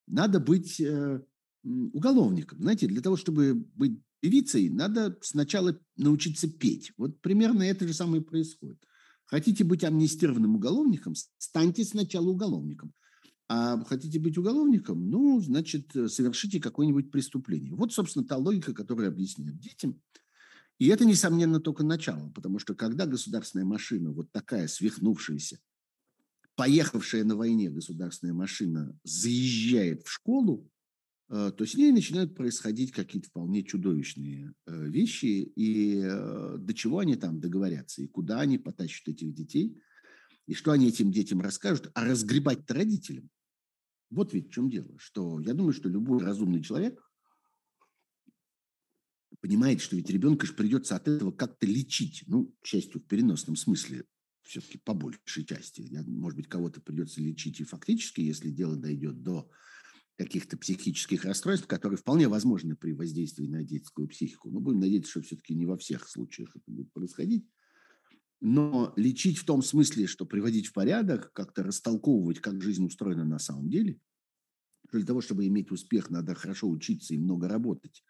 надо 0.06 0.40
быть 0.40 0.80
э, 0.80 1.20
уголовником. 1.62 2.58
Знаете, 2.60 2.86
для 2.86 3.00
того, 3.00 3.16
чтобы 3.16 3.54
быть 3.54 4.00
певицей, 4.20 4.68
надо 4.68 5.18
сначала 5.22 5.78
научиться 5.96 6.48
петь. 6.48 6.92
Вот 6.96 7.20
примерно 7.20 7.62
это 7.62 7.86
же 7.86 7.94
самое 7.94 8.22
происходит. 8.22 8.78
Хотите 9.26 9.64
быть 9.64 9.84
амнистированным 9.84 10.56
уголовником, 10.56 11.14
станьте 11.36 11.84
сначала 11.84 12.28
уголовником. 12.28 12.94
А 13.50 13.82
хотите 13.84 14.18
быть 14.18 14.36
уголовником? 14.36 15.08
Ну, 15.08 15.40
значит, 15.40 15.96
э, 15.96 16.08
совершите 16.08 16.60
какое-нибудь 16.60 17.10
преступление. 17.10 17.74
Вот, 17.74 17.92
собственно, 17.92 18.26
та 18.26 18.36
логика, 18.36 18.74
которая 18.74 19.08
объясняет 19.08 19.58
детям. 19.58 20.00
И 20.78 20.86
это, 20.88 21.04
несомненно, 21.04 21.60
только 21.60 21.82
начало, 21.84 22.30
потому 22.30 22.58
что 22.58 22.74
когда 22.74 23.06
государственная 23.06 23.66
машина, 23.66 24.12
вот 24.12 24.30
такая 24.30 24.68
свихнувшаяся, 24.68 25.58
поехавшая 26.54 27.24
на 27.24 27.36
войне 27.36 27.70
государственная 27.70 28.34
машина, 28.34 28.96
заезжает 29.02 30.04
в 30.04 30.10
школу, 30.10 30.70
э, 31.30 31.52
то 31.56 31.66
с 31.66 31.74
ней 31.74 31.90
начинают 31.90 32.36
происходить 32.36 32.92
какие-то 32.92 33.28
вполне 33.28 33.64
чудовищные 33.64 34.54
э, 34.66 34.88
вещи, 34.88 35.52
и 35.56 36.00
до 36.00 36.72
чего 36.74 37.00
они 37.00 37.16
там 37.16 37.40
договорятся, 37.40 38.02
и 38.02 38.06
куда 38.06 38.40
они 38.40 38.58
потащат 38.58 39.08
этих 39.08 39.34
детей, 39.34 39.80
и 40.46 40.54
что 40.54 40.70
они 40.70 40.88
этим 40.88 41.10
детям 41.10 41.40
расскажут, 41.40 41.90
а 41.94 42.04
разгребать-то 42.04 42.74
родителям. 42.74 43.28
Вот 44.10 44.32
ведь 44.32 44.48
в 44.48 44.52
чем 44.52 44.70
дело, 44.70 44.96
что 44.98 45.40
я 45.40 45.54
думаю, 45.54 45.72
что 45.72 45.88
любой 45.88 46.22
разумный 46.24 46.62
человек 46.62 47.07
понимает, 49.40 49.80
что 49.80 49.96
ведь 49.96 50.10
ребенка 50.10 50.46
же 50.46 50.54
придется 50.54 50.96
от 50.96 51.08
этого 51.08 51.32
как-то 51.32 51.66
лечить. 51.66 52.24
Ну, 52.26 52.54
к 52.60 52.66
счастью, 52.66 53.00
в 53.00 53.06
переносном 53.06 53.56
смысле, 53.56 54.04
все-таки 54.42 54.78
по 54.78 54.94
большей 54.94 55.44
части. 55.44 55.88
Может 56.06 56.36
быть, 56.36 56.48
кого-то 56.48 56.80
придется 56.80 57.20
лечить 57.20 57.60
и 57.60 57.64
фактически, 57.64 58.20
если 58.20 58.50
дело 58.50 58.76
дойдет 58.76 59.22
до 59.22 59.50
каких-то 60.16 60.56
психических 60.56 61.24
расстройств, 61.24 61.68
которые 61.68 61.96
вполне 61.96 62.28
возможны 62.28 62.74
при 62.74 62.92
воздействии 62.92 63.46
на 63.46 63.62
детскую 63.62 64.08
психику. 64.08 64.50
Но 64.50 64.58
будем 64.58 64.80
надеяться, 64.80 65.10
что 65.12 65.22
все-таки 65.22 65.54
не 65.54 65.66
во 65.66 65.76
всех 65.76 66.08
случаях 66.08 66.56
это 66.56 66.64
будет 66.70 66.92
происходить. 66.92 67.46
Но 68.40 68.92
лечить 68.96 69.38
в 69.38 69.44
том 69.44 69.62
смысле, 69.62 70.06
что 70.06 70.24
приводить 70.24 70.68
в 70.68 70.72
порядок, 70.72 71.32
как-то 71.32 71.62
растолковывать, 71.62 72.40
как 72.40 72.62
жизнь 72.62 72.84
устроена 72.84 73.24
на 73.24 73.38
самом 73.38 73.68
деле, 73.68 74.00
для 74.92 75.04
того, 75.04 75.20
чтобы 75.20 75.46
иметь 75.46 75.70
успех, 75.70 76.10
надо 76.10 76.34
хорошо 76.34 76.68
учиться 76.68 77.14
и 77.14 77.18
много 77.18 77.48
работать, 77.48 78.02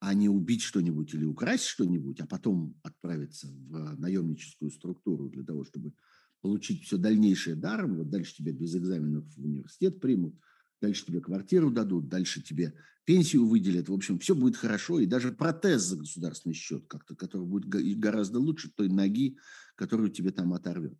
а 0.00 0.14
не 0.14 0.28
убить 0.28 0.62
что-нибудь 0.62 1.14
или 1.14 1.24
украсть 1.24 1.64
что-нибудь, 1.64 2.20
а 2.20 2.26
потом 2.26 2.78
отправиться 2.82 3.48
в 3.48 3.98
наемническую 3.98 4.70
структуру 4.70 5.28
для 5.28 5.44
того, 5.44 5.64
чтобы 5.64 5.92
получить 6.40 6.84
все 6.84 6.98
дальнейшее 6.98 7.56
даром. 7.56 7.96
Вот 7.96 8.10
дальше 8.10 8.36
тебя 8.36 8.52
без 8.52 8.76
экзаменов 8.76 9.24
в 9.34 9.44
университет 9.44 10.00
примут– 10.00 10.34
дальше 10.84 11.06
тебе 11.06 11.20
квартиру 11.20 11.70
дадут, 11.70 12.08
дальше 12.08 12.42
тебе 12.42 12.74
пенсию 13.04 13.46
выделят. 13.46 13.88
В 13.88 13.94
общем, 13.94 14.18
все 14.18 14.34
будет 14.34 14.56
хорошо. 14.56 15.00
И 15.00 15.06
даже 15.06 15.32
протез 15.32 15.82
за 15.82 15.96
государственный 15.96 16.54
счет 16.54 16.86
как-то, 16.86 17.14
который 17.14 17.46
будет 17.46 17.68
гораздо 17.98 18.38
лучше 18.38 18.70
той 18.70 18.88
ноги, 18.88 19.38
которую 19.76 20.10
тебе 20.10 20.30
там 20.30 20.52
оторвет. 20.52 20.98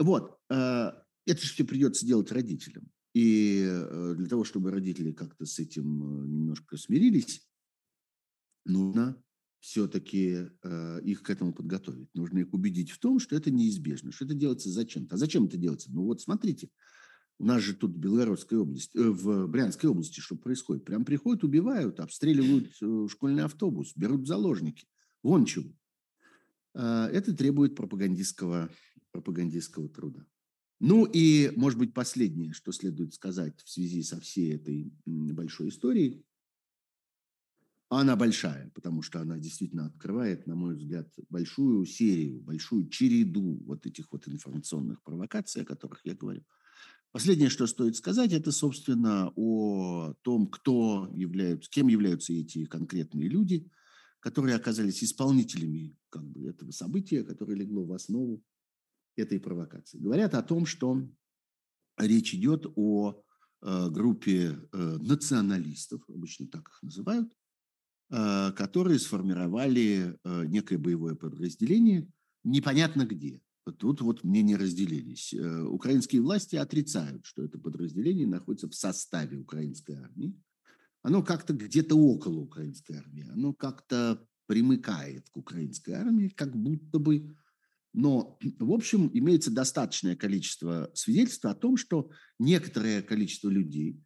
Вот. 0.00 0.38
Э, 0.50 0.92
это 1.26 1.42
же 1.42 1.52
все 1.52 1.64
придется 1.64 2.06
делать 2.06 2.32
родителям. 2.32 2.88
И 3.14 3.64
э, 3.64 4.14
для 4.16 4.26
того, 4.26 4.44
чтобы 4.44 4.70
родители 4.70 5.12
как-то 5.12 5.46
с 5.46 5.58
этим 5.58 5.84
э, 5.84 6.28
немножко 6.28 6.76
смирились, 6.76 7.46
нужно 8.64 9.22
все-таки 9.60 10.46
их 11.02 11.22
к 11.22 11.30
этому 11.30 11.52
подготовить. 11.52 12.08
Нужно 12.14 12.38
их 12.38 12.54
убедить 12.54 12.90
в 12.90 12.98
том, 12.98 13.18
что 13.18 13.34
это 13.34 13.50
неизбежно, 13.50 14.12
что 14.12 14.24
это 14.24 14.34
делается 14.34 14.70
зачем-то. 14.70 15.16
А 15.16 15.18
зачем 15.18 15.46
это 15.46 15.56
делается? 15.56 15.90
Ну 15.92 16.04
вот 16.04 16.20
смотрите, 16.20 16.70
у 17.38 17.44
нас 17.44 17.62
же 17.62 17.74
тут 17.74 17.92
в 17.92 17.98
Белгородской 17.98 18.58
области, 18.58 18.96
э, 18.96 19.10
в 19.10 19.46
Брянской 19.46 19.88
области 19.88 20.20
что 20.20 20.36
происходит? 20.36 20.84
Прям 20.84 21.04
приходят, 21.04 21.44
убивают, 21.44 22.00
обстреливают 22.00 22.72
э, 22.80 23.06
школьный 23.08 23.44
автобус, 23.44 23.92
берут 23.94 24.26
заложники. 24.26 24.86
Вон 25.22 25.44
чего. 25.44 25.72
А, 26.74 27.08
это 27.08 27.34
требует 27.36 27.76
пропагандистского, 27.76 28.70
пропагандистского 29.12 29.88
труда. 29.88 30.26
Ну 30.80 31.04
и, 31.04 31.52
может 31.56 31.78
быть, 31.78 31.94
последнее, 31.94 32.52
что 32.52 32.72
следует 32.72 33.14
сказать 33.14 33.60
в 33.64 33.68
связи 33.68 34.02
со 34.02 34.20
всей 34.20 34.54
этой 34.54 34.92
большой 35.06 35.70
историей. 35.70 36.24
Она 37.90 38.16
большая, 38.16 38.70
потому 38.74 39.02
что 39.02 39.20
она 39.20 39.38
действительно 39.38 39.86
открывает, 39.86 40.46
на 40.46 40.54
мой 40.54 40.74
взгляд, 40.74 41.08
большую 41.30 41.86
серию, 41.86 42.40
большую 42.42 42.88
череду 42.88 43.62
вот 43.64 43.86
этих 43.86 44.12
вот 44.12 44.28
информационных 44.28 45.02
провокаций, 45.02 45.62
о 45.62 45.66
которых 45.66 46.00
я 46.04 46.14
говорю– 46.14 46.44
Последнее, 47.10 47.48
что 47.48 47.66
стоит 47.66 47.96
сказать, 47.96 48.32
это, 48.32 48.52
собственно, 48.52 49.32
о 49.34 50.12
том, 50.22 50.46
кто 50.46 51.10
являются, 51.14 51.70
кем 51.70 51.88
являются 51.88 52.34
эти 52.34 52.66
конкретные 52.66 53.28
люди, 53.28 53.70
которые 54.20 54.56
оказались 54.56 55.02
исполнителями 55.02 55.96
как 56.10 56.22
бы, 56.24 56.48
этого 56.48 56.70
события, 56.70 57.24
которое 57.24 57.54
легло 57.54 57.84
в 57.86 57.92
основу 57.94 58.42
этой 59.16 59.40
провокации. 59.40 59.98
Говорят 59.98 60.34
о 60.34 60.42
том, 60.42 60.66
что 60.66 61.08
речь 61.96 62.34
идет 62.34 62.66
о 62.76 63.22
э, 63.62 63.88
группе 63.88 64.58
э, 64.72 64.76
националистов, 65.00 66.02
обычно 66.08 66.46
так 66.46 66.68
их 66.68 66.82
называют, 66.82 67.32
которые 68.10 68.98
сформировали 68.98 70.16
э, 70.24 70.44
некое 70.46 70.78
боевое 70.78 71.14
подразделение 71.14 72.08
непонятно 72.44 73.04
где. 73.04 73.40
Тут 73.78 74.00
вот 74.00 74.24
мнения 74.24 74.56
разделились. 74.56 75.34
Э, 75.34 75.62
украинские 75.62 76.22
власти 76.22 76.56
отрицают, 76.56 77.26
что 77.26 77.44
это 77.44 77.58
подразделение 77.58 78.26
находится 78.26 78.68
в 78.68 78.74
составе 78.74 79.36
украинской 79.36 79.92
армии. 79.92 80.34
Оно 81.02 81.22
как-то 81.22 81.52
где-то 81.52 81.94
около 81.94 82.40
украинской 82.40 82.96
армии, 82.96 83.28
оно 83.30 83.52
как-то 83.52 84.26
примыкает 84.46 85.28
к 85.28 85.36
украинской 85.36 85.92
армии, 85.92 86.28
как 86.28 86.56
будто 86.56 86.98
бы. 86.98 87.36
Но, 87.92 88.38
в 88.58 88.72
общем, 88.72 89.10
имеется 89.12 89.50
достаточное 89.50 90.16
количество 90.16 90.90
свидетельств 90.94 91.44
о 91.44 91.54
том, 91.54 91.76
что 91.76 92.10
некоторое 92.38 93.02
количество 93.02 93.48
людей, 93.48 94.00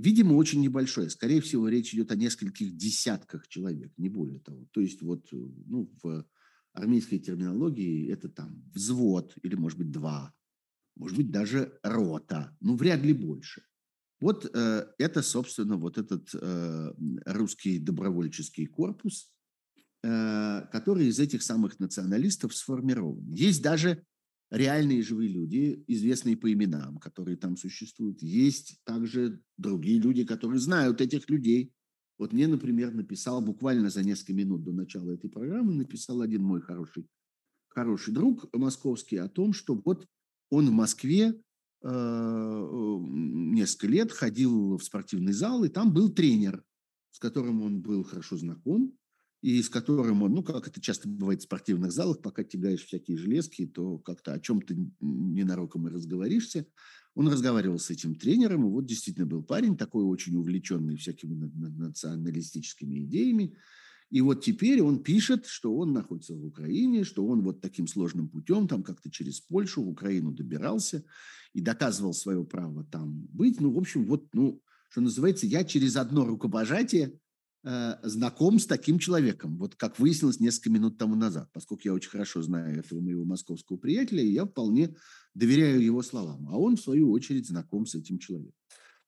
видимо, 0.00 0.34
очень 0.34 0.60
небольшое, 0.60 1.10
скорее 1.10 1.40
всего, 1.40 1.68
речь 1.68 1.94
идет 1.94 2.10
о 2.10 2.16
нескольких 2.16 2.76
десятках 2.76 3.48
человек, 3.48 3.92
не 3.96 4.08
более 4.08 4.40
того. 4.40 4.66
То 4.72 4.80
есть 4.80 5.02
вот 5.02 5.26
э, 5.32 5.36
ну, 5.66 5.90
в 6.02 6.24
армейской 6.72 7.18
терминологии 7.18 8.10
это 8.10 8.28
там 8.28 8.62
взвод 8.74 9.34
или, 9.42 9.54
может 9.54 9.78
быть, 9.78 9.90
два, 9.90 10.34
может 10.96 11.16
быть, 11.16 11.30
даже 11.30 11.78
рота, 11.82 12.56
ну, 12.60 12.76
вряд 12.76 13.02
ли 13.02 13.12
больше. 13.12 13.62
Вот 14.20 14.50
э, 14.52 14.86
это, 14.98 15.22
собственно, 15.22 15.76
вот 15.76 15.98
этот 15.98 16.28
э, 16.34 16.92
русский 17.26 17.78
добровольческий 17.78 18.66
корпус, 18.66 19.32
э, 20.02 20.66
который 20.72 21.06
из 21.06 21.18
этих 21.18 21.42
самых 21.42 21.78
националистов 21.80 22.54
сформирован. 22.54 23.32
Есть 23.32 23.62
даже 23.62 24.04
реальные 24.50 25.02
живые 25.02 25.28
люди, 25.28 25.84
известные 25.86 26.36
по 26.36 26.52
именам, 26.52 26.98
которые 26.98 27.36
там 27.36 27.56
существуют. 27.56 28.22
Есть 28.22 28.80
также 28.84 29.40
другие 29.56 30.00
люди, 30.00 30.24
которые 30.24 30.58
знают 30.58 31.00
этих 31.00 31.28
людей, 31.30 31.72
вот 32.20 32.34
мне, 32.34 32.46
например, 32.46 32.92
написал 32.92 33.40
буквально 33.40 33.88
за 33.88 34.02
несколько 34.02 34.34
минут 34.34 34.62
до 34.62 34.72
начала 34.72 35.10
этой 35.10 35.30
программы, 35.30 35.72
написал 35.72 36.20
один 36.20 36.42
мой 36.42 36.60
хороший, 36.60 37.08
хороший 37.68 38.12
друг 38.12 38.46
московский 38.54 39.16
о 39.16 39.26
том, 39.26 39.54
что 39.54 39.74
вот 39.74 40.06
он 40.50 40.66
в 40.66 40.72
Москве 40.72 41.32
э, 41.82 42.96
несколько 43.00 43.86
лет 43.86 44.12
ходил 44.12 44.76
в 44.76 44.82
спортивный 44.82 45.32
зал, 45.32 45.64
и 45.64 45.70
там 45.70 45.94
был 45.94 46.10
тренер, 46.10 46.62
с 47.10 47.18
которым 47.18 47.62
он 47.62 47.80
был 47.80 48.04
хорошо 48.04 48.36
знаком, 48.36 48.92
и 49.42 49.62
с 49.62 49.70
которым 49.70 50.22
он, 50.22 50.34
ну, 50.34 50.42
как 50.42 50.68
это 50.68 50.80
часто 50.80 51.08
бывает 51.08 51.40
в 51.40 51.44
спортивных 51.44 51.92
залах, 51.92 52.20
пока 52.20 52.44
тягаешь 52.44 52.84
всякие 52.84 53.16
железки, 53.16 53.66
то 53.66 53.98
как-то 53.98 54.34
о 54.34 54.40
чем-то 54.40 54.74
ненароком 55.00 55.88
и 55.88 55.90
разговоришься. 55.90 56.66
Он 57.14 57.28
разговаривал 57.28 57.78
с 57.78 57.90
этим 57.90 58.14
тренером, 58.14 58.66
и 58.66 58.70
вот 58.70 58.86
действительно 58.86 59.26
был 59.26 59.42
парень 59.42 59.76
такой 59.76 60.04
очень 60.04 60.36
увлеченный 60.36 60.96
всякими 60.96 61.34
националистическими 61.34 63.04
идеями. 63.04 63.56
И 64.10 64.20
вот 64.20 64.44
теперь 64.44 64.82
он 64.82 65.02
пишет, 65.02 65.46
что 65.46 65.74
он 65.74 65.92
находится 65.92 66.34
в 66.34 66.44
Украине, 66.44 67.04
что 67.04 67.24
он 67.24 67.42
вот 67.42 67.60
таким 67.60 67.86
сложным 67.86 68.28
путем, 68.28 68.68
там 68.68 68.82
как-то 68.82 69.10
через 69.10 69.40
Польшу 69.40 69.82
в 69.82 69.88
Украину 69.88 70.32
добирался 70.32 71.04
и 71.54 71.60
доказывал 71.60 72.12
свое 72.12 72.44
право 72.44 72.84
там 72.84 73.26
быть. 73.32 73.60
Ну, 73.60 73.72
в 73.72 73.78
общем, 73.78 74.04
вот, 74.06 74.26
ну, 74.34 74.60
что 74.90 75.00
называется, 75.00 75.46
я 75.46 75.64
через 75.64 75.96
одно 75.96 76.26
рукопожатие 76.26 77.18
знаком 77.62 78.58
с 78.58 78.66
таким 78.66 78.98
человеком, 78.98 79.58
вот 79.58 79.74
как 79.74 79.98
выяснилось 79.98 80.40
несколько 80.40 80.70
минут 80.70 80.96
тому 80.96 81.14
назад, 81.14 81.50
поскольку 81.52 81.82
я 81.84 81.92
очень 81.92 82.10
хорошо 82.10 82.40
знаю 82.40 82.78
этого 82.78 83.00
моего 83.00 83.24
московского 83.24 83.76
приятеля, 83.76 84.22
и 84.22 84.32
я 84.32 84.46
вполне 84.46 84.96
доверяю 85.34 85.82
его 85.82 86.02
словам, 86.02 86.48
а 86.48 86.56
он, 86.56 86.76
в 86.76 86.80
свою 86.80 87.10
очередь, 87.10 87.46
знаком 87.46 87.84
с 87.84 87.94
этим 87.94 88.18
человеком. 88.18 88.54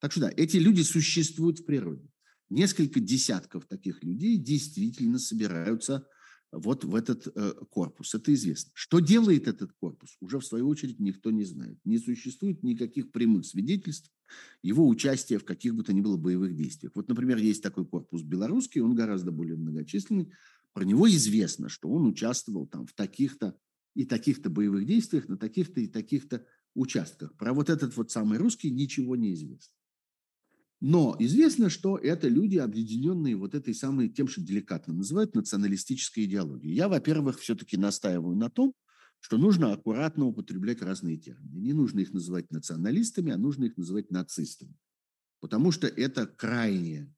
Так 0.00 0.12
что 0.12 0.22
да, 0.22 0.32
эти 0.36 0.58
люди 0.58 0.82
существуют 0.82 1.60
в 1.60 1.64
природе. 1.64 2.10
Несколько 2.50 3.00
десятков 3.00 3.64
таких 3.66 4.04
людей 4.04 4.36
действительно 4.36 5.18
собираются 5.18 6.06
вот 6.52 6.84
в 6.84 6.94
этот 6.94 7.26
э, 7.34 7.54
корпус. 7.70 8.14
Это 8.14 8.34
известно. 8.34 8.70
Что 8.74 8.98
делает 8.98 9.48
этот 9.48 9.72
корпус, 9.72 10.16
уже 10.20 10.38
в 10.38 10.44
свою 10.44 10.68
очередь 10.68 11.00
никто 11.00 11.30
не 11.30 11.44
знает. 11.44 11.78
Не 11.84 11.98
существует 11.98 12.62
никаких 12.62 13.10
прямых 13.10 13.46
свидетельств 13.46 14.10
его 14.62 14.86
участия 14.86 15.38
в 15.38 15.44
каких 15.44 15.74
бы 15.74 15.82
то 15.82 15.92
ни 15.92 16.00
было 16.00 16.16
боевых 16.16 16.54
действиях. 16.54 16.92
Вот, 16.94 17.08
например, 17.08 17.38
есть 17.38 17.62
такой 17.62 17.86
корпус 17.86 18.22
белорусский, 18.22 18.80
он 18.80 18.94
гораздо 18.94 19.32
более 19.32 19.56
многочисленный. 19.56 20.32
Про 20.72 20.84
него 20.84 21.08
известно, 21.08 21.68
что 21.68 21.90
он 21.90 22.06
участвовал 22.06 22.66
там 22.66 22.86
в 22.86 22.92
таких-то 22.92 23.56
и 23.94 24.04
таких-то 24.04 24.48
боевых 24.50 24.86
действиях 24.86 25.28
на 25.28 25.36
таких-то 25.36 25.80
и 25.80 25.86
таких-то 25.86 26.46
участках. 26.74 27.36
Про 27.36 27.52
вот 27.52 27.68
этот 27.68 27.96
вот 27.96 28.10
самый 28.10 28.38
русский 28.38 28.70
ничего 28.70 29.16
не 29.16 29.34
известно. 29.34 29.74
Но 30.80 31.14
известно, 31.20 31.70
что 31.70 31.96
это 31.96 32.26
люди, 32.26 32.56
объединенные 32.56 33.36
вот 33.36 33.54
этой 33.54 33.72
самой, 33.72 34.08
тем, 34.08 34.26
что 34.26 34.40
деликатно 34.40 34.92
называют 34.92 35.36
националистической 35.36 36.24
идеологией. 36.24 36.74
Я, 36.74 36.88
во-первых, 36.88 37.38
все-таки 37.38 37.76
настаиваю 37.76 38.34
на 38.34 38.50
том, 38.50 38.74
что 39.22 39.38
нужно 39.38 39.72
аккуратно 39.72 40.26
употреблять 40.26 40.82
разные 40.82 41.16
термины. 41.16 41.60
Не 41.60 41.72
нужно 41.72 42.00
их 42.00 42.12
называть 42.12 42.50
националистами, 42.50 43.30
а 43.30 43.38
нужно 43.38 43.66
их 43.66 43.76
называть 43.76 44.10
нацистами. 44.10 44.76
Потому 45.40 45.70
что 45.70 45.86
это 45.86 46.26
крайняя 46.26 47.08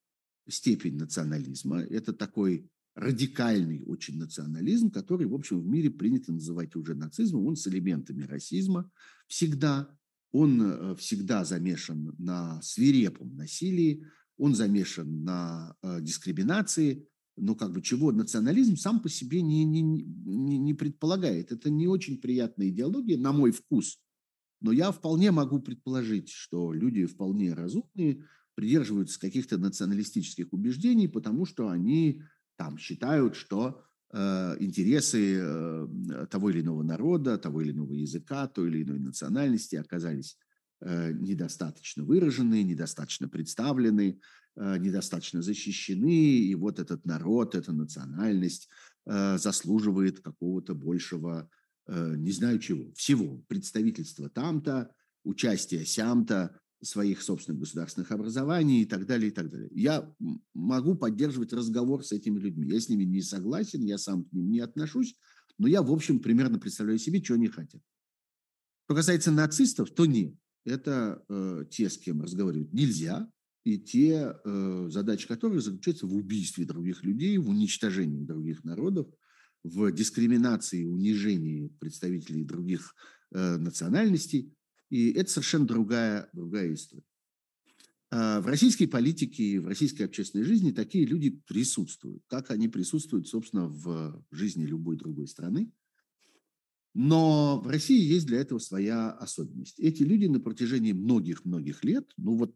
степень 0.47 0.99
национализма. 0.99 1.81
Это 1.81 2.13
такой 2.13 2.71
радикальный 2.95 3.83
очень 3.87 4.19
национализм, 4.19 4.91
который, 4.91 5.27
в 5.27 5.35
общем, 5.35 5.63
в 5.63 5.67
мире 5.67 5.91
принято 5.91 6.31
называть 6.31 6.77
уже 6.77 6.95
нацизмом. 6.95 7.47
Он 7.47 7.57
с 7.57 7.67
элементами 7.67 8.25
расизма 8.25 8.91
всегда 9.27 9.89
он 10.31 10.61
э, 10.61 10.97
всегда 10.97 11.45
замешан 11.45 12.13
на 12.19 12.61
свирепом 12.61 13.37
насилии, 13.37 14.05
он 14.37 14.57
замешан 14.57 15.23
на 15.23 15.77
э, 15.81 16.01
дискриминации, 16.01 17.09
но 17.37 17.55
как 17.55 17.73
бы 17.73 17.83
чего 17.83 18.13
национализм 18.13 18.77
сам 18.77 19.01
по 19.01 19.09
себе 19.09 19.43
не, 19.43 19.65
не, 19.65 19.83
не, 19.83 20.59
не 20.59 20.75
предполагает. 20.75 21.53
Это 21.53 21.71
не 21.71 21.89
очень 21.89 22.19
приятная 22.19 22.69
идеология, 22.69 23.19
на 23.19 23.33
мой 23.33 23.51
вкус. 23.51 23.99
Но 24.61 24.73
я 24.73 24.93
вполне 24.93 25.31
могу 25.31 25.61
предположить, 25.61 26.31
что 26.31 26.73
люди 26.73 27.07
вполне 27.07 27.53
разумные 27.55 28.25
придерживаются 28.55 29.21
каких-то 29.21 29.59
националистических 29.59 30.53
убеждений, 30.53 31.09
потому 31.09 31.45
что 31.45 31.69
они 31.69 32.23
там 32.57 32.79
считают, 32.79 33.35
что 33.35 33.85
Э, 34.17 34.55
интересы 34.61 35.41
э, 35.41 36.27
того 36.31 36.51
или 36.51 36.61
иного 36.61 36.85
народа, 36.85 37.37
того 37.37 37.63
или 37.63 37.73
иного 37.73 37.95
языка, 37.95 38.47
той 38.47 38.69
или 38.69 38.85
иной 38.85 39.01
национальности 39.01 39.75
оказались 39.75 40.39
э, 40.81 41.11
недостаточно 41.13 42.05
выражены, 42.05 42.63
недостаточно 42.63 43.29
представлены, 43.29 44.21
недостаточно 44.57 45.43
защищены, 45.43 46.39
и 46.39 46.55
вот 46.55 46.79
этот 46.79 47.05
народ, 47.05 47.55
эта 47.55 47.73
национальность 47.73 48.69
заслуживает 49.05 50.21
какого-то 50.21 50.75
большего, 50.75 51.51
не 51.89 52.33
знаю 52.33 52.59
чего, 52.59 52.93
всего, 52.95 53.39
представительства 53.49 54.31
там-то, 54.31 54.95
участия 55.25 55.85
сям-то, 55.85 56.59
своих 56.83 57.23
собственных 57.23 57.61
государственных 57.61 58.13
образований 58.13 58.83
и 58.83 58.85
так 58.85 59.07
далее, 59.07 59.29
и 59.29 59.31
так 59.31 59.51
далее. 59.51 59.71
Я 59.73 60.15
могу 60.53 60.95
поддерживать 60.95 61.53
разговор 61.53 62.05
с 62.05 62.13
этими 62.13 62.39
людьми. 62.39 62.69
Я 62.69 62.81
с 62.81 62.89
ними 62.89 63.05
не 63.05 63.23
согласен, 63.23 63.83
я 63.83 63.99
сам 63.99 64.25
к 64.25 64.33
ним 64.33 64.51
не 64.51 64.61
отношусь, 64.61 65.17
но 65.59 65.67
я, 65.67 65.83
в 65.83 65.91
общем, 65.91 66.21
примерно 66.21 66.59
представляю 66.59 66.99
себе, 66.99 67.23
что 67.23 67.35
они 67.35 67.49
хотят. 67.49 67.81
Что 68.85 68.95
касается 68.97 69.31
нацистов, 69.31 69.91
то 69.91 70.05
нет. 70.05 70.35
Это 70.67 71.25
э, 71.29 71.65
те, 71.71 71.89
с 71.89 71.97
кем 71.97 72.23
разговаривать 72.23 72.73
нельзя, 72.73 73.31
и 73.65 73.79
те 73.79 74.35
э, 74.45 74.87
задачи 74.91 75.27
которых 75.27 75.63
заключаются 75.63 76.07
в 76.07 76.15
убийстве 76.15 76.67
других 76.67 77.03
людей, 77.03 77.39
в 77.39 77.49
уничтожении 77.49 78.23
других 78.23 78.63
народов, 78.63 79.09
в 79.65 79.91
дискриминации, 79.91 80.85
унижении 80.85 81.69
представителей 81.81 82.45
других 82.45 82.95
э, 83.33 83.57
национальностей. 83.57 84.55
И 84.91 85.11
это 85.13 85.31
совершенно 85.31 85.67
другая, 85.67 86.29
другая 86.35 86.75
история. 86.75 87.05
А 88.11 88.41
в 88.43 88.47
российской 88.47 88.87
политике, 88.87 89.59
в 89.59 89.67
российской 89.67 90.03
общественной 90.03 90.45
жизни 90.45 90.71
такие 90.71 91.07
люди 91.07 91.31
присутствуют. 91.47 92.23
Как 92.29 92.51
они 92.51 92.69
присутствуют, 92.69 93.29
собственно, 93.29 93.67
в 93.67 94.23
жизни 94.31 94.67
любой 94.67 94.97
другой 94.97 95.27
страны. 95.27 95.73
Но 96.93 97.61
в 97.61 97.67
России 97.67 98.01
есть 98.01 98.27
для 98.27 98.39
этого 98.39 98.61
своя 98.61 99.11
особенность. 99.11 99.81
Эти 99.81 100.03
люди 100.05 100.27
на 100.27 100.39
протяжении 100.39 100.93
многих-многих 100.93 101.83
лет, 101.83 102.09
ну 102.17 102.37
вот 102.37 102.55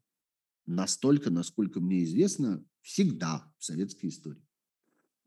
настолько, 0.69 1.31
насколько 1.31 1.81
мне 1.81 2.05
известно, 2.05 2.64
всегда 2.83 3.53
в 3.59 3.64
советской 3.64 4.07
истории 4.07 4.43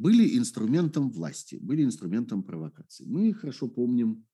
были 0.02 0.36
инструментом 0.36 1.12
власти, 1.12 1.60
были 1.62 1.84
инструментом 1.84 2.42
провокации. 2.42 3.06
Мы 3.06 3.34
хорошо 3.34 3.68
помним 3.68 4.26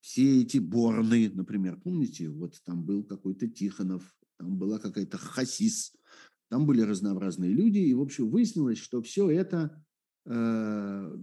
все 0.00 0.40
эти 0.40 0.56
борны, 0.56 1.30
например, 1.34 1.78
помните, 1.78 2.30
вот 2.30 2.58
там 2.64 2.82
был 2.82 3.04
какой-то 3.04 3.46
Тихонов, 3.46 4.02
там 4.38 4.56
была 4.56 4.78
какая-то 4.78 5.18
Хасис, 5.18 5.92
там 6.48 6.64
были 6.64 6.80
разнообразные 6.80 7.52
люди, 7.52 7.78
и, 7.78 7.92
в 7.92 8.00
общем, 8.00 8.30
выяснилось, 8.30 8.78
что 8.78 9.02
все 9.02 9.28
это, 9.30 9.84
э, 10.24 11.18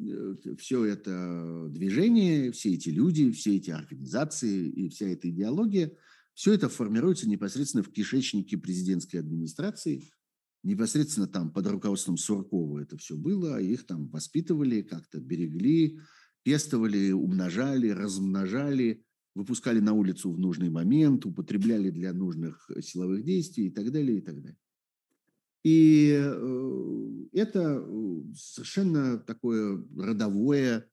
все 0.59 0.85
это 0.85 1.67
движение, 1.71 2.51
все 2.51 2.73
эти 2.75 2.89
люди, 2.89 3.31
все 3.31 3.57
эти 3.57 3.71
организации 3.71 4.69
и 4.69 4.89
вся 4.89 5.07
эта 5.07 5.29
идеология, 5.29 5.97
все 6.39 6.53
это 6.53 6.69
формируется 6.69 7.27
непосредственно 7.27 7.83
в 7.83 7.91
кишечнике 7.91 8.57
президентской 8.57 9.17
администрации, 9.17 10.09
непосредственно 10.63 11.27
там 11.27 11.51
под 11.51 11.67
руководством 11.67 12.15
Суркова 12.15 12.79
это 12.79 12.97
все 12.97 13.17
было, 13.17 13.59
их 13.61 13.85
там 13.85 14.07
воспитывали, 14.07 14.81
как-то 14.81 15.19
берегли, 15.19 15.99
пестовали, 16.43 17.11
умножали, 17.11 17.89
размножали, 17.89 19.03
выпускали 19.35 19.81
на 19.81 19.91
улицу 19.91 20.31
в 20.31 20.39
нужный 20.39 20.69
момент, 20.69 21.25
употребляли 21.25 21.89
для 21.89 22.13
нужных 22.13 22.71
э, 22.73 22.81
силовых 22.81 23.25
действий 23.25 23.67
и 23.67 23.69
так 23.69 23.91
далее, 23.91 24.19
и 24.19 24.21
так 24.21 24.41
далее. 24.41 24.59
И 25.65 26.17
э, 26.17 27.27
это 27.33 27.83
э, 27.85 28.21
совершенно 28.37 29.17
такое 29.17 29.85
родовое 29.97 30.89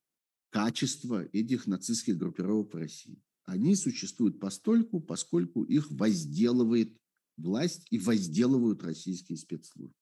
качество 0.51 1.25
этих 1.27 1.69
нацистских 1.69 2.19
группировок 2.19 2.75
в 2.75 2.79
России. 2.79 3.23
Они 3.47 3.75
существуют 3.75 4.39
постольку, 4.39 5.01
поскольку 5.01 5.65
их 5.65 5.91
возделывает 5.91 6.97
власть 7.37 7.87
и 7.91 7.99
возделывают 7.99 8.83
российские 8.83 9.39
спецслужбы. 9.39 9.95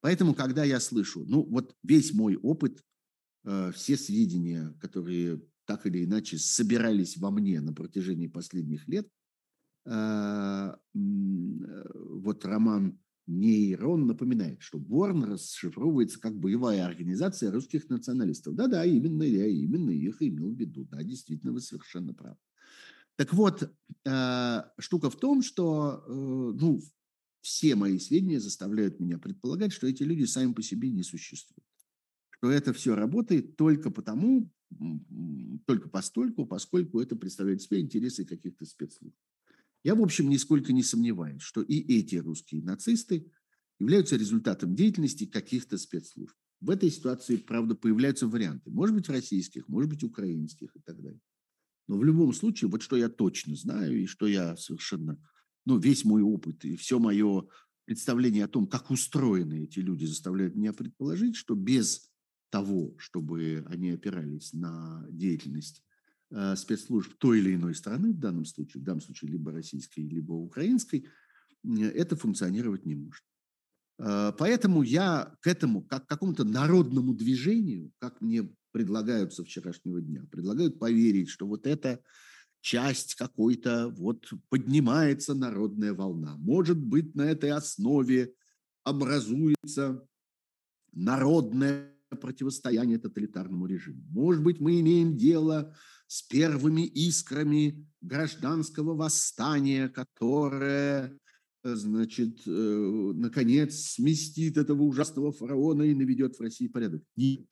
Поэтому, 0.00 0.34
когда 0.34 0.64
я 0.64 0.80
слышу, 0.80 1.24
ну 1.26 1.42
вот 1.42 1.76
весь 1.82 2.14
мой 2.14 2.36
опыт 2.36 2.82
Э, 3.44 3.72
все 3.74 3.96
сведения, 3.96 4.74
которые 4.80 5.42
так 5.64 5.86
или 5.86 6.04
иначе 6.04 6.38
собирались 6.38 7.16
во 7.16 7.30
мне 7.30 7.60
на 7.60 7.72
протяжении 7.72 8.26
последних 8.26 8.86
лет, 8.86 9.08
э, 9.86 9.90
э, 9.90 10.76
вот 10.94 12.44
роман 12.44 12.98
Нейрон 13.26 14.06
напоминает, 14.06 14.60
что 14.60 14.78
Борн 14.78 15.24
расшифровывается 15.24 16.20
как 16.20 16.38
боевая 16.38 16.84
организация 16.84 17.50
русских 17.50 17.88
националистов. 17.88 18.56
Да-да, 18.56 18.84
именно 18.84 19.22
я 19.22 19.46
именно 19.46 19.90
их 19.90 20.20
имел 20.20 20.52
в 20.52 20.58
виду. 20.58 20.84
Да, 20.84 21.02
действительно, 21.02 21.52
вы 21.52 21.60
совершенно 21.60 22.12
правы. 22.12 22.36
Так 23.20 23.34
вот, 23.34 23.70
штука 24.78 25.10
в 25.10 25.16
том, 25.20 25.42
что 25.42 26.02
ну, 26.08 26.80
все 27.42 27.74
мои 27.74 27.98
сведения 27.98 28.40
заставляют 28.40 28.98
меня 28.98 29.18
предполагать, 29.18 29.74
что 29.74 29.86
эти 29.86 30.04
люди 30.04 30.24
сами 30.24 30.54
по 30.54 30.62
себе 30.62 30.88
не 30.88 31.02
существуют 31.02 31.62
что 32.30 32.50
это 32.50 32.72
все 32.72 32.94
работает 32.94 33.56
только 33.56 33.90
потому, 33.90 34.50
только 35.66 35.90
постольку, 35.90 36.46
поскольку 36.46 36.98
это 36.98 37.14
представляет 37.14 37.60
себе 37.60 37.80
интересы 37.80 38.24
каких-то 38.24 38.64
спецслужб. 38.64 39.14
Я, 39.84 39.94
в 39.94 40.00
общем, 40.00 40.30
нисколько 40.30 40.72
не 40.72 40.82
сомневаюсь, 40.82 41.42
что 41.42 41.60
и 41.60 41.78
эти 41.98 42.16
русские 42.16 42.62
нацисты 42.62 43.30
являются 43.78 44.16
результатом 44.16 44.74
деятельности 44.74 45.26
каких-то 45.26 45.76
спецслужб. 45.76 46.34
В 46.62 46.70
этой 46.70 46.90
ситуации, 46.90 47.36
правда, 47.36 47.74
появляются 47.74 48.26
варианты. 48.26 48.70
Может 48.70 48.96
быть, 48.96 49.10
российских, 49.10 49.68
может 49.68 49.90
быть, 49.90 50.02
украинских 50.02 50.74
и 50.74 50.80
так 50.80 50.98
далее. 51.02 51.20
Но 51.90 51.98
в 51.98 52.04
любом 52.04 52.32
случае, 52.32 52.70
вот 52.70 52.82
что 52.82 52.96
я 52.96 53.08
точно 53.08 53.56
знаю 53.56 54.00
и 54.00 54.06
что 54.06 54.28
я 54.28 54.56
совершенно, 54.56 55.18
ну, 55.66 55.76
весь 55.76 56.04
мой 56.04 56.22
опыт 56.22 56.64
и 56.64 56.76
все 56.76 57.00
мое 57.00 57.48
представление 57.84 58.44
о 58.44 58.48
том, 58.48 58.68
как 58.68 58.92
устроены 58.92 59.64
эти 59.64 59.80
люди, 59.80 60.04
заставляют 60.04 60.54
меня 60.54 60.72
предположить, 60.72 61.34
что 61.34 61.56
без 61.56 62.08
того, 62.48 62.94
чтобы 62.96 63.64
они 63.68 63.90
опирались 63.90 64.52
на 64.52 65.04
деятельность 65.10 65.82
э, 66.30 66.54
спецслужб 66.54 67.12
той 67.18 67.40
или 67.40 67.56
иной 67.56 67.74
страны, 67.74 68.12
в 68.12 68.20
данном 68.20 68.44
случае, 68.44 68.82
в 68.82 68.84
данном 68.84 69.00
случае 69.00 69.32
либо 69.32 69.50
российской, 69.50 70.02
либо 70.02 70.30
украинской, 70.30 71.08
это 71.64 72.14
функционировать 72.14 72.86
не 72.86 72.94
может. 72.94 73.24
Э, 73.98 74.32
поэтому 74.38 74.84
я 74.84 75.34
к 75.40 75.48
этому, 75.48 75.82
как 75.82 76.06
к 76.06 76.08
какому-то 76.08 76.44
народному 76.44 77.14
движению, 77.14 77.90
как 77.98 78.20
мне 78.20 78.48
предлагают 78.72 79.32
со 79.32 79.44
вчерашнего 79.44 80.00
дня, 80.00 80.26
предлагают 80.30 80.78
поверить, 80.78 81.28
что 81.28 81.46
вот 81.46 81.66
это 81.66 82.00
часть 82.60 83.14
какой-то, 83.14 83.88
вот 83.88 84.28
поднимается 84.48 85.34
народная 85.34 85.94
волна. 85.94 86.36
Может 86.36 86.78
быть, 86.78 87.14
на 87.14 87.22
этой 87.22 87.50
основе 87.50 88.34
образуется 88.84 90.06
народное 90.92 91.94
противостояние 92.20 92.98
тоталитарному 92.98 93.66
режиму. 93.66 94.02
Может 94.10 94.42
быть, 94.42 94.60
мы 94.60 94.80
имеем 94.80 95.16
дело 95.16 95.74
с 96.06 96.22
первыми 96.22 96.82
искрами 96.82 97.86
гражданского 98.00 98.94
восстания, 98.94 99.88
которое, 99.88 101.16
значит, 101.62 102.40
э, 102.46 103.12
наконец 103.14 103.92
сместит 103.92 104.56
этого 104.56 104.82
ужасного 104.82 105.30
фараона 105.30 105.84
и 105.84 105.94
наведет 105.94 106.36
в 106.36 106.40
России 106.40 106.66
порядок. 106.66 107.02
Нет, 107.16 107.46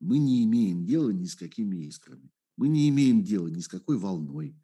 мы 0.00 0.18
не 0.18 0.44
имеем 0.44 0.84
дела 0.84 1.10
ни 1.10 1.26
с 1.26 1.36
какими 1.36 1.84
искрами. 1.86 2.30
Мы 2.56 2.68
не 2.68 2.88
имеем 2.88 3.22
дела 3.22 3.48
ни 3.48 3.60
с 3.60 3.68
какой 3.68 3.96
волной. 3.96 4.56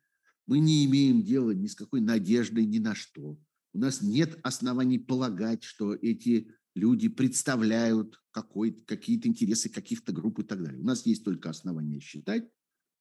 Мы 0.46 0.58
не 0.58 0.84
имеем 0.86 1.22
дела 1.22 1.52
ни 1.52 1.66
с 1.66 1.74
какой 1.74 2.00
надеждой 2.00 2.64
ни 2.64 2.78
на 2.78 2.94
что. 2.94 3.38
У 3.72 3.78
нас 3.78 4.00
нет 4.00 4.38
оснований 4.42 4.98
полагать, 4.98 5.62
что 5.62 5.94
эти 5.94 6.50
люди 6.74 7.08
представляют 7.08 8.20
какие-то 8.32 9.28
интересы 9.28 9.68
каких-то 9.68 10.12
групп 10.12 10.38
и 10.38 10.42
так 10.42 10.62
далее. 10.62 10.80
У 10.80 10.84
нас 10.84 11.04
есть 11.06 11.24
только 11.24 11.50
основания 11.50 12.00
считать, 12.00 12.48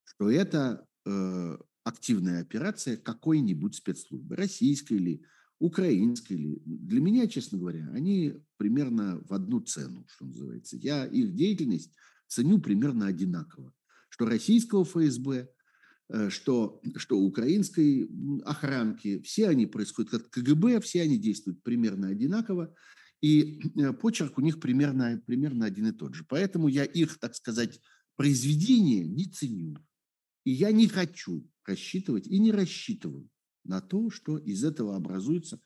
что 0.03 0.29
это 0.29 0.87
э, 1.05 1.57
активная 1.83 2.41
операция 2.41 2.97
какой-нибудь 2.97 3.75
спецслужбы, 3.75 4.35
российской 4.35 4.93
или 4.93 5.21
украинской. 5.59 6.33
Или... 6.33 6.61
Для 6.65 7.01
меня, 7.01 7.27
честно 7.27 7.57
говоря, 7.57 7.89
они 7.93 8.33
примерно 8.57 9.21
в 9.27 9.33
одну 9.33 9.59
цену, 9.61 10.05
что 10.09 10.25
называется. 10.25 10.77
Я 10.77 11.05
их 11.05 11.35
деятельность 11.35 11.93
ценю 12.27 12.59
примерно 12.59 13.07
одинаково. 13.07 13.73
Что 14.09 14.25
российского 14.25 14.85
ФСБ, 14.85 15.49
э, 16.09 16.29
что, 16.29 16.81
что 16.97 17.19
украинской 17.19 18.09
охранки, 18.43 19.21
все 19.21 19.49
они 19.49 19.65
происходят 19.65 20.11
как 20.11 20.29
КГБ, 20.29 20.81
все 20.81 21.01
они 21.01 21.17
действуют 21.17 21.63
примерно 21.63 22.09
одинаково. 22.09 22.73
И 23.21 23.61
э, 23.75 23.93
почерк 23.93 24.37
у 24.37 24.41
них 24.41 24.59
примерно, 24.59 25.21
примерно 25.25 25.65
один 25.65 25.87
и 25.87 25.91
тот 25.91 26.15
же. 26.15 26.25
Поэтому 26.27 26.67
я 26.67 26.83
их, 26.83 27.17
так 27.19 27.35
сказать, 27.35 27.79
произведение 28.15 29.05
не 29.05 29.25
ценю. 29.25 29.77
И 30.43 30.51
я 30.51 30.71
не 30.71 30.87
хочу 30.87 31.49
рассчитывать 31.65 32.27
и 32.27 32.39
не 32.39 32.51
рассчитываю 32.51 33.29
на 33.63 33.81
то, 33.81 34.09
что 34.09 34.37
из 34.37 34.63
этого 34.63 34.95
образуется 34.95 35.59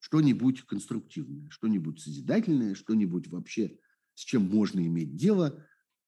что-нибудь 0.00 0.62
конструктивное, 0.62 1.48
что-нибудь 1.50 2.00
созидательное, 2.00 2.74
что-нибудь 2.74 3.28
вообще, 3.28 3.78
с 4.14 4.20
чем 4.20 4.42
можно 4.42 4.84
иметь 4.86 5.16
дело 5.16 5.64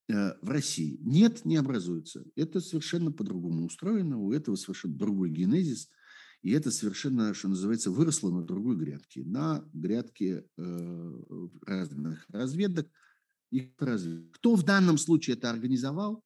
в 0.07 0.49
России. 0.49 0.99
Нет, 1.01 1.43
не 1.43 1.57
образуется. 1.57 2.23
Это 2.35 2.61
совершенно 2.61 3.11
по-другому 3.11 3.65
устроено, 3.65 4.17
у 4.17 4.31
этого 4.31 4.55
совершенно 4.55 4.95
другой 4.95 5.29
генезис– 5.29 5.89
и 6.41 6.51
это 6.51 6.71
совершенно, 6.71 7.33
что 7.33 7.49
называется, 7.49 7.91
выросло 7.91 8.29
на 8.29 8.43
другой 8.43 8.77
грядке, 8.77 9.23
на 9.25 9.67
грядке 9.73 10.45
э, 10.57 11.19
разных 11.65 12.25
разведок. 12.29 12.89
Их 13.49 13.71
разведок. 13.79 14.31
Кто 14.33 14.55
в 14.55 14.63
данном 14.63 14.97
случае 14.97 15.35
это 15.35 15.49
организовал? 15.49 16.23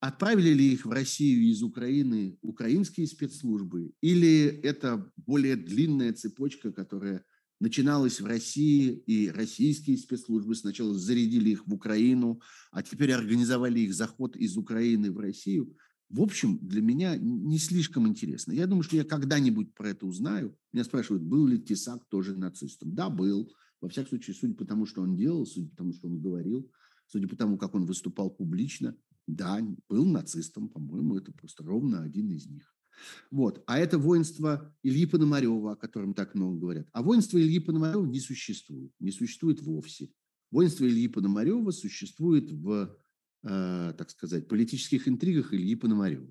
Отправили 0.00 0.50
ли 0.50 0.72
их 0.72 0.86
в 0.86 0.90
Россию 0.90 1.50
из 1.50 1.62
Украины 1.62 2.38
украинские 2.40 3.06
спецслужбы? 3.06 3.92
Или 4.00 4.46
это 4.46 5.10
более 5.16 5.56
длинная 5.56 6.12
цепочка, 6.12 6.72
которая 6.72 7.24
начиналась 7.60 8.20
в 8.20 8.26
России, 8.26 8.90
и 9.06 9.30
российские 9.30 9.96
спецслужбы 9.96 10.54
сначала 10.54 10.94
зарядили 10.94 11.50
их 11.50 11.66
в 11.66 11.72
Украину, 11.72 12.40
а 12.70 12.82
теперь 12.82 13.12
организовали 13.12 13.80
их 13.80 13.94
заход 13.94 14.36
из 14.36 14.56
Украины 14.56 15.10
в 15.12 15.18
Россию– 15.18 15.76
в 16.08 16.20
общем, 16.20 16.58
для 16.58 16.82
меня 16.82 17.16
не 17.16 17.58
слишком 17.58 18.06
интересно. 18.06 18.52
Я 18.52 18.66
думаю, 18.66 18.84
что 18.84 18.96
я 18.96 19.04
когда-нибудь 19.04 19.74
про 19.74 19.90
это 19.90 20.06
узнаю. 20.06 20.56
Меня 20.72 20.84
спрашивают, 20.84 21.24
был 21.24 21.46
ли 21.46 21.58
Тесак 21.58 22.04
тоже 22.08 22.36
нацистом. 22.36 22.94
Да, 22.94 23.10
был. 23.10 23.52
Во 23.80 23.88
всяком 23.88 24.10
случае, 24.10 24.36
судя 24.36 24.54
по 24.54 24.64
тому, 24.64 24.86
что 24.86 25.02
он 25.02 25.16
делал, 25.16 25.44
судя 25.46 25.68
по 25.68 25.76
тому, 25.76 25.92
что 25.92 26.06
он 26.06 26.20
говорил, 26.20 26.70
судя 27.08 27.26
по 27.26 27.36
тому, 27.36 27.58
как 27.58 27.74
он 27.74 27.86
выступал 27.86 28.30
публично, 28.30 28.96
да, 29.26 29.60
был 29.88 30.06
нацистом, 30.06 30.68
по-моему, 30.68 31.16
это 31.16 31.32
просто 31.32 31.64
ровно 31.64 32.02
один 32.02 32.30
из 32.30 32.46
них. 32.46 32.75
Вот. 33.30 33.62
А 33.66 33.78
это 33.78 33.98
воинство 33.98 34.74
Ильи 34.82 35.06
Пономарева, 35.06 35.72
о 35.72 35.76
котором 35.76 36.14
так 36.14 36.34
много 36.34 36.58
говорят. 36.58 36.88
А 36.92 37.02
воинство 37.02 37.38
Ильи 37.38 37.58
Пономарева 37.58 38.06
не 38.06 38.20
существует. 38.20 38.92
Не 39.00 39.12
существует 39.12 39.60
вовсе. 39.62 40.10
Воинство 40.50 40.84
Ильи 40.84 41.08
Пономарева 41.08 41.70
существует 41.70 42.50
в 42.50 42.96
Э, 43.48 43.92
так 43.96 44.10
сказать, 44.10 44.48
политических 44.48 45.06
интригах 45.06 45.54
Ильи 45.54 45.76
Пономарева. 45.76 46.28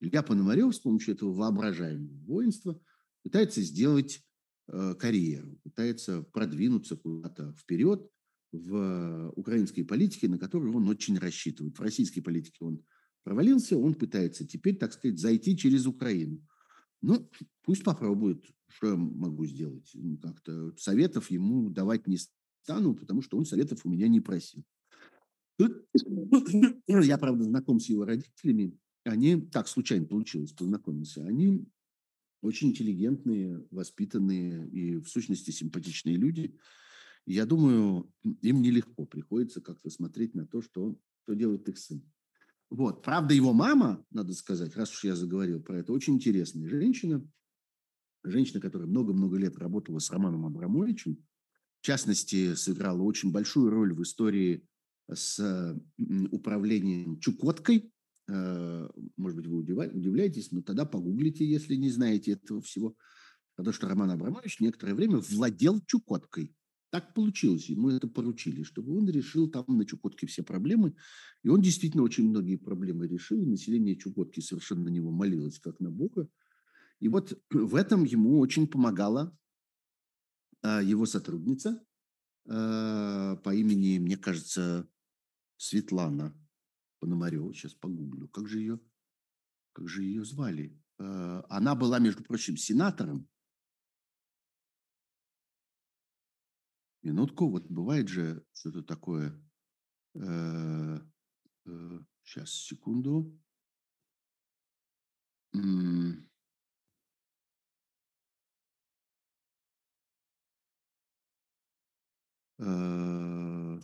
Илья 0.00 0.22
Пономарев 0.22 0.74
с 0.74 0.80
помощью 0.80 1.14
этого 1.14 1.32
воображаемого 1.32 2.24
воинства 2.26 2.78
пытается 3.22 3.62
сделать 3.62 4.22
э, 4.66 4.94
карьеру, 4.98 5.58
пытается 5.62 6.22
продвинуться 6.24 6.96
куда-то 6.96 7.54
вперед 7.54 8.06
в 8.52 9.32
украинской 9.34 9.82
политике, 9.82 10.28
на 10.28 10.38
которую 10.38 10.74
он 10.74 10.88
очень 10.88 11.16
рассчитывает. 11.18 11.78
В 11.78 11.80
российской 11.82 12.20
политике 12.20 12.58
он 12.60 12.84
провалился, 13.24 13.76
он 13.76 13.94
пытается 13.94 14.46
теперь, 14.46 14.76
так 14.76 14.92
сказать, 14.92 15.18
зайти 15.18 15.56
через 15.56 15.86
Украину. 15.86 16.40
Ну, 17.00 17.28
пусть 17.62 17.84
попробует, 17.84 18.44
что 18.68 18.88
я 18.88 18.96
могу 18.96 19.46
сделать. 19.46 19.94
Как-то 20.20 20.74
советов 20.76 21.30
ему 21.30 21.70
давать 21.70 22.06
не 22.06 22.18
стану, 22.62 22.94
потому 22.94 23.22
что 23.22 23.38
он 23.38 23.44
советов 23.44 23.80
у 23.84 23.90
меня 23.90 24.08
не 24.08 24.20
просил. 24.20 24.64
Я, 26.86 27.18
правда, 27.18 27.44
знаком 27.44 27.80
с 27.80 27.88
его 27.88 28.04
родителями. 28.04 28.78
Они, 29.04 29.40
так 29.40 29.68
случайно 29.68 30.06
получилось, 30.06 30.52
познакомился. 30.52 31.24
Они 31.24 31.66
очень 32.42 32.68
интеллигентные, 32.68 33.66
воспитанные 33.70 34.68
и, 34.68 34.96
в 34.96 35.08
сущности, 35.08 35.50
симпатичные 35.50 36.16
люди. 36.16 36.56
я 37.26 37.46
думаю, 37.46 38.12
им 38.22 38.62
нелегко 38.62 39.06
приходится 39.06 39.60
как-то 39.60 39.90
смотреть 39.90 40.34
на 40.34 40.46
то, 40.46 40.62
что, 40.62 40.96
что 41.22 41.34
делает 41.34 41.68
их 41.68 41.78
сын. 41.78 42.02
Вот. 42.70 43.02
Правда, 43.02 43.34
его 43.34 43.52
мама, 43.52 44.04
надо 44.10 44.34
сказать, 44.34 44.76
раз 44.76 44.92
уж 44.92 45.04
я 45.04 45.16
заговорил 45.16 45.62
про 45.62 45.78
это, 45.78 45.92
очень 45.92 46.14
интересная 46.14 46.68
женщина. 46.68 47.26
Женщина, 48.24 48.60
которая 48.60 48.88
много-много 48.88 49.38
лет 49.38 49.56
работала 49.56 50.00
с 50.00 50.10
Романом 50.10 50.44
Абрамовичем. 50.44 51.24
В 51.80 51.86
частности, 51.86 52.54
сыграла 52.54 53.02
очень 53.02 53.32
большую 53.32 53.70
роль 53.70 53.94
в 53.94 54.02
истории 54.02 54.66
с 55.10 55.76
управлением 56.30 57.18
Чукоткой. 57.20 57.90
Э, 58.28 58.88
может 59.16 59.38
быть, 59.38 59.46
вы 59.46 59.58
удивляетесь, 59.60 60.50
но 60.50 60.60
тогда 60.60 60.84
погуглите, 60.84 61.46
если 61.48 61.76
не 61.76 61.88
знаете 61.88 62.32
этого 62.32 62.60
всего. 62.60 62.94
Потому 63.56 63.72
что 63.72 63.88
Роман 63.88 64.10
Абрамович 64.10 64.60
некоторое 64.60 64.94
время 64.94 65.18
владел 65.18 65.80
Чукоткой. 65.86 66.54
Так 66.90 67.12
получилось, 67.14 67.68
ему 67.68 67.90
это 67.90 68.08
поручили, 68.08 68.62
чтобы 68.62 68.96
он 68.96 69.08
решил 69.10 69.50
там 69.50 69.64
на 69.68 69.84
Чукотке 69.84 70.26
все 70.26 70.42
проблемы. 70.42 70.94
И 71.42 71.48
он 71.48 71.60
действительно 71.60 72.02
очень 72.02 72.28
многие 72.28 72.56
проблемы 72.56 73.06
решил. 73.06 73.44
Население 73.44 73.96
Чукотки 73.96 74.40
совершенно 74.40 74.84
на 74.84 74.88
него 74.88 75.10
молилось, 75.10 75.58
как 75.58 75.80
на 75.80 75.90
Бога. 75.90 76.28
И 77.00 77.08
вот 77.08 77.38
в 77.50 77.74
этом 77.74 78.04
ему 78.04 78.38
очень 78.38 78.66
помогала 78.66 79.36
а, 80.62 80.82
его 80.82 81.04
сотрудница 81.04 81.84
а, 82.48 83.36
по 83.36 83.54
имени, 83.54 83.98
мне 83.98 84.16
кажется, 84.16 84.88
Светлана 85.58 86.34
Пономарева, 87.00 87.52
сейчас 87.52 87.74
погуглю, 87.74 88.28
как 88.28 88.48
же 88.48 88.60
ее, 88.60 88.80
как 89.72 89.88
же 89.88 90.04
ее 90.04 90.24
звали? 90.24 90.80
Э, 90.98 91.42
она 91.48 91.74
была, 91.74 91.98
между 91.98 92.24
прочим, 92.24 92.56
сенатором. 92.56 93.28
Минутку, 97.08 97.48
вот 97.48 97.66
бывает 97.70 98.08
же 98.08 98.44
что-то 98.52 98.82
такое. 98.82 99.32
Сейчас 100.14 101.00
Сейчас, 102.22 102.52
секунду. 102.52 103.34
Э, 112.58 113.80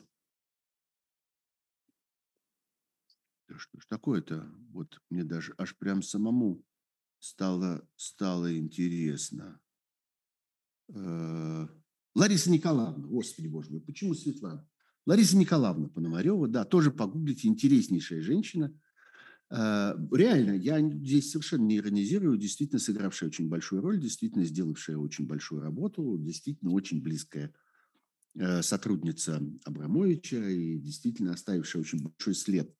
да 3.48 3.58
что 3.58 3.80
ж 3.80 3.86
такое-то? 3.86 4.46
Вот 4.72 5.00
мне 5.08 5.24
даже 5.24 5.54
аж 5.56 5.74
прям 5.78 6.02
самому 6.02 6.62
стало, 7.20 7.88
стало 7.96 8.54
интересно. 8.54 9.60
Э, 10.88 11.66
Лариса 12.14 12.50
Николаевна, 12.50 13.06
господи 13.06 13.48
боже 13.48 13.70
мой, 13.70 13.80
почему 13.80 14.14
Светлана? 14.14 14.66
Лариса 15.06 15.36
Николаевна 15.36 15.88
Пономарева, 15.88 16.48
да, 16.48 16.64
тоже 16.64 16.90
погуглите, 16.90 17.48
интереснейшая 17.48 18.22
женщина. 18.22 18.72
Э, 19.50 19.94
реально, 20.12 20.52
я 20.52 20.80
здесь 20.80 21.30
совершенно 21.30 21.64
не 21.64 21.76
иронизирую, 21.76 22.38
действительно 22.38 22.78
сыгравшая 22.78 23.28
очень 23.28 23.48
большую 23.48 23.82
роль, 23.82 24.00
действительно 24.00 24.44
сделавшая 24.44 24.96
очень 24.96 25.26
большую 25.26 25.60
работу, 25.60 26.16
действительно 26.18 26.72
очень 26.72 27.02
близкая 27.02 27.52
э, 28.34 28.62
сотрудница 28.62 29.42
Абрамовича 29.64 30.48
и 30.48 30.78
действительно 30.78 31.32
оставившая 31.32 31.82
очень 31.82 32.02
большой 32.02 32.34
след 32.34 32.74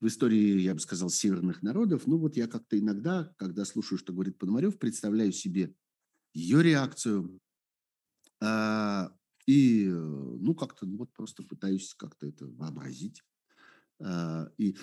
в 0.00 0.06
истории, 0.08 0.60
я 0.60 0.74
бы 0.74 0.80
сказал, 0.80 1.10
северных 1.10 1.62
народов. 1.62 2.08
Ну 2.08 2.18
вот 2.18 2.36
я 2.36 2.48
как-то 2.48 2.76
иногда, 2.76 3.32
когда 3.36 3.64
слушаю, 3.64 3.98
что 3.98 4.12
говорит 4.12 4.36
Пономарев, 4.36 4.78
представляю 4.78 5.30
себе 5.30 5.76
ее 6.34 6.60
реакцию, 6.60 7.38
и, 9.46 9.86
э, 9.86 9.90
ну, 9.90 10.54
как-то 10.54 10.86
ну, 10.86 10.98
вот 10.98 11.12
просто 11.12 11.42
пытаюсь 11.42 11.94
как-то 11.94 12.26
это 12.26 12.46
вообразить. 12.46 13.22
А, 14.00 14.50
и 14.58 14.76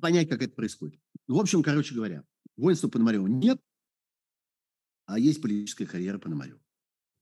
понять, 0.00 0.28
как 0.28 0.42
это 0.42 0.54
происходит. 0.54 1.00
В 1.26 1.38
общем, 1.38 1.62
короче 1.62 1.94
говоря, 1.94 2.24
воинства 2.56 2.88
Пономарева 2.88 3.26
нет, 3.26 3.60
а 5.06 5.18
есть 5.18 5.42
политическая 5.42 5.86
карьера 5.86 6.18
Пономарева. 6.18 6.60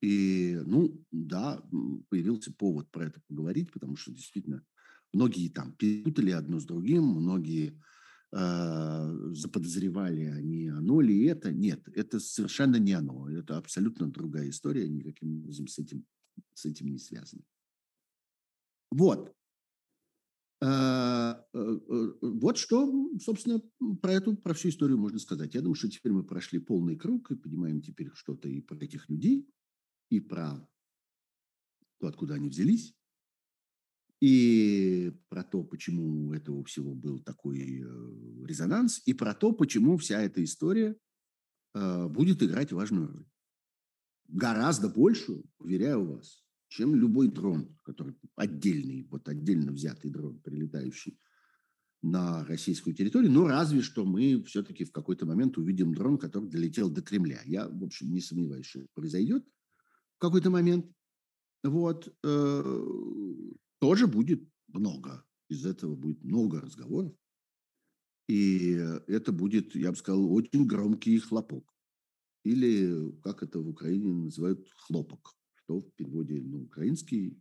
И, 0.01 0.61
ну, 0.65 1.05
да, 1.11 1.63
появился 2.09 2.53
повод 2.53 2.91
про 2.91 3.07
это 3.07 3.21
поговорить, 3.29 3.73
потому 3.73 3.97
что 3.97 4.13
действительно 4.13 4.65
многие 5.13 5.49
там 5.49 5.73
перепутали 5.73 6.31
одно 6.31 6.61
с 6.61 6.65
другим, 6.65 7.05
многие 7.05 7.83
заподозревали, 8.31 10.25
они 10.25 10.69
оно 10.69 11.01
ли 11.01 11.25
это. 11.25 11.51
Нет, 11.51 11.89
это 11.95 12.21
совершенно 12.21 12.77
не 12.77 12.93
оно. 12.93 13.31
Это 13.31 13.57
абсолютно 13.57 14.11
другая 14.11 14.51
история, 14.51 14.87
никаким 14.89 15.39
образом 15.39 15.67
с 15.67 15.79
этим, 15.79 16.05
с 16.53 16.67
этим 16.67 16.89
не 16.89 16.99
связано. 16.99 17.43
Вот. 18.91 19.35
А, 20.61 21.45
э, 21.55 21.59
э, 21.59 22.13
вот 22.21 22.59
что, 22.59 23.11
собственно, 23.21 23.63
про 24.03 24.13
эту, 24.13 24.37
про 24.37 24.55
всю 24.55 24.71
историю 24.71 24.99
можно 24.99 25.19
сказать. 25.21 25.55
Я 25.55 25.61
думаю, 25.61 25.77
что 25.77 25.89
теперь 25.89 26.13
мы 26.13 26.25
прошли 26.25 26.59
полный 26.59 26.97
круг 26.97 27.31
и 27.31 27.37
понимаем 27.37 27.81
теперь 27.81 28.11
что-то 28.15 28.49
и 28.49 28.61
про 28.61 28.77
этих 28.77 29.09
людей, 29.09 29.49
и 30.11 30.19
про 30.19 30.69
то, 32.01 32.09
откуда 32.09 32.35
они 32.35 32.49
взялись, 32.49 32.98
и 34.21 35.13
про 35.29 35.45
то, 35.45 35.63
почему 35.63 36.29
у 36.29 36.33
этого 36.33 36.65
всего 36.65 36.95
был 36.95 37.21
такой 37.21 37.83
э, 37.83 38.45
резонанс, 38.45 39.01
и 39.07 39.15
про 39.15 39.35
то, 39.35 39.53
почему 39.53 39.97
вся 39.97 40.21
эта 40.21 40.43
история 40.43 40.97
э, 41.75 42.09
будет 42.09 42.43
играть 42.43 42.73
важную 42.73 43.09
роль. 43.09 43.27
Гораздо 44.27 44.89
большую, 44.89 45.45
уверяю 45.59 46.05
вас, 46.05 46.45
чем 46.69 46.95
любой 46.97 47.29
дрон, 47.29 47.77
который 47.85 48.15
отдельный, 48.35 49.07
вот 49.11 49.29
отдельно 49.29 49.73
взятый 49.73 50.11
дрон, 50.11 50.41
прилетающий 50.41 51.19
на 52.03 52.45
российскую 52.45 52.95
территорию. 52.95 53.31
Ну, 53.31 53.47
разве 53.47 53.83
что 53.83 54.05
мы 54.05 54.43
все-таки 54.45 54.85
в 54.85 54.93
какой-то 54.93 55.27
момент 55.27 55.59
увидим 55.59 55.95
дрон, 55.95 56.19
который 56.19 56.49
долетел 56.49 56.91
до 56.91 57.03
Кремля. 57.03 57.41
Я, 57.45 57.69
в 57.69 57.83
общем, 57.85 58.11
не 58.13 58.21
сомневаюсь, 58.21 58.67
что 58.67 58.81
это 58.81 58.89
произойдет 58.95 59.45
в 60.17 60.19
какой-то 60.19 60.51
момент. 60.51 60.87
Вот. 61.65 62.13
Э, 63.79 63.81
тоже 63.81 64.07
будет 64.07 64.49
много. 64.69 65.25
Из 65.49 65.65
этого 65.65 65.95
будет 65.95 66.23
много 66.23 66.61
разговоров. 66.61 67.13
И 68.29 68.73
это 69.07 69.33
будет, 69.33 69.75
я 69.75 69.91
бы 69.91 69.97
сказал, 69.97 70.31
очень 70.33 70.67
громкий 70.67 71.19
хлопок. 71.19 71.65
Или, 72.45 73.13
как 73.23 73.43
это 73.43 73.59
в 73.61 73.69
Украине 73.69 74.13
называют, 74.13 74.69
хлопок, 74.77 75.35
что 75.55 75.81
в 75.81 75.91
переводе 75.95 76.41
на 76.41 76.63
украинский 76.63 77.41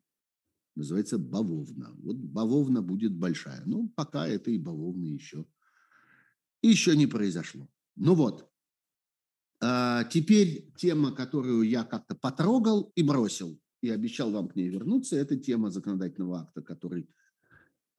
называется 0.76 1.18
бавовна. 1.18 1.94
Вот 1.98 2.16
бавовна 2.18 2.82
будет 2.82 3.14
большая. 3.14 3.62
Ну, 3.66 3.90
пока 3.96 4.28
это 4.28 4.52
и 4.52 4.58
бавовна 4.58 5.06
еще, 5.06 5.46
еще 6.62 6.96
не 6.96 7.08
произошло. 7.08 7.68
Ну 7.96 8.16
вот. 8.16 8.50
А 9.60 10.04
теперь 10.06 10.72
тема, 10.78 11.12
которую 11.12 11.64
я 11.64 11.84
как-то 11.84 12.16
потрогал 12.16 12.92
и 12.96 13.04
бросил 13.04 13.60
и 13.82 13.90
обещал 13.90 14.32
вам 14.32 14.48
к 14.48 14.56
ней 14.56 14.70
вернуться, 14.70 15.16
это 15.16 15.38
тема 15.38 15.70
законодательного 15.70 16.42
акта, 16.42 16.62
который, 16.62 17.08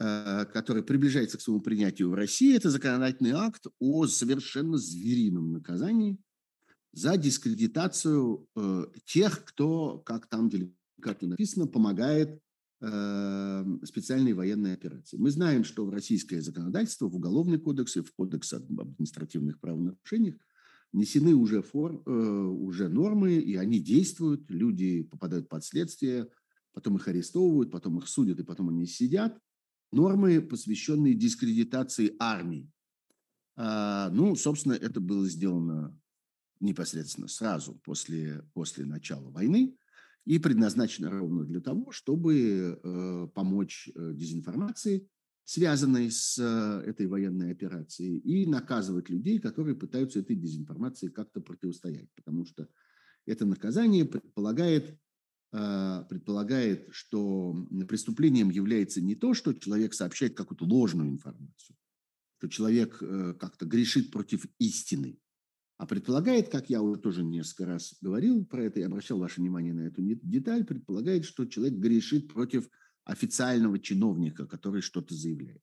э, 0.01 0.45
который 0.47 0.83
приближается 0.83 1.39
к 1.39 1.41
своему 1.41 1.61
принятию 1.63 2.11
в 2.11 2.15
России. 2.15 2.57
Это 2.57 2.71
законодательный 2.71 3.33
акт 3.33 3.67
о 3.79 4.07
совершенно 4.07 4.79
зверином 4.79 5.53
наказании 5.53 6.19
за 6.93 7.17
дискредитацию 7.17 8.49
э, 8.57 8.87
тех, 9.05 9.45
кто, 9.45 9.99
как 9.99 10.27
там 10.27 10.49
деликатно 10.49 11.29
написано, 11.29 11.67
помогает 11.67 12.41
э, 12.81 13.65
специальной 13.85 14.33
военной 14.33 14.75
операции. 14.75 15.17
Мы 15.17 15.31
знаем, 15.31 15.65
что 15.65 15.85
в 15.85 15.91
российское 15.91 16.41
законодательство, 16.41 17.09
в 17.09 17.15
Уголовный 17.15 17.59
кодекс 17.59 17.97
и 17.97 18.01
в 18.01 18.13
Кодекс 18.15 18.53
об 18.53 18.81
административных 18.81 19.61
правонарушениях 19.61 20.35
внесены 20.93 21.35
уже, 21.35 21.63
фор, 21.63 22.03
э, 22.05 22.11
уже 22.11 22.89
нормы, 22.89 23.35
и 23.35 23.57
они 23.57 23.81
действуют, 23.81 24.51
люди 24.51 25.03
попадают 25.03 25.49
под 25.49 25.65
следствие, 25.65 26.29
потом 26.73 26.97
их 26.97 27.09
арестовывают, 27.09 27.71
потом 27.71 27.99
их 27.99 28.09
судят, 28.09 28.41
и 28.41 28.45
потом 28.45 28.69
они 28.69 28.87
сидят. 28.87 29.39
Нормы, 29.93 30.41
посвященные 30.41 31.15
дискредитации 31.15 32.15
армии. 32.19 32.71
А, 33.57 34.11
ну, 34.11 34.37
собственно, 34.37 34.75
это 34.75 35.01
было 35.01 35.29
сделано 35.29 35.99
непосредственно 36.61 37.29
сразу 37.29 37.75
после, 37.85 38.45
после 38.53 38.85
начала 38.85 39.31
войны 39.31 39.77
и 40.25 40.39
предназначено 40.39 41.11
ровно 41.11 41.45
для 41.45 41.61
того, 41.61 41.91
чтобы 41.91 42.81
э, 42.83 43.29
помочь 43.35 43.89
э, 43.95 44.13
дезинформации 44.15 45.09
связанной 45.49 46.11
с 46.11 46.39
э, 46.39 46.91
этой 46.91 47.07
военной 47.07 47.53
операцией, 47.53 48.19
и 48.19 48.45
наказывать 48.45 49.09
людей, 49.09 49.39
которые 49.39 49.75
пытаются 49.75 50.19
этой 50.19 50.37
дезинформации 50.37 51.09
как-то 51.09 51.41
противостоять. 51.41 52.11
Потому 52.15 52.45
что 52.45 52.69
это 53.25 53.47
наказание 53.47 54.05
предполагает, 54.05 54.99
э, 55.55 56.05
предполагает, 56.11 56.89
что 56.91 57.67
преступлением 57.89 58.51
является 58.51 59.01
не 59.01 59.15
то, 59.15 59.33
что 59.33 59.55
человек 59.55 59.95
сообщает 59.95 60.37
какую-то 60.37 60.67
ложную 60.67 61.09
информацию, 61.09 61.75
что 62.37 62.49
человек 62.49 62.99
э, 63.01 63.33
как-то 63.41 63.65
грешит 63.65 64.11
против 64.11 64.45
истины, 64.59 65.19
а 65.79 65.87
предполагает, 65.87 66.51
как 66.51 66.69
я 66.69 66.83
уже 66.83 67.01
тоже 67.01 67.25
несколько 67.25 67.65
раз 67.65 67.95
говорил 68.03 68.45
про 68.45 68.65
это 68.65 68.81
и 68.81 68.83
обращал 68.83 69.19
ваше 69.19 69.41
внимание 69.41 69.73
на 69.73 69.87
эту 69.87 70.03
деталь, 70.03 70.67
предполагает, 70.67 71.25
что 71.25 71.47
человек 71.47 71.79
грешит 71.79 72.31
против 72.31 72.69
официального 73.09 73.79
чиновника, 73.79 74.47
который 74.47 74.83
что-то 74.83 75.15
заявляет. 75.15 75.63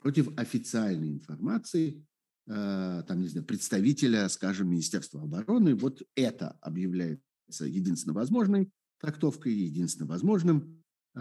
Против 0.00 0.36
официальной 0.36 1.10
информации, 1.10 2.04
э, 2.46 3.04
там, 3.06 3.20
не 3.20 3.28
знаю, 3.28 3.46
представителя, 3.46 4.28
скажем, 4.28 4.68
Министерства 4.68 5.22
обороны, 5.22 5.74
вот 5.76 6.02
это 6.16 6.58
объявляется 6.60 7.64
единственно 7.64 8.12
возможной 8.12 8.70
трактовкой, 8.98 9.52
единственно 9.54 10.08
возможным 10.08 10.82
э, 11.14 11.20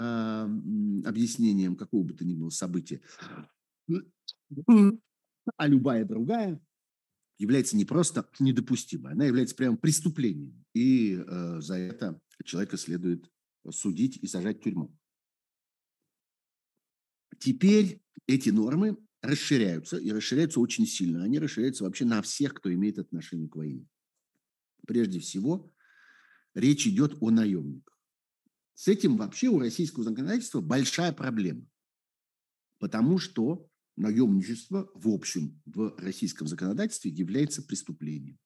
объяснением 1.05 1.75
какого 1.75 2.03
бы 2.03 2.13
то 2.13 2.25
ни 2.25 2.33
было 2.33 2.49
события. 2.49 3.01
А 5.55 5.67
любая 5.67 6.03
другая 6.03 6.61
является 7.37 7.77
не 7.77 7.85
просто 7.85 8.27
недопустимой, 8.39 9.13
она 9.13 9.25
является 9.25 9.55
прямо 9.55 9.77
преступлением. 9.77 10.65
И 10.73 11.15
э, 11.15 11.61
за 11.61 11.75
это 11.75 12.19
человека 12.43 12.77
следует 12.77 13.29
судить 13.71 14.17
и 14.17 14.27
сажать 14.27 14.59
в 14.59 14.63
тюрьму. 14.63 14.98
Теперь 17.39 18.01
эти 18.27 18.49
нормы 18.49 18.97
расширяются, 19.21 19.97
и 19.97 20.11
расширяются 20.11 20.59
очень 20.59 20.85
сильно. 20.85 21.23
Они 21.23 21.39
расширяются 21.39 21.83
вообще 21.83 22.05
на 22.05 22.21
всех, 22.21 22.53
кто 22.53 22.73
имеет 22.73 22.99
отношение 22.99 23.49
к 23.49 23.55
войне. 23.55 23.87
Прежде 24.87 25.19
всего, 25.19 25.71
речь 26.53 26.87
идет 26.87 27.17
о 27.21 27.29
наемниках. 27.29 27.97
С 28.73 28.87
этим 28.87 29.17
вообще 29.17 29.49
у 29.49 29.59
российского 29.59 30.03
законодательства 30.05 30.61
большая 30.61 31.11
проблема. 31.11 31.65
Потому 32.79 33.17
что 33.17 33.67
наемничество, 33.97 34.89
в 34.93 35.09
общем, 35.09 35.61
в 35.65 35.95
российском 35.97 36.47
законодательстве 36.47 37.11
является 37.11 37.61
преступлением. 37.61 38.39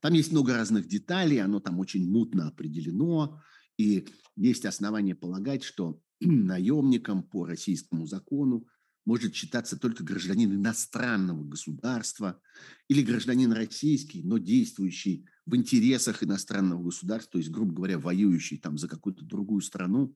Там 0.00 0.12
есть 0.12 0.30
много 0.30 0.52
разных 0.52 0.88
деталей, 0.88 1.38
оно 1.38 1.60
там 1.60 1.78
очень 1.78 2.10
мутно 2.10 2.48
определено, 2.48 3.40
и 3.78 4.08
есть 4.36 4.66
основания 4.66 5.14
полагать, 5.14 5.62
что 5.62 6.02
наемником 6.26 7.22
по 7.22 7.46
российскому 7.46 8.06
закону 8.06 8.66
может 9.04 9.34
считаться 9.34 9.78
только 9.78 10.04
гражданин 10.04 10.52
иностранного 10.54 11.42
государства 11.44 12.40
или 12.88 13.02
гражданин 13.02 13.52
российский, 13.52 14.22
но 14.22 14.38
действующий 14.38 15.26
в 15.44 15.56
интересах 15.56 16.22
иностранного 16.22 16.84
государства, 16.84 17.32
то 17.32 17.38
есть, 17.38 17.50
грубо 17.50 17.74
говоря, 17.74 17.98
воюющий 17.98 18.58
там 18.58 18.78
за 18.78 18.88
какую-то 18.88 19.24
другую 19.24 19.60
страну. 19.60 20.14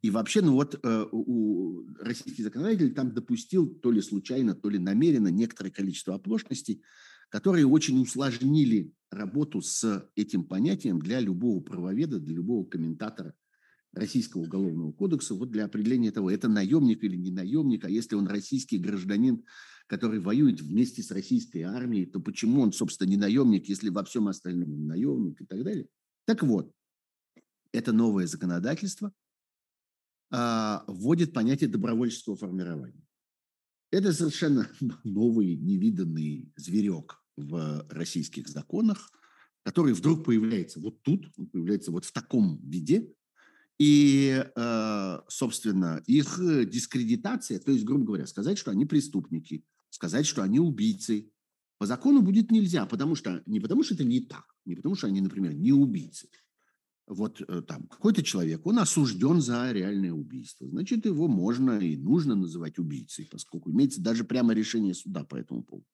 И 0.00 0.10
вообще, 0.10 0.42
ну 0.42 0.52
вот 0.52 0.78
э, 0.82 1.06
у, 1.12 1.86
российский 2.00 2.42
законодатель 2.42 2.94
там 2.94 3.12
допустил 3.12 3.66
то 3.66 3.90
ли 3.90 4.00
случайно, 4.00 4.54
то 4.54 4.68
ли 4.68 4.78
намеренно 4.78 5.28
некоторое 5.28 5.70
количество 5.70 6.14
оплошностей, 6.14 6.82
которые 7.30 7.66
очень 7.66 8.00
усложнили 8.00 8.92
работу 9.10 9.60
с 9.60 10.08
этим 10.14 10.44
понятием 10.44 10.98
для 10.98 11.20
любого 11.20 11.60
правоведа, 11.60 12.18
для 12.18 12.34
любого 12.34 12.64
комментатора 12.64 13.34
Российского 13.94 14.42
уголовного 14.42 14.92
кодекса 14.92 15.34
вот 15.34 15.50
для 15.50 15.64
определения 15.64 16.10
того, 16.10 16.30
это 16.30 16.48
наемник 16.48 17.04
или 17.04 17.16
не 17.16 17.30
наемник, 17.30 17.84
а 17.84 17.90
если 17.90 18.16
он 18.16 18.26
российский 18.26 18.78
гражданин, 18.78 19.44
который 19.86 20.20
воюет 20.20 20.60
вместе 20.60 21.02
с 21.02 21.10
российской 21.10 21.62
армией, 21.62 22.06
то 22.06 22.20
почему 22.20 22.62
он, 22.62 22.72
собственно, 22.72 23.08
не 23.08 23.16
наемник, 23.16 23.68
если 23.68 23.90
во 23.90 24.04
всем 24.04 24.28
остальном 24.28 24.72
он 24.72 24.86
наемник 24.86 25.40
и 25.40 25.46
так 25.46 25.62
далее. 25.62 25.86
Так 26.26 26.42
вот, 26.42 26.72
это 27.72 27.92
новое 27.92 28.26
законодательство 28.26 29.12
а, 30.30 30.84
вводит 30.86 31.32
понятие 31.32 31.68
добровольческого 31.68 32.36
формирования. 32.36 33.04
Это 33.90 34.12
совершенно 34.12 34.68
новый, 35.04 35.56
невиданный 35.56 36.52
зверек 36.56 37.22
в 37.36 37.86
российских 37.90 38.48
законах, 38.48 39.10
который 39.62 39.92
вдруг 39.92 40.24
появляется 40.24 40.80
вот 40.80 41.02
тут, 41.02 41.30
он 41.36 41.46
появляется 41.46 41.90
вот 41.90 42.04
в 42.04 42.12
таком 42.12 42.60
виде, 42.68 43.12
и, 43.78 44.44
э, 44.54 45.18
собственно, 45.28 46.02
их 46.06 46.38
дискредитация, 46.68 47.58
то 47.58 47.72
есть, 47.72 47.84
грубо 47.84 48.04
говоря, 48.04 48.26
сказать, 48.26 48.58
что 48.58 48.70
они 48.70 48.86
преступники, 48.86 49.64
сказать, 49.90 50.26
что 50.26 50.42
они 50.42 50.60
убийцы, 50.60 51.30
по 51.78 51.86
закону 51.86 52.22
будет 52.22 52.50
нельзя, 52.50 52.86
потому 52.86 53.14
что 53.14 53.42
не 53.46 53.60
потому 53.60 53.82
что 53.82 53.94
это 53.94 54.04
не 54.04 54.20
так, 54.20 54.44
не 54.64 54.76
потому 54.76 54.94
что 54.94 55.08
они, 55.08 55.20
например, 55.20 55.54
не 55.54 55.72
убийцы. 55.72 56.28
Вот 57.06 57.40
э, 57.40 57.62
там 57.62 57.86
какой-то 57.88 58.22
человек, 58.22 58.64
он 58.64 58.78
осужден 58.78 59.40
за 59.40 59.70
реальное 59.72 60.12
убийство, 60.12 60.68
значит, 60.68 61.04
его 61.04 61.28
можно 61.28 61.78
и 61.78 61.96
нужно 61.96 62.34
называть 62.34 62.78
убийцей, 62.78 63.28
поскольку 63.30 63.70
имеется 63.70 64.00
даже 64.00 64.24
прямо 64.24 64.54
решение 64.54 64.94
суда 64.94 65.24
по 65.24 65.36
этому 65.36 65.62
поводу. 65.64 65.86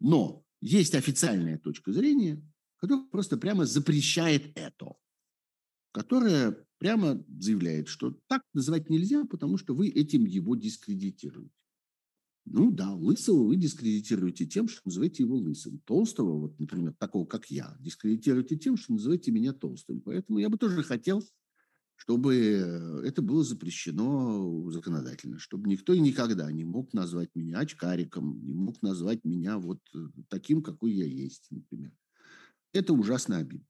Но 0.00 0.44
есть 0.60 0.94
официальная 0.94 1.58
точка 1.58 1.92
зрения, 1.92 2.42
которая 2.76 3.06
просто 3.06 3.38
прямо 3.38 3.64
запрещает 3.64 4.52
это, 4.58 4.94
которая 5.92 6.65
прямо 6.78 7.24
заявляет, 7.38 7.88
что 7.88 8.18
так 8.28 8.42
называть 8.54 8.90
нельзя, 8.90 9.24
потому 9.24 9.58
что 9.58 9.74
вы 9.74 9.88
этим 9.88 10.24
его 10.24 10.56
дискредитируете. 10.56 11.50
Ну 12.48 12.70
да, 12.70 12.92
Лысого 12.92 13.42
вы 13.42 13.56
дискредитируете 13.56 14.46
тем, 14.46 14.68
что 14.68 14.82
называете 14.84 15.24
его 15.24 15.36
Лысым. 15.36 15.80
Толстого, 15.84 16.38
вот, 16.38 16.58
например, 16.60 16.94
такого, 16.96 17.26
как 17.26 17.46
я, 17.50 17.76
дискредитируете 17.80 18.56
тем, 18.56 18.76
что 18.76 18.92
называете 18.92 19.32
меня 19.32 19.52
Толстым. 19.52 20.00
Поэтому 20.00 20.38
я 20.38 20.48
бы 20.48 20.56
тоже 20.56 20.84
хотел, 20.84 21.24
чтобы 21.96 22.34
это 23.04 23.20
было 23.20 23.42
запрещено 23.42 24.70
законодательно, 24.70 25.38
чтобы 25.40 25.68
никто 25.68 25.92
и 25.92 25.98
никогда 25.98 26.50
не 26.52 26.64
мог 26.64 26.92
назвать 26.92 27.30
меня 27.34 27.58
очкариком, 27.58 28.40
не 28.46 28.54
мог 28.54 28.80
назвать 28.80 29.24
меня 29.24 29.58
вот 29.58 29.80
э, 29.94 29.98
таким, 30.28 30.62
какой 30.62 30.92
я 30.92 31.06
есть, 31.06 31.48
например. 31.50 31.92
Это 32.72 32.92
ужасно 32.92 33.38
обидно. 33.38 33.66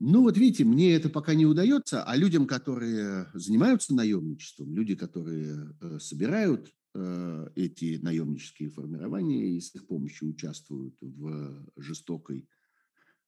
Ну 0.00 0.22
вот 0.22 0.36
видите, 0.36 0.64
мне 0.64 0.94
это 0.94 1.08
пока 1.08 1.34
не 1.34 1.44
удается, 1.44 2.04
а 2.04 2.16
людям, 2.16 2.46
которые 2.46 3.28
занимаются 3.34 3.94
наемничеством, 3.94 4.72
люди, 4.72 4.94
которые 4.94 5.74
э, 5.80 5.98
собирают 5.98 6.72
э, 6.94 7.50
эти 7.56 7.98
наемнические 8.00 8.70
формирования 8.70 9.56
и 9.56 9.60
с 9.60 9.74
их 9.74 9.88
помощью 9.88 10.28
участвуют 10.28 10.96
в 11.00 11.66
жестокой 11.76 12.48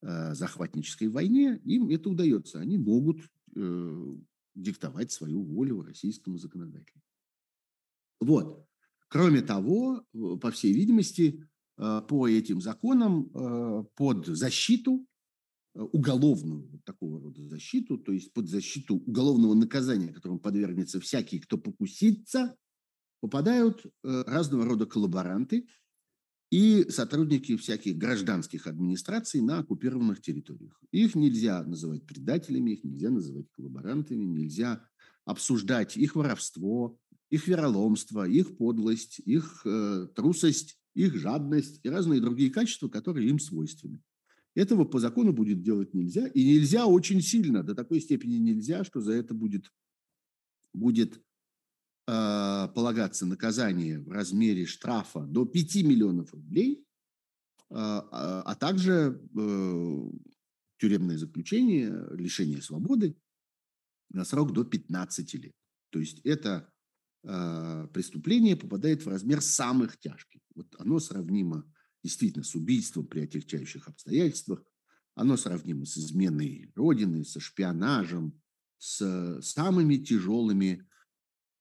э, 0.01 0.33
захватнической 0.33 1.09
войне, 1.09 1.59
им 1.65 1.89
это 1.89 2.09
удается. 2.09 2.59
Они 2.59 2.77
могут 2.77 3.21
диктовать 4.55 5.11
свою 5.11 5.43
волю 5.43 5.81
российскому 5.81 6.37
законодателю. 6.37 7.01
Вот. 8.21 8.65
Кроме 9.09 9.41
того, 9.41 10.05
по 10.39 10.51
всей 10.51 10.71
видимости, 10.71 11.45
по 11.75 12.29
этим 12.29 12.61
законам 12.61 13.25
под 13.97 14.25
защиту 14.25 15.05
уголовную 15.73 16.67
вот 16.69 16.83
такого 16.83 17.19
рода 17.19 17.43
защиту, 17.43 17.97
то 17.97 18.11
есть 18.11 18.33
под 18.33 18.49
защиту 18.49 18.95
уголовного 18.95 19.53
наказания, 19.53 20.13
которому 20.13 20.39
подвергнется 20.39 20.99
всякий, 20.99 21.39
кто 21.39 21.57
покусится, 21.57 22.55
попадают 23.21 23.85
э, 23.85 24.23
разного 24.27 24.65
рода 24.65 24.85
коллаборанты 24.85 25.67
и 26.51 26.89
сотрудники 26.89 27.55
всяких 27.55 27.97
гражданских 27.97 28.67
администраций 28.67 29.41
на 29.41 29.59
оккупированных 29.59 30.21
территориях. 30.21 30.81
Их 30.91 31.15
нельзя 31.15 31.63
называть 31.63 32.05
предателями, 32.05 32.71
их 32.71 32.83
нельзя 32.83 33.09
называть 33.09 33.49
коллаборантами, 33.51 34.25
нельзя 34.25 34.83
обсуждать 35.23 35.95
их 35.95 36.15
воровство, 36.15 36.99
их 37.29 37.47
вероломство, 37.47 38.27
их 38.27 38.57
подлость, 38.57 39.19
их 39.19 39.61
э, 39.65 40.07
трусость, 40.13 40.77
их 40.93 41.15
жадность 41.15 41.79
и 41.83 41.89
разные 41.89 42.19
другие 42.19 42.51
качества, 42.51 42.89
которые 42.89 43.29
им 43.29 43.39
свойственны. 43.39 44.01
Этого 44.53 44.83
по 44.83 44.99
закону 44.99 45.31
будет 45.31 45.61
делать 45.61 45.93
нельзя. 45.93 46.27
И 46.27 46.43
нельзя 46.43 46.85
очень 46.85 47.21
сильно, 47.21 47.63
до 47.63 47.73
такой 47.73 48.01
степени 48.01 48.35
нельзя, 48.35 48.83
что 48.83 48.99
за 48.99 49.13
это 49.13 49.33
будет, 49.33 49.71
будет 50.73 51.15
э, 52.07 52.67
полагаться 52.75 53.25
наказание 53.25 53.99
в 53.99 54.09
размере 54.11 54.65
штрафа 54.65 55.21
до 55.21 55.45
5 55.45 55.75
миллионов 55.83 56.33
рублей, 56.33 56.85
э, 57.69 57.73
а 57.73 58.55
также 58.55 59.21
э, 59.37 60.09
тюремное 60.79 61.17
заключение, 61.17 62.07
лишение 62.11 62.61
свободы 62.61 63.15
на 64.09 64.25
срок 64.25 64.51
до 64.51 64.65
15 64.65 65.33
лет. 65.35 65.55
То 65.91 65.99
есть 65.99 66.19
это 66.25 66.73
э, 67.23 67.87
преступление 67.93 68.57
попадает 68.57 69.05
в 69.05 69.07
размер 69.07 69.41
самых 69.41 69.97
тяжких. 69.97 70.41
Вот 70.55 70.75
оно 70.79 70.99
сравнимо 70.99 71.71
действительно 72.03 72.43
с 72.43 72.55
убийством 72.55 73.05
при 73.05 73.21
отягчающих 73.21 73.87
обстоятельствах. 73.87 74.63
Оно 75.15 75.37
сравнимо 75.37 75.85
с 75.85 75.97
изменой 75.97 76.71
Родины, 76.75 77.23
со 77.23 77.39
шпионажем, 77.39 78.39
с 78.77 79.39
самыми 79.41 79.97
тяжелыми, 79.97 80.87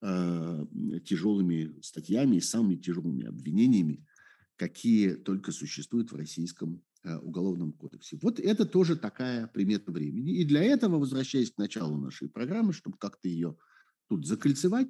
э, 0.01 0.66
тяжелыми 1.05 1.80
статьями 1.82 2.36
и 2.36 2.41
самыми 2.41 2.76
тяжелыми 2.76 3.26
обвинениями, 3.26 4.07
какие 4.57 5.14
только 5.14 5.53
существуют 5.53 6.12
в 6.12 6.16
российском 6.16 6.82
э, 7.03 7.16
уголовном 7.18 7.72
кодексе. 7.72 8.18
Вот 8.22 8.41
это 8.41 8.64
тоже 8.64 8.97
такая 8.97 9.47
примета 9.49 9.93
времени. 9.93 10.38
И 10.38 10.45
для 10.45 10.62
этого, 10.62 10.99
возвращаясь 10.99 11.51
к 11.51 11.59
началу 11.59 11.99
нашей 11.99 12.28
программы, 12.28 12.72
чтобы 12.72 12.97
как-то 12.97 13.28
ее 13.28 13.57
тут 14.09 14.26
закольцевать, 14.26 14.88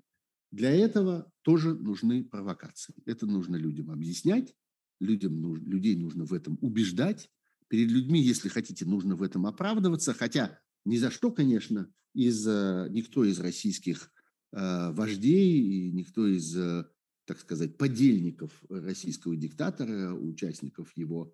для 0.51 0.71
этого 0.71 1.33
тоже 1.43 1.75
нужны 1.75 2.25
провокации. 2.25 2.95
Это 3.07 3.27
нужно 3.27 3.57
людям 3.57 3.91
объяснять, 3.91 4.55
людям, 5.01 5.57
людей 5.57 5.97
нужно 5.97 6.25
в 6.25 6.33
этом 6.33 6.59
убеждать, 6.61 7.31
перед 7.69 7.91
людьми, 7.91 8.21
если 8.21 8.49
хотите, 8.49 8.85
нужно 8.85 9.17
в 9.17 9.23
этом 9.23 9.47
оправдываться, 9.47 10.13
хотя 10.13 10.59
ни 10.85 10.97
за 10.97 11.11
что, 11.11 11.31
конечно, 11.31 11.91
из, 12.15 12.47
э, 12.47 12.89
никто 12.91 13.25
из 13.25 13.39
российских 13.39 14.11
э, 14.53 14.93
вождей 14.93 15.61
и 15.61 15.91
никто 15.93 16.27
из, 16.27 16.57
э, 16.57 16.85
так 17.27 17.39
сказать, 17.39 17.79
подельников 17.79 18.53
российского 18.69 19.37
диктатора, 19.37 20.13
участников 20.15 20.91
его 20.97 21.33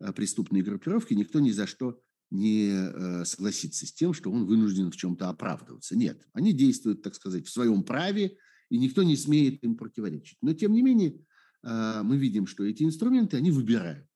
э, 0.00 0.12
преступной 0.12 0.60
группировки, 0.60 1.14
никто 1.14 1.40
ни 1.40 1.50
за 1.50 1.66
что 1.66 2.00
не 2.30 2.68
э, 2.70 3.24
согласится 3.24 3.86
с 3.86 3.92
тем, 3.92 4.12
что 4.12 4.30
он 4.30 4.44
вынужден 4.44 4.90
в 4.90 4.96
чем-то 4.96 5.30
оправдываться. 5.30 5.96
Нет, 5.96 6.28
они 6.34 6.52
действуют, 6.52 7.02
так 7.02 7.14
сказать, 7.14 7.46
в 7.46 7.50
своем 7.50 7.82
праве, 7.82 8.36
и 8.68 8.76
никто 8.76 9.02
не 9.02 9.16
смеет 9.16 9.64
им 9.64 9.76
противоречить. 9.76 10.36
Но, 10.42 10.52
тем 10.52 10.72
не 10.72 10.82
менее, 10.82 11.18
мы 11.62 12.16
видим, 12.16 12.46
что 12.46 12.64
эти 12.64 12.84
инструменты, 12.84 13.36
они 13.36 13.50
выбирают. 13.50 14.06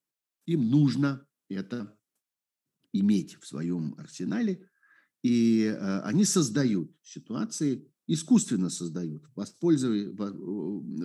Им 0.47 0.71
нужно 0.71 1.27
это 1.49 1.97
иметь 2.93 3.37
в 3.41 3.47
своем 3.47 3.95
арсенале, 3.99 4.69
и 5.23 5.67
а, 5.67 6.03
они 6.03 6.25
создают 6.25 6.95
ситуации, 7.03 7.89
искусственно 8.07 8.71
создают, 8.71 9.25
воспользуясь, 9.35 10.11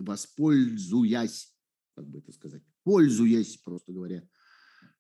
воспользуясь, 0.04 1.56
как 1.96 2.10
бы 2.10 2.20
это 2.20 2.32
сказать, 2.32 2.64
пользуясь, 2.84 3.58
просто 3.58 3.94
говоря, 3.94 4.28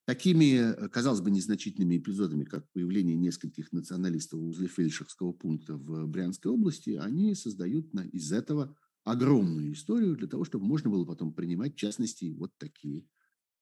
такими, 0.06 0.88
казалось 0.90 1.22
бы, 1.22 1.32
незначительными 1.32 1.98
эпизодами, 1.98 2.46
как 2.46 2.72
появление 2.72 3.18
нескольких 3.18 3.72
националистов 3.74 4.40
возле 4.40 4.68
фельдшерского 4.68 5.34
пункта 5.34 5.76
в 5.76 6.08
Брянской 6.08 6.52
области, 6.52 6.92
они 6.92 7.36
создают 7.36 7.94
из 8.14 8.32
этого 8.32 8.78
огромную 9.08 9.72
историю 9.72 10.18
для 10.18 10.28
того, 10.28 10.43
чтобы 10.43 10.66
можно 10.66 10.89
было 10.89 11.05
потом 11.05 11.34
принимать, 11.34 11.74
в 11.76 11.78
частности, 11.78 12.34
вот 12.38 12.51
такие 12.58 13.05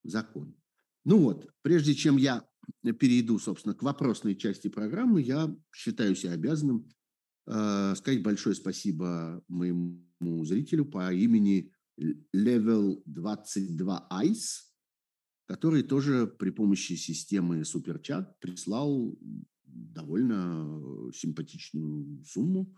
законы. 0.04 0.56
Ну 1.04 1.20
вот, 1.20 1.48
прежде 1.62 1.94
чем 1.94 2.18
я 2.18 2.44
перейду, 3.00 3.38
собственно, 3.38 3.76
к 3.76 3.84
вопросной 3.84 4.36
части 4.36 4.70
программы, 4.70 5.22
я 5.22 5.56
считаю 5.72 6.16
себя 6.16 6.32
обязанным 6.32 6.90
сказать 7.46 8.24
большое 8.24 8.56
спасибо 8.56 9.44
моему 9.48 10.46
зрителю 10.46 10.86
по 10.86 11.14
имени 11.14 11.72
Level 12.36 13.04
22 13.06 14.08
Ice, 14.24 14.64
который 15.46 15.84
тоже 15.84 16.26
при 16.26 16.50
помощи 16.50 16.94
системы 16.94 17.64
Суперчат 17.64 18.40
прислал 18.40 19.16
довольно 19.64 21.12
симпатичную 21.14 22.24
сумму. 22.26 22.76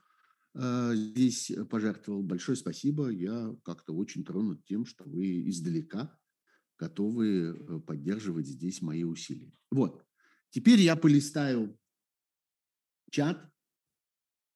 Э, 0.60 0.94
здесь 0.96 1.52
пожертвовал. 1.70 2.24
Большое 2.24 2.56
спасибо. 2.56 3.10
Я 3.10 3.56
как-то 3.64 3.94
очень 3.94 4.24
тронут 4.24 4.66
тем, 4.66 4.86
что 4.86 5.04
вы 5.04 5.48
издалека 5.50 6.18
готовы 6.78 7.28
э, 7.28 7.80
поддерживать 7.82 8.48
здесь 8.48 8.82
мои 8.82 9.04
усилия. 9.04 9.54
Вот. 9.72 10.04
Теперь 10.50 10.80
я 10.80 10.96
полистаю 10.96 11.78
чат 13.12 13.52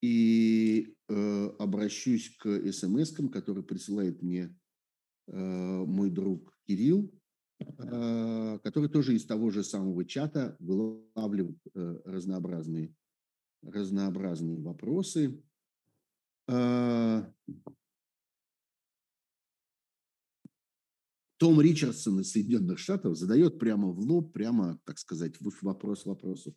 и 0.00 0.96
э, 1.08 1.46
обращусь 1.58 2.36
к 2.36 2.72
смс, 2.72 3.12
который 3.30 3.62
присылает 3.62 4.22
мне 4.22 4.56
э, 5.28 5.36
мой 5.36 6.10
друг 6.10 6.58
Кирилл, 6.66 7.12
э, 7.60 8.58
который 8.64 8.88
тоже 8.88 9.14
из 9.14 9.24
того 9.24 9.50
же 9.50 9.62
самого 9.62 10.04
чата 10.04 10.56
вылавливает 10.58 11.60
э, 11.74 12.00
разнообразные, 12.04 12.94
разнообразные 13.62 14.60
вопросы. 14.60 15.42
Э, 16.52 17.24
Том 21.38 21.60
Ричардсон 21.60 22.20
из 22.20 22.30
Соединенных 22.30 22.78
Штатов 22.78 23.16
задает 23.16 23.58
прямо 23.58 23.88
в 23.88 23.98
лоб, 23.98 24.32
прямо, 24.32 24.78
так 24.84 24.98
сказать, 24.98 25.34
вопрос 25.60 26.04
вопросов. 26.04 26.54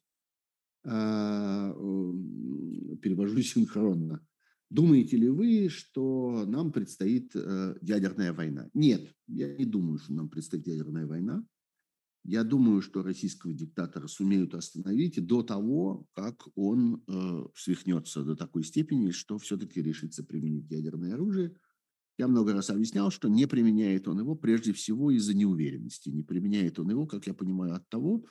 А, 0.86 1.74
перевожу 3.02 3.42
синхронно. 3.42 4.26
Думаете 4.70 5.18
ли 5.18 5.30
вы, 5.30 5.70
что 5.70 6.46
нам 6.46 6.72
предстоит 6.72 7.36
э, 7.36 7.78
ядерная 7.82 8.34
война? 8.34 8.70
Нет, 8.74 9.12
я 9.28 9.56
не 9.56 9.66
думаю, 9.66 10.00
что 10.00 10.14
нам 10.14 10.28
предстоит 10.30 10.68
ядерная 10.68 11.06
война. 11.08 11.44
Я 12.28 12.44
думаю, 12.44 12.82
что 12.82 13.04
российского 13.04 13.54
диктатора 13.54 14.08
сумеют 14.08 14.56
остановить 14.56 15.24
до 15.24 15.44
того, 15.44 16.08
как 16.14 16.48
он 16.56 17.04
э, 17.08 17.46
свихнется 17.54 18.24
до 18.24 18.36
такой 18.36 18.64
степени, 18.64 19.12
что 19.12 19.38
все-таки 19.38 19.80
решится 19.80 20.24
применить 20.24 20.72
ядерное 20.72 21.14
оружие. 21.14 21.56
Я 22.18 22.28
много 22.28 22.54
раз 22.54 22.72
объяснял, 22.72 23.12
что 23.12 23.30
не 23.30 23.46
применяет 23.46 24.08
он 24.08 24.20
его 24.20 24.36
прежде 24.36 24.74
всего 24.74 25.12
из-за 25.12 25.36
неуверенности. 25.36 26.10
Не 26.10 26.24
применяет 26.24 26.80
он 26.80 26.90
его, 26.90 27.06
как 27.06 27.28
я 27.28 27.36
понимаю, 27.36 27.76
от 27.76 27.88
того, 27.90 28.26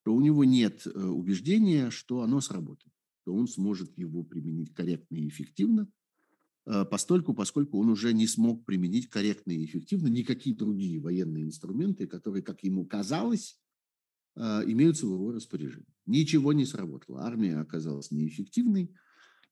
что 0.00 0.12
у 0.12 0.20
него 0.20 0.42
нет 0.42 0.84
э, 0.84 0.90
убеждения, 0.90 1.90
что 1.90 2.22
оно 2.22 2.40
сработает, 2.40 2.92
что 3.22 3.32
он 3.32 3.46
сможет 3.46 3.96
его 3.96 4.24
применить 4.24 4.74
корректно 4.74 5.14
и 5.14 5.28
эффективно, 5.28 5.86
постольку, 6.90 7.32
поскольку 7.34 7.78
он 7.78 7.88
уже 7.88 8.12
не 8.12 8.26
смог 8.26 8.64
применить 8.64 9.08
корректно 9.08 9.52
и 9.52 9.64
эффективно 9.64 10.08
никакие 10.08 10.56
другие 10.56 11.00
военные 11.00 11.44
инструменты, 11.44 12.06
которые, 12.06 12.42
как 12.42 12.62
ему 12.64 12.84
казалось, 12.84 13.58
э, 14.36 14.40
имеются 14.66 15.06
в 15.06 15.12
его 15.12 15.32
распоряжении. 15.32 15.86
Ничего 16.06 16.52
не 16.52 16.66
сработало. 16.66 17.22
Армия 17.22 17.58
оказалась 17.58 18.10
неэффективной, 18.10 18.94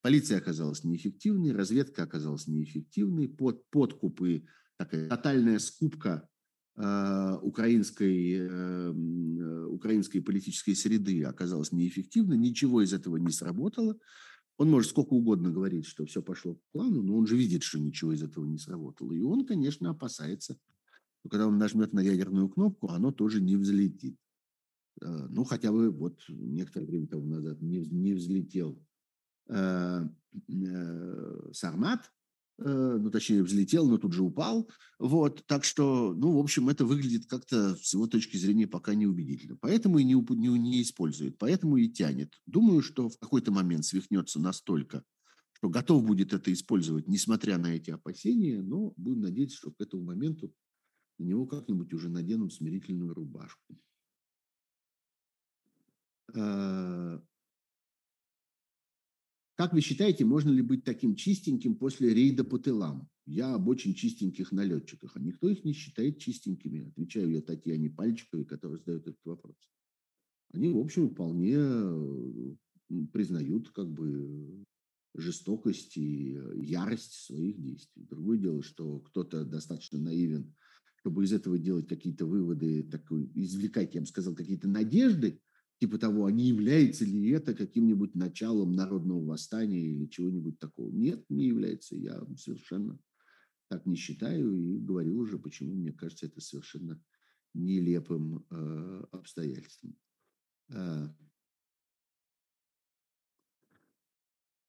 полиция 0.03 0.39
оказалась 0.39 0.85
неэффективной, 0.85 1.53
разведка 1.53 2.03
оказалась 2.03 2.47
неэффективной, 2.47 3.29
под, 3.29 3.69
подкупы, 3.71 4.47
такая 4.77 5.09
тотальная 5.09 5.59
скупка 5.59 6.29
Э, 6.77 7.39
украинской, 7.41 8.33
э, 8.33 8.49
э, 8.49 9.65
украинской 9.67 10.19
политической 10.19 10.75
среды 10.75 11.23
оказалась 11.23 11.71
неэффективна, 11.71 12.35
ничего 12.35 12.83
из 12.83 12.93
этого 12.93 13.17
не 13.17 13.31
сработало. 13.31 13.97
Он 14.57 14.71
может 14.71 14.91
сколько 14.91 15.15
угодно 15.15 15.51
говорить, 15.51 15.87
что 15.87 16.07
все 16.07 16.23
пошло 16.23 16.55
по 16.55 16.63
плану, 16.73 17.03
но 17.03 17.17
он 17.17 17.27
же 17.27 17.37
видит, 17.37 17.63
что 17.63 17.79
ничего 17.79 18.13
из 18.13 18.23
этого 18.23 18.45
не 18.45 18.59
сработало. 18.59 19.13
И 19.13 19.21
он, 19.23 19.45
конечно, 19.47 19.91
опасается, 19.91 20.57
что 21.21 21.29
когда 21.29 21.49
он 21.49 21.59
нажмет 21.59 21.93
на 21.93 22.01
ядерную 22.01 22.49
кнопку, 22.49 22.89
оно 22.89 23.11
тоже 23.11 23.41
не 23.41 23.57
взлетит. 23.57 24.17
Ну, 25.01 25.43
хотя 25.43 25.73
бы 25.73 25.91
вот 25.91 26.21
некоторое 26.29 26.87
время 26.87 27.09
тому 27.09 27.27
назад 27.27 27.61
не, 27.61 27.79
не 27.79 28.15
взлетел 28.15 28.81
Сармат, 31.53 32.05
Э, 32.07 32.14
ну, 32.59 33.11
точнее, 33.11 33.43
взлетел, 33.43 33.89
но 33.89 33.99
тут 33.99 34.13
же 34.13 34.23
упал. 34.23 34.69
Вот, 34.99 35.45
так 35.47 35.65
что, 35.65 36.15
ну, 36.15 36.37
в 36.37 36.39
общем, 36.39 36.69
это 36.69 36.85
выглядит 36.85 37.27
как-то 37.27 37.75
с 37.77 37.95
его 37.95 38.07
точки 38.07 38.37
зрения 38.37 38.67
пока 38.67 38.95
неубедительно. 38.95 39.57
Поэтому 39.61 39.99
и 39.99 40.05
не, 40.05 40.15
не, 40.15 40.59
не 40.59 40.83
использует, 40.83 41.37
поэтому 41.39 41.77
и 41.77 41.89
тянет. 41.89 42.33
Думаю, 42.47 42.83
что 42.83 43.09
в 43.09 43.19
какой-то 43.19 43.51
момент 43.51 43.85
свихнется 43.85 44.41
настолько, 44.41 45.03
что 45.53 45.69
готов 45.69 46.05
будет 46.05 46.33
это 46.33 46.53
использовать, 46.53 47.09
несмотря 47.09 47.59
на 47.59 47.75
эти 47.75 47.91
опасения, 47.91 48.63
но 48.63 48.93
будем 48.97 49.21
надеяться, 49.21 49.57
что 49.57 49.71
к 49.73 49.81
этому 49.81 50.05
моменту 50.05 50.53
на 51.19 51.25
него 51.25 51.47
как-нибудь 51.47 51.93
уже 51.93 52.09
наденут 52.09 52.53
смирительную 52.53 53.15
рубашку. 53.15 53.79
Э, 59.55 59.63
как 59.63 59.73
вы 59.73 59.81
считаете, 59.81 60.25
можно 60.25 60.51
ли 60.51 60.63
быть 60.63 60.85
таким 60.85 61.15
чистеньким 61.15 61.77
после 61.77 62.15
рейда 62.15 62.45
по 62.45 62.59
тылам? 62.59 63.09
Я 63.27 63.55
об 63.55 63.69
очень 63.69 63.95
чистеньких 63.95 64.53
налетчиках, 64.53 65.17
а 65.17 65.21
никто 65.21 65.49
их 65.49 65.65
не 65.65 65.73
считает 65.73 66.19
чистенькими. 66.19 66.89
Отвечаю 66.89 67.31
я 67.31 67.41
Татьяне 67.41 67.89
Пальчиковой, 67.91 68.45
которая 68.45 68.79
задает 68.79 69.03
этот 69.03 69.25
вопрос. 69.25 69.57
Они, 70.53 70.69
в 70.69 70.79
общем, 70.79 71.11
вполне 71.11 71.59
признают 73.13 73.71
как 73.71 73.91
бы 73.91 74.65
жестокость 75.15 75.97
и 75.97 76.39
ярость 76.57 77.13
своих 77.13 77.61
действий. 77.61 78.05
Другое 78.05 78.39
дело, 78.39 78.63
что 78.63 79.01
кто-то 79.01 79.45
достаточно 79.45 79.99
наивен, 79.99 80.55
чтобы 80.97 81.25
из 81.25 81.33
этого 81.33 81.59
делать 81.59 81.89
какие-то 81.89 82.27
выводы, 82.27 82.83
такой, 82.83 83.31
извлекать, 83.35 83.95
я 83.95 84.01
бы 84.01 84.07
сказал, 84.07 84.35
какие-то 84.35 84.69
надежды– 84.69 85.41
типа 85.81 85.99
того, 85.99 86.27
а 86.27 86.33
не 86.33 86.49
является 86.49 87.05
ли 87.05 87.31
это 87.31 87.55
каким-нибудь 87.55 88.15
началом 88.15 88.73
народного 88.73 89.25
восстания 89.25 89.81
или 89.81 90.07
чего-нибудь 90.07 90.59
такого. 90.59 90.91
Нет, 90.91 91.25
не 91.29 91.47
является. 91.47 91.97
Я 91.97 92.25
совершенно 92.37 92.99
так 93.69 93.87
не 93.87 93.97
считаю 93.97 94.55
и 94.55 94.79
говорил 94.79 95.21
уже, 95.21 95.39
почему 95.39 95.75
мне 95.75 95.93
кажется 95.93 96.27
это 96.27 96.41
совершенно 96.41 97.03
нелепым 97.55 98.47
э, 98.51 99.05
обстоятельством. 99.13 99.97
Э, 100.71 101.09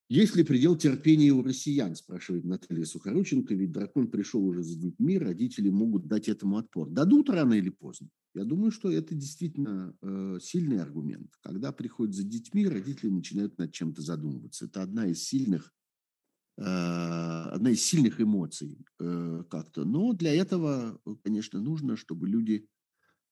Есть 0.08 0.36
ли 0.36 0.44
предел 0.44 0.78
терпения 0.78 1.32
у 1.32 1.42
россиян, 1.42 1.96
спрашивает 1.96 2.46
Наталья 2.46 2.86
Сухорученко, 2.86 3.56
ведь 3.56 3.72
дракон 3.72 4.12
пришел 4.12 4.46
уже 4.46 4.62
за 4.62 4.78
детьми, 4.78 5.18
родители 5.18 5.70
могут 5.70 6.08
дать 6.08 6.30
этому 6.30 6.58
отпор. 6.58 6.92
Дадут 6.92 7.30
рано 7.30 7.54
или 7.54 7.70
поздно. 7.70 8.10
Я 8.36 8.44
думаю, 8.44 8.70
что 8.70 8.92
это 8.92 9.16
действительно 9.16 9.98
э, 10.02 10.38
сильный 10.42 10.80
аргумент. 10.80 11.32
Когда 11.42 11.72
приходят 11.72 12.14
за 12.14 12.24
детьми, 12.24 12.68
родители 12.68 13.10
начинают 13.10 13.58
над 13.58 13.72
чем-то 13.72 14.04
задумываться. 14.04 14.66
Это 14.66 14.84
одна 14.84 15.08
из 15.08 15.24
сильных, 15.24 15.74
э, 16.58 16.62
одна 16.62 17.72
из 17.72 17.82
сильных 17.82 18.22
эмоций 18.22 18.86
э, 19.00 19.44
как-то. 19.50 19.86
Но 19.86 20.14
для 20.14 20.36
этого, 20.36 21.02
конечно, 21.24 21.60
нужно, 21.60 21.98
чтобы 21.98 22.28
люди 22.28 22.68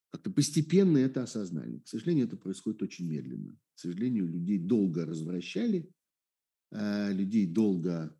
как-то 0.09 0.31
постепенно 0.31 0.97
это 0.97 1.21
осознали. 1.21 1.79
К 1.79 1.87
сожалению, 1.87 2.25
это 2.25 2.37
происходит 2.37 2.81
очень 2.81 3.07
медленно. 3.07 3.59
К 3.75 3.79
сожалению, 3.79 4.27
людей 4.27 4.57
долго 4.57 5.05
развращали, 5.05 5.87
людей 6.73 7.45
долго 7.45 8.17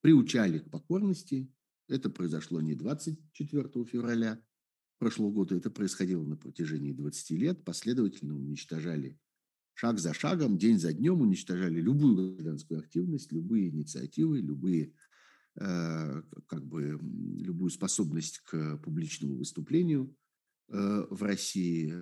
приучали 0.00 0.58
к 0.58 0.70
покорности. 0.70 1.52
Это 1.88 2.08
произошло 2.08 2.60
не 2.60 2.74
24 2.74 3.84
февраля 3.84 4.42
прошлого 4.98 5.32
года, 5.32 5.56
это 5.56 5.70
происходило 5.70 6.22
на 6.24 6.36
протяжении 6.36 6.92
20 6.92 7.30
лет. 7.30 7.64
Последовательно 7.64 8.36
уничтожали 8.36 9.18
шаг 9.74 9.98
за 9.98 10.12
шагом, 10.12 10.58
день 10.58 10.78
за 10.78 10.92
днем 10.92 11.22
уничтожали 11.22 11.80
любую 11.80 12.34
гражданскую 12.34 12.80
активность, 12.80 13.32
любые 13.32 13.70
инициативы, 13.70 14.40
любые 14.40 14.92
э, 15.58 16.22
как 16.46 16.66
бы 16.66 17.00
любую 17.38 17.70
способность 17.70 18.40
к 18.40 18.76
публичному 18.78 19.38
выступлению 19.38 20.14
э, 20.68 21.06
в 21.10 21.22
России. 21.22 21.94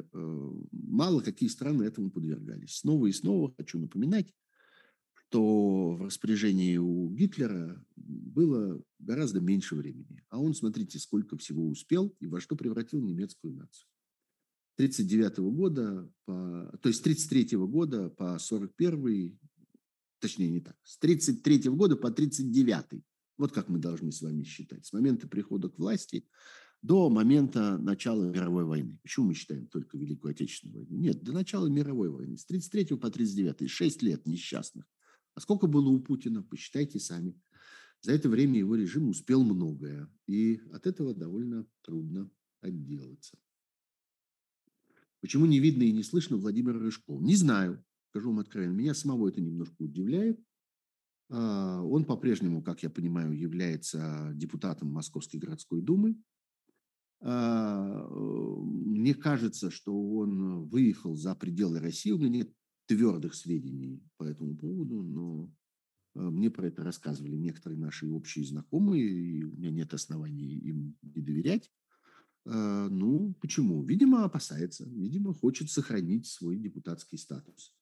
Мало 0.73 1.21
какие 1.21 1.49
страны 1.49 1.85
этому 1.85 2.11
подвергались. 2.11 2.79
Снова 2.79 3.07
и 3.07 3.13
снова 3.13 3.55
хочу 3.57 3.79
напоминать, 3.79 4.35
то 5.31 5.95
в 5.95 6.03
распоряжении 6.03 6.77
у 6.77 7.11
Гитлера 7.11 7.85
было 7.97 8.83
гораздо 8.99 9.41
меньше 9.41 9.75
времени. 9.75 10.23
А 10.31 10.41
он, 10.41 10.55
смотрите, 10.55 10.99
сколько 10.99 11.37
всего 11.37 11.67
успел 11.69 12.15
и 12.21 12.27
во 12.27 12.41
что 12.41 12.57
превратил 12.57 13.01
немецкую 13.01 13.55
нацию. 13.55 13.89
1939 14.77 15.39
года, 15.57 16.11
по, 16.25 16.79
то 16.81 16.89
есть 16.89 17.01
с 17.01 17.03
1933 17.03 17.59
года 17.59 18.11
по 18.11 18.39
41 18.39 19.39
точнее 20.21 20.51
не 20.51 20.61
так, 20.61 20.77
с 20.85 20.97
1933 20.99 21.71
года 21.71 21.97
по 21.97 22.09
1939. 22.09 23.03
Вот 23.39 23.53
как 23.53 23.69
мы 23.69 23.79
должны 23.79 24.13
с 24.13 24.23
вами 24.23 24.43
считать. 24.45 24.87
С 24.87 24.93
момента 24.93 25.29
прихода 25.29 25.69
к 25.69 25.79
власти 25.79 26.27
до 26.83 27.09
момента 27.11 27.77
начала 27.79 28.25
мировой 28.25 28.65
войны. 28.65 28.99
Почему 29.03 29.27
мы 29.27 29.35
считаем 29.35 29.67
только 29.67 29.99
Великую 29.99 30.31
Отечественную 30.31 30.85
войну? 30.85 30.97
Нет, 30.97 31.23
до 31.23 31.33
начала 31.33 31.67
мировой 31.67 32.09
войны. 32.09 32.37
С 32.37 32.45
1933 32.45 32.97
по 32.97 33.09
1939. 33.09 33.71
6 33.71 34.03
лет 34.03 34.27
несчастных 34.27 34.87
А 35.39 35.41
сколько 35.41 35.69
было 35.69 35.89
у 35.89 36.01
Путина, 36.01 36.43
посчитайте 36.43 36.99
сами. 36.99 37.41
За 38.01 38.11
это 38.11 38.29
время 38.29 38.59
его 38.59 38.75
режим 38.75 39.09
успел 39.09 39.45
многое, 39.45 40.13
и 40.27 40.61
от 40.73 40.89
этого 40.89 41.15
довольно 41.15 41.65
трудно 41.83 42.29
отделаться. 42.61 43.39
Почему 45.21 45.47
не 45.47 45.61
видно 45.61 45.85
и 45.85 45.93
не 45.93 46.03
слышно 46.03 46.39
Владимира 46.39 46.81
Рыжкова? 46.81 47.23
Не 47.23 47.37
знаю, 47.37 47.85
скажу 48.11 48.31
вам 48.31 48.41
откровенно. 48.41 48.73
Меня 48.73 48.95
самого 48.95 49.29
это 49.29 49.41
немножко 49.41 49.77
удивляет. 49.79 50.41
А, 51.31 51.85
он 51.85 52.05
по-прежнему, 52.05 52.61
как 52.61 52.83
я 52.83 52.91
понимаю, 52.91 53.33
является 53.33 54.33
депутатом 54.35 54.89
Московской 54.89 55.39
городской 55.39 55.83
думы. 55.83 56.17
А, 57.21 58.09
мне 58.09 59.15
кажется, 59.15 59.71
что 59.71 59.95
он 59.95 60.65
выехал 60.65 61.15
за 61.15 61.37
пределы 61.37 61.79
России. 61.79 62.11
У 62.11 62.19
меня 62.19 62.29
нет 62.29 62.58
твердых 62.89 63.35
сведений 63.35 64.03
по 64.17 64.25
этому 64.25 64.57
поводу, 64.57 65.03
но 65.03 65.55
а, 66.15 66.31
мне 66.31 66.51
про 66.51 66.67
это 66.67 66.83
рассказывали 66.83 67.37
некоторые 67.37 67.79
наши 67.79 68.09
общие 68.09 68.45
знакомые, 68.45 69.09
и 69.09 69.45
у 69.45 69.53
меня 69.53 69.71
нет 69.71 69.95
оснований 69.95 70.59
им 70.59 70.97
не 71.03 71.23
доверять. 71.23 71.71
Ну, 72.45 73.35
почему? 73.43 73.85
Видимо, 73.85 74.25
опасается, 74.25 74.89
видимо, 74.89 75.35
хочет 75.35 75.71
сохранить 75.71 76.27
свой 76.27 76.57
депутатский 76.57 77.19
статус. 77.19 77.75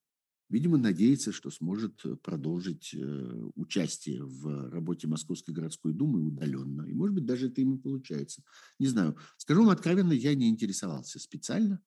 Видимо, 0.48 0.76
надеется, 0.76 1.32
что 1.32 1.50
сможет 1.50 2.04
э, 2.04 2.14
продолжить 2.16 2.94
э, 2.94 3.50
участие 3.56 4.24
в 4.24 4.70
работе 4.70 5.08
Московской 5.08 5.52
городской 5.52 5.92
думы 5.92 6.24
удаленно. 6.24 6.82
И, 6.82 6.94
может 6.94 7.14
быть, 7.16 7.26
даже 7.26 7.48
это 7.48 7.60
ему 7.60 7.78
получается. 7.78 8.44
Не 8.78 8.86
знаю. 8.86 9.16
Скажу 9.38 9.62
вам 9.62 9.70
откровенно, 9.70 10.12
я 10.12 10.34
не 10.36 10.48
интересовался 10.48 11.18
специально. 11.18 11.80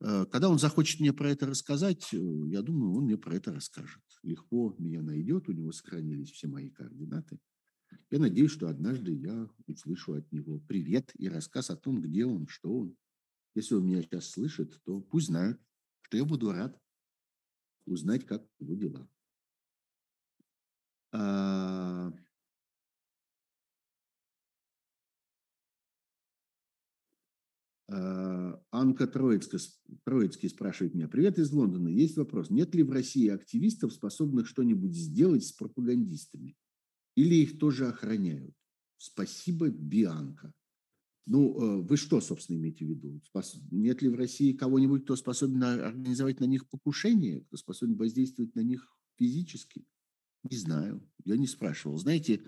Э, 0.00 0.26
когда 0.26 0.48
он 0.48 0.58
захочет 0.58 1.00
мне 1.00 1.12
про 1.12 1.30
это 1.30 1.46
рассказать, 1.46 2.12
я 2.12 2.62
думаю, 2.62 2.94
он 2.94 3.04
мне 3.04 3.16
про 3.16 3.34
это 3.34 3.52
расскажет. 3.52 4.02
Легко 4.22 4.74
меня 4.78 5.02
найдет, 5.02 5.48
у 5.48 5.52
него 5.52 5.72
сохранились 5.72 6.30
все 6.30 6.48
мои 6.48 6.70
координаты. 6.70 7.38
Я 8.10 8.18
надеюсь, 8.18 8.50
что 8.50 8.68
однажды 8.68 9.12
я 9.12 9.48
услышу 9.66 10.14
от 10.14 10.30
него 10.32 10.60
привет 10.60 11.12
и 11.14 11.28
рассказ 11.28 11.70
о 11.70 11.76
том, 11.76 12.00
где 12.02 12.24
он, 12.24 12.46
что 12.46 12.72
он. 12.72 12.96
Если 13.54 13.74
он 13.74 13.86
меня 13.86 14.02
сейчас 14.02 14.28
слышит, 14.30 14.80
то 14.84 15.00
пусть 15.00 15.28
знает, 15.28 15.60
что 16.02 16.16
я 16.16 16.24
буду 16.24 16.52
рад 16.52 16.78
узнать, 17.86 18.26
как 18.26 18.46
его 18.58 18.74
дела. 18.74 19.08
Анка 27.88 29.06
Троицкая, 29.06 29.60
Троицкий 30.04 30.48
спрашивает 30.48 30.94
меня. 30.94 31.08
Привет 31.08 31.38
из 31.38 31.52
Лондона. 31.52 31.88
Есть 31.88 32.16
вопрос. 32.16 32.50
Нет 32.50 32.74
ли 32.74 32.82
в 32.82 32.90
России 32.90 33.28
активистов, 33.28 33.92
способных 33.92 34.48
что-нибудь 34.48 34.92
сделать 34.92 35.44
с 35.44 35.52
пропагандистами? 35.52 36.56
Или 37.14 37.36
их 37.36 37.58
тоже 37.58 37.86
охраняют? 37.86 38.54
Спасибо, 38.98 39.68
Бианка. 39.68 40.52
Ну, 41.26 41.60
э, 41.60 41.82
вы 41.82 41.96
что, 41.96 42.20
собственно, 42.20 42.56
имеете 42.56 42.84
в 42.84 42.88
виду? 42.88 43.20
Нет 43.70 44.00
ли 44.02 44.08
в 44.08 44.14
России 44.14 44.52
кого-нибудь, 44.52 45.04
кто 45.04 45.16
способен 45.16 45.62
организовать 45.62 46.40
на 46.40 46.44
них 46.44 46.68
покушение, 46.68 47.40
кто 47.42 47.56
способен 47.56 47.96
воздействовать 47.96 48.54
на 48.54 48.60
них 48.60 48.86
физически? 49.16 49.84
Не 50.48 50.56
знаю, 50.56 51.08
я 51.24 51.36
не 51.36 51.48
спрашивал. 51.48 51.98
Знаете, 51.98 52.44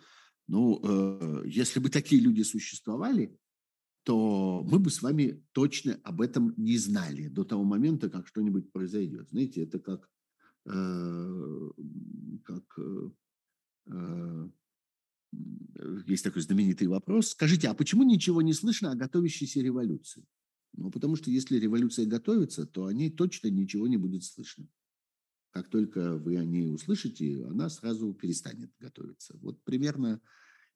ну, 0.47 0.81
э, 0.82 1.48
если 1.48 1.81
бы 1.81 1.90
такие 1.90 2.23
люди 2.23 2.43
существовали, 2.43 3.36
то 4.04 4.64
мы 4.64 4.78
бы 4.78 4.90
с 4.90 5.02
вами 5.02 5.44
точно 5.52 6.00
об 6.02 6.20
этом 6.20 6.54
не 6.56 6.78
знали 6.78 7.28
до 7.28 7.44
того 7.44 7.64
момента, 7.64 8.08
как 8.08 8.26
что-нибудь 8.26 8.72
произойдет. 8.72 9.28
Знаете, 9.30 9.62
это 9.62 9.78
как, 9.78 10.08
э, 10.66 11.70
как 12.44 12.64
есть 16.06 16.24
такой 16.24 16.42
знаменитый 16.42 16.86
вопрос. 16.86 17.28
Скажите, 17.30 17.68
а 17.68 17.74
почему 17.74 18.02
ничего 18.02 18.42
не 18.42 18.54
слышно 18.54 18.92
о 18.92 18.96
готовящейся 18.96 19.60
революции? 19.60 20.24
Ну, 20.74 20.90
потому 20.90 21.16
что 21.16 21.30
если 21.30 21.58
революция 21.58 22.06
готовится, 22.06 22.66
то 22.66 22.86
о 22.86 22.92
ней 22.92 23.10
точно 23.10 23.48
ничего 23.48 23.86
не 23.86 23.96
будет 23.96 24.24
слышно. 24.24 24.68
Как 25.50 25.68
только 25.68 26.16
вы 26.16 26.36
о 26.36 26.44
ней 26.44 26.72
услышите, 26.72 27.44
она 27.46 27.68
сразу 27.68 28.12
перестанет 28.14 28.70
готовиться. 28.78 29.36
Вот 29.40 29.62
примерно 29.64 30.20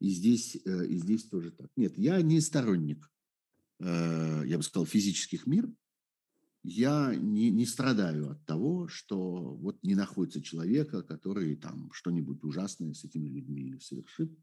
и 0.02 0.08
здесь, 0.08 0.56
э, 0.64 0.86
и 0.86 0.96
здесь 0.96 1.24
тоже 1.26 1.52
так. 1.52 1.70
Нет, 1.76 1.96
я 1.96 2.20
не 2.22 2.40
сторонник, 2.40 3.08
э, 3.78 4.42
я 4.46 4.56
бы 4.56 4.62
сказал, 4.64 4.84
физических 4.84 5.46
мир. 5.46 5.72
Я 6.64 7.14
не, 7.14 7.50
не 7.50 7.66
страдаю 7.66 8.30
от 8.30 8.44
того, 8.44 8.88
что 8.88 9.54
вот 9.54 9.80
не 9.84 9.94
находится 9.94 10.42
человека, 10.42 11.04
который 11.04 11.54
там 11.54 11.92
что-нибудь 11.92 12.42
ужасное 12.42 12.94
с 12.94 13.04
этими 13.04 13.28
людьми 13.28 13.78
совершит. 13.78 14.36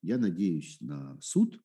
Я 0.00 0.16
надеюсь 0.16 0.80
на 0.80 1.20
суд, 1.20 1.62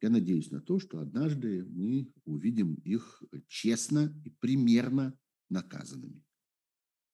я 0.00 0.10
надеюсь 0.10 0.50
на 0.50 0.60
то, 0.60 0.80
что 0.80 0.98
однажды 0.98 1.64
мы 1.64 2.12
увидим 2.24 2.74
их 2.74 3.22
честно 3.46 4.12
и 4.24 4.30
примерно 4.30 5.16
наказанными. 5.48 6.24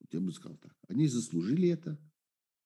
Вот 0.00 0.14
я 0.14 0.20
бы 0.20 0.32
сказал 0.32 0.56
так. 0.56 0.74
Они 0.88 1.08
заслужили 1.08 1.68
это, 1.68 2.00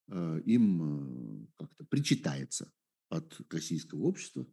э, 0.07 0.41
им 0.45 1.49
как-то 1.57 1.85
причитается 1.85 2.73
от 3.13 3.41
российского 3.51 4.03
общества. 4.05 4.47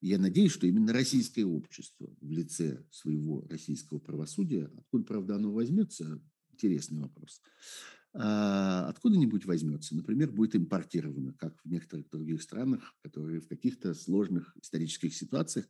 И 0.00 0.08
я 0.08 0.18
надеюсь, 0.18 0.52
что 0.52 0.66
именно 0.66 0.92
российское 0.92 1.44
общество 1.44 2.14
в 2.20 2.30
лице 2.30 2.84
своего 2.90 3.46
российского 3.48 3.98
правосудия, 3.98 4.70
откуда, 4.76 5.04
правда, 5.04 5.36
оно 5.36 5.52
возьмется, 5.52 6.22
интересный 6.52 7.00
вопрос, 7.00 7.40
а, 8.12 8.88
откуда-нибудь 8.88 9.44
возьмется. 9.44 9.96
Например, 9.96 10.30
будет 10.30 10.54
импортировано, 10.54 11.34
как 11.34 11.60
в 11.62 11.68
некоторых 11.68 12.08
других 12.10 12.42
странах, 12.42 12.94
которые 13.02 13.40
в 13.40 13.48
каких-то 13.48 13.94
сложных 13.94 14.56
исторических 14.62 15.14
ситуациях 15.14 15.66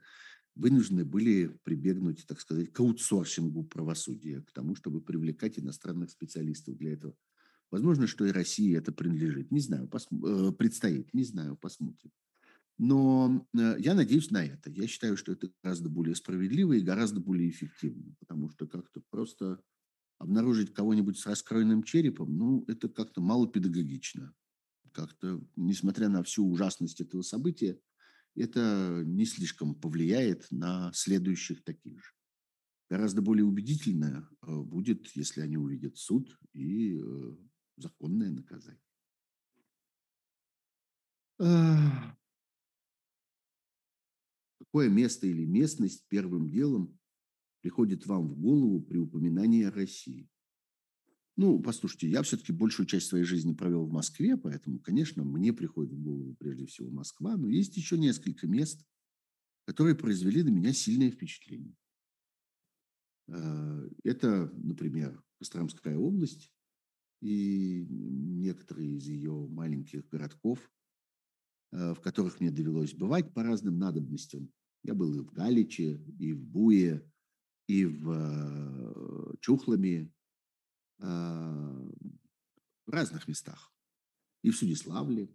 вынуждены 0.55 1.05
были 1.05 1.59
прибегнуть, 1.65 2.27
так 2.27 2.41
сказать, 2.41 2.73
к 2.73 2.81
аутсорсингу 2.81 3.65
правосудия, 3.65 4.43
к 4.43 4.53
тому, 4.53 4.75
чтобы 4.75 5.01
привлекать 5.01 5.59
иностранных 5.59 6.11
специалистов 6.11 6.77
для 6.77 6.95
этого. 6.95 7.15
Возможно, 7.71 8.07
что 8.07 8.25
и 8.25 8.31
России 8.31 8.77
это 8.77 8.93
принадлежит. 8.93 9.51
Не 9.51 9.61
знаю, 9.61 9.89
пос... 9.89 10.07
Э, 10.11 10.53
предстоит, 10.53 11.13
не 11.13 11.25
знаю, 11.25 11.57
посмотрим. 11.57 12.11
Но 12.79 13.47
э, 13.57 13.77
я 13.79 13.95
надеюсь 13.95 14.31
на 14.31 14.45
это. 14.45 14.71
Я 14.71 14.87
считаю, 14.87 15.17
что 15.17 15.33
это 15.33 15.51
гораздо 15.63 15.89
более 15.89 16.15
справедливо 16.15 16.75
и 16.75 16.83
гораздо 16.83 17.21
более 17.21 17.49
эффективно, 17.49 18.15
потому 18.21 18.51
что 18.51 18.67
как-то 18.67 19.01
просто 19.11 19.61
обнаружить 20.19 20.75
кого-нибудь 20.75 21.19
с 21.19 21.27
раскроенным 21.27 21.83
черепом, 21.83 22.37
ну, 22.37 22.65
это 22.69 22.89
как-то 22.89 23.21
мало 23.21 23.49
педагогично. 23.49 24.35
Как-то, 24.93 25.43
несмотря 25.57 26.09
на 26.09 26.23
всю 26.23 26.47
ужасность 26.47 27.01
этого 27.01 27.23
события, 27.23 27.79
это 28.35 29.03
не 29.05 29.25
слишком 29.25 29.75
повлияет 29.75 30.47
на 30.51 30.93
следующих 30.95 31.65
таких 31.65 32.03
же. 32.03 32.13
Гораздо 32.91 33.23
более 33.23 33.45
убедительно 33.45 34.29
э, 34.43 34.55
будет, 34.55 35.09
если 35.17 35.41
они 35.41 35.57
увидят 35.57 35.97
суд 35.97 36.39
и 36.53 36.99
э, 36.99 37.37
законное 37.79 38.31
наказание. 38.31 38.81
Какое 44.77 44.91
место 44.91 45.27
или 45.27 45.47
местность 45.47 46.07
первым 46.09 46.51
делом 46.51 47.01
приходит 47.63 48.05
вам 48.05 48.29
в 48.29 48.39
голову 48.39 48.83
при 48.83 48.99
упоминании 48.99 49.65
о 49.65 49.71
России? 49.71 50.29
Ну, 51.35 51.61
послушайте, 51.61 52.11
я 52.11 52.21
все-таки 52.21 52.53
большую 52.53 52.85
часть 52.85 53.07
своей 53.07 53.25
жизни 53.25 53.55
провел 53.55 53.87
в 53.87 53.91
Москве, 53.91 54.37
поэтому, 54.37 54.79
конечно, 54.79 55.25
мне 55.25 55.55
приходит 55.55 55.95
в 55.95 56.03
голову 56.03 56.35
прежде 56.35 56.67
всего 56.67 56.91
Москва, 56.91 57.39
но 57.39 57.49
есть 57.49 57.75
еще 57.79 57.97
несколько 57.97 58.47
мест, 58.47 58.85
которые 59.65 59.97
произвели 59.97 60.43
на 60.43 60.51
меня 60.51 60.75
сильное 60.75 61.11
впечатление. 61.11 61.75
Э, 63.29 63.89
это, 64.05 64.53
например, 64.57 65.25
Костромская 65.39 65.97
область 65.97 66.53
и 67.23 67.87
некоторые 67.89 68.99
из 68.99 69.07
ее 69.07 69.33
маленьких 69.49 70.07
городков, 70.11 70.71
э, 71.73 71.95
в 71.95 72.01
которых 72.03 72.41
мне 72.41 72.51
довелось 72.51 72.93
бывать 72.93 73.33
по 73.33 73.43
разным 73.43 73.79
надобностям. 73.79 74.53
Я 74.87 74.95
был 74.95 75.13
и 75.17 75.19
в 75.19 75.33
Галиче, 75.33 76.01
и 76.21 76.33
в 76.33 76.47
Буе, 76.47 77.05
и 77.67 77.85
в 77.85 78.11
э, 78.13 79.35
Чухлами, 79.41 80.15
а, 81.01 81.91
в 82.87 82.91
разных 82.91 83.27
местах. 83.27 83.73
И 84.43 84.51
в 84.51 84.57
Судиславле, 84.57 85.29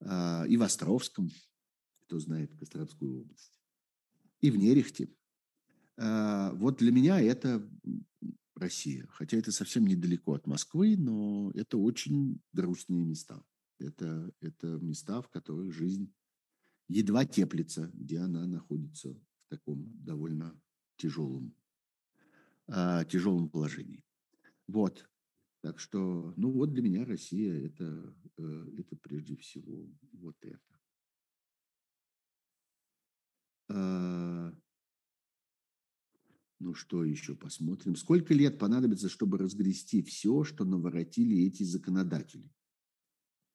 а, 0.00 0.46
и 0.48 0.56
в 0.56 0.62
Островском, 0.62 1.30
кто 2.06 2.18
знает 2.18 2.56
Костромскую 2.56 3.20
область, 3.20 3.60
и 4.40 4.50
в 4.50 4.56
Нерехте. 4.56 5.14
Вот 5.98 6.78
для 6.78 6.92
меня 6.92 7.20
это 7.20 7.66
Россия. 8.54 9.06
Хотя 9.08 9.38
это 9.38 9.50
совсем 9.50 9.86
недалеко 9.86 10.34
от 10.34 10.46
Москвы, 10.46 10.96
но 10.96 11.50
это 11.54 11.78
очень 11.78 12.40
грустные 12.52 13.02
места. 13.04 13.42
Это, 13.78 14.30
это 14.40 14.66
места, 14.78 15.22
в 15.22 15.28
которых 15.28 15.72
жизнь 15.72 16.12
едва 16.88 17.24
теплится, 17.24 17.90
где 17.94 18.18
она 18.18 18.46
находится 18.46 19.14
в 19.14 19.48
таком 19.48 19.84
довольно 20.04 20.58
тяжелом, 20.96 21.54
э, 22.68 23.04
тяжелом 23.08 23.48
положении. 23.48 24.04
Вот. 24.66 25.08
Так 25.62 25.80
что, 25.80 26.32
ну 26.36 26.50
вот 26.52 26.72
для 26.72 26.82
меня 26.82 27.04
Россия 27.04 27.66
это, 27.66 28.14
э, 28.38 28.66
это 28.78 28.96
прежде 28.96 29.36
всего 29.36 29.88
вот 30.12 30.36
это. 30.42 30.60
А, 33.68 34.54
ну 36.60 36.74
что 36.74 37.04
еще 37.04 37.34
посмотрим? 37.34 37.96
Сколько 37.96 38.32
лет 38.32 38.58
понадобится, 38.58 39.08
чтобы 39.08 39.38
разгрести 39.38 40.02
все, 40.02 40.44
что 40.44 40.64
наворотили 40.64 41.46
эти 41.46 41.64
законодатели? 41.64 42.48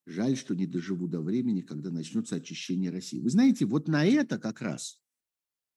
Жаль, 0.05 0.35
что 0.35 0.55
не 0.55 0.65
доживу 0.65 1.07
до 1.07 1.21
времени, 1.21 1.61
когда 1.61 1.91
начнется 1.91 2.35
очищение 2.35 2.89
России. 2.89 3.19
Вы 3.19 3.29
знаете, 3.29 3.65
вот 3.65 3.87
на 3.87 4.05
это 4.05 4.39
как 4.39 4.61
раз, 4.61 4.99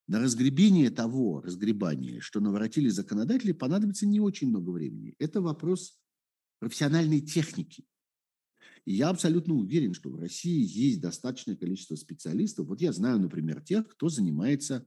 на 0.07 0.19
разгребение 0.19 0.91
того 0.91 1.41
разгребания, 1.41 2.21
что 2.21 2.41
наворотили 2.41 2.89
законодатели, 2.89 3.53
понадобится 3.53 4.07
не 4.07 4.21
очень 4.21 4.49
много 4.49 4.71
времени. 4.71 5.15
Это 5.19 5.41
вопрос 5.41 5.99
профессиональной 6.59 7.21
техники. 7.21 7.85
И 8.87 8.95
я 8.95 9.09
абсолютно 9.09 9.55
уверен, 9.55 9.95
что 9.95 10.11
в 10.11 10.17
России 10.17 10.63
есть 10.63 11.01
достаточное 11.01 11.57
количество 11.57 11.95
специалистов. 11.97 12.67
Вот 12.67 12.81
я 12.81 12.93
знаю, 12.93 13.19
например, 13.19 13.63
тех, 13.63 13.89
кто 13.89 14.09
занимается 14.09 14.87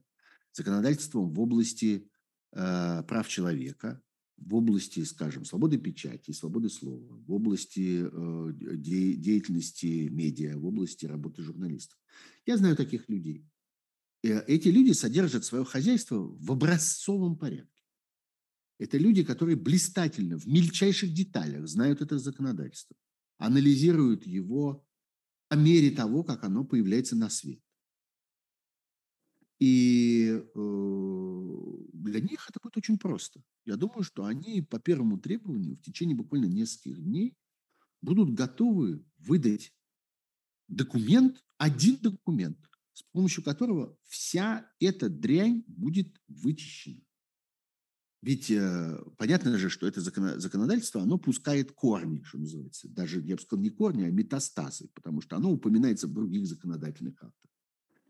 законодательством 0.52 1.32
в 1.32 1.40
области 1.40 2.08
э, 2.52 3.02
прав 3.04 3.28
человека, 3.28 4.00
в 4.40 4.54
области, 4.54 5.04
скажем, 5.04 5.44
свободы 5.44 5.78
печати, 5.78 6.30
свободы 6.30 6.68
слова, 6.68 7.16
в 7.26 7.32
области 7.32 8.04
э, 8.10 8.52
де, 8.76 9.14
деятельности 9.14 10.08
медиа, 10.10 10.56
в 10.58 10.66
области 10.66 11.06
работы 11.06 11.42
журналистов. 11.42 11.98
Я 12.46 12.56
знаю 12.56 12.76
таких 12.76 13.08
людей. 13.08 13.44
Э, 14.22 14.44
эти 14.46 14.68
люди 14.68 14.92
содержат 14.92 15.44
свое 15.44 15.64
хозяйство 15.64 16.16
в 16.18 16.52
образцовом 16.52 17.36
порядке. 17.36 17.82
Это 18.78 18.96
люди, 18.96 19.24
которые 19.24 19.56
блистательно, 19.56 20.38
в 20.38 20.46
мельчайших 20.46 21.12
деталях 21.12 21.66
знают 21.66 22.00
это 22.00 22.18
законодательство, 22.18 22.96
анализируют 23.38 24.26
его 24.26 24.86
по 25.48 25.54
мере 25.54 25.90
того, 25.90 26.22
как 26.22 26.44
оно 26.44 26.64
появляется 26.64 27.16
на 27.16 27.28
свет. 27.28 27.60
И 29.58 30.40
э, 30.54 31.78
для 31.92 32.20
них 32.20 32.46
это 32.48 32.60
будет 32.62 32.76
очень 32.76 32.98
просто. 32.98 33.42
Я 33.64 33.76
думаю, 33.76 34.02
что 34.04 34.24
они 34.24 34.62
по 34.62 34.78
первому 34.78 35.18
требованию 35.18 35.76
в 35.76 35.82
течение 35.82 36.16
буквально 36.16 36.46
нескольких 36.46 37.02
дней 37.02 37.36
будут 38.00 38.34
готовы 38.34 39.04
выдать 39.18 39.74
документ, 40.68 41.44
один 41.56 41.96
документ, 41.96 42.58
с 42.92 43.02
помощью 43.02 43.42
которого 43.42 43.96
вся 44.04 44.70
эта 44.78 45.08
дрянь 45.08 45.64
будет 45.66 46.20
вычищена. 46.28 47.02
Ведь 48.20 48.50
э, 48.50 49.00
понятно 49.16 49.56
же, 49.58 49.70
что 49.70 49.86
это 49.86 50.00
законодательство, 50.00 51.02
оно 51.02 51.18
пускает 51.18 51.72
корни, 51.72 52.22
что 52.22 52.38
называется. 52.38 52.88
Даже, 52.88 53.20
я 53.20 53.36
бы 53.36 53.42
сказал, 53.42 53.62
не 53.62 53.70
корни, 53.70 54.04
а 54.04 54.10
метастазы, 54.10 54.88
потому 54.94 55.20
что 55.20 55.36
оно 55.36 55.52
упоминается 55.52 56.08
в 56.08 56.12
других 56.12 56.46
законодательных 56.46 57.22
актах. 57.22 57.47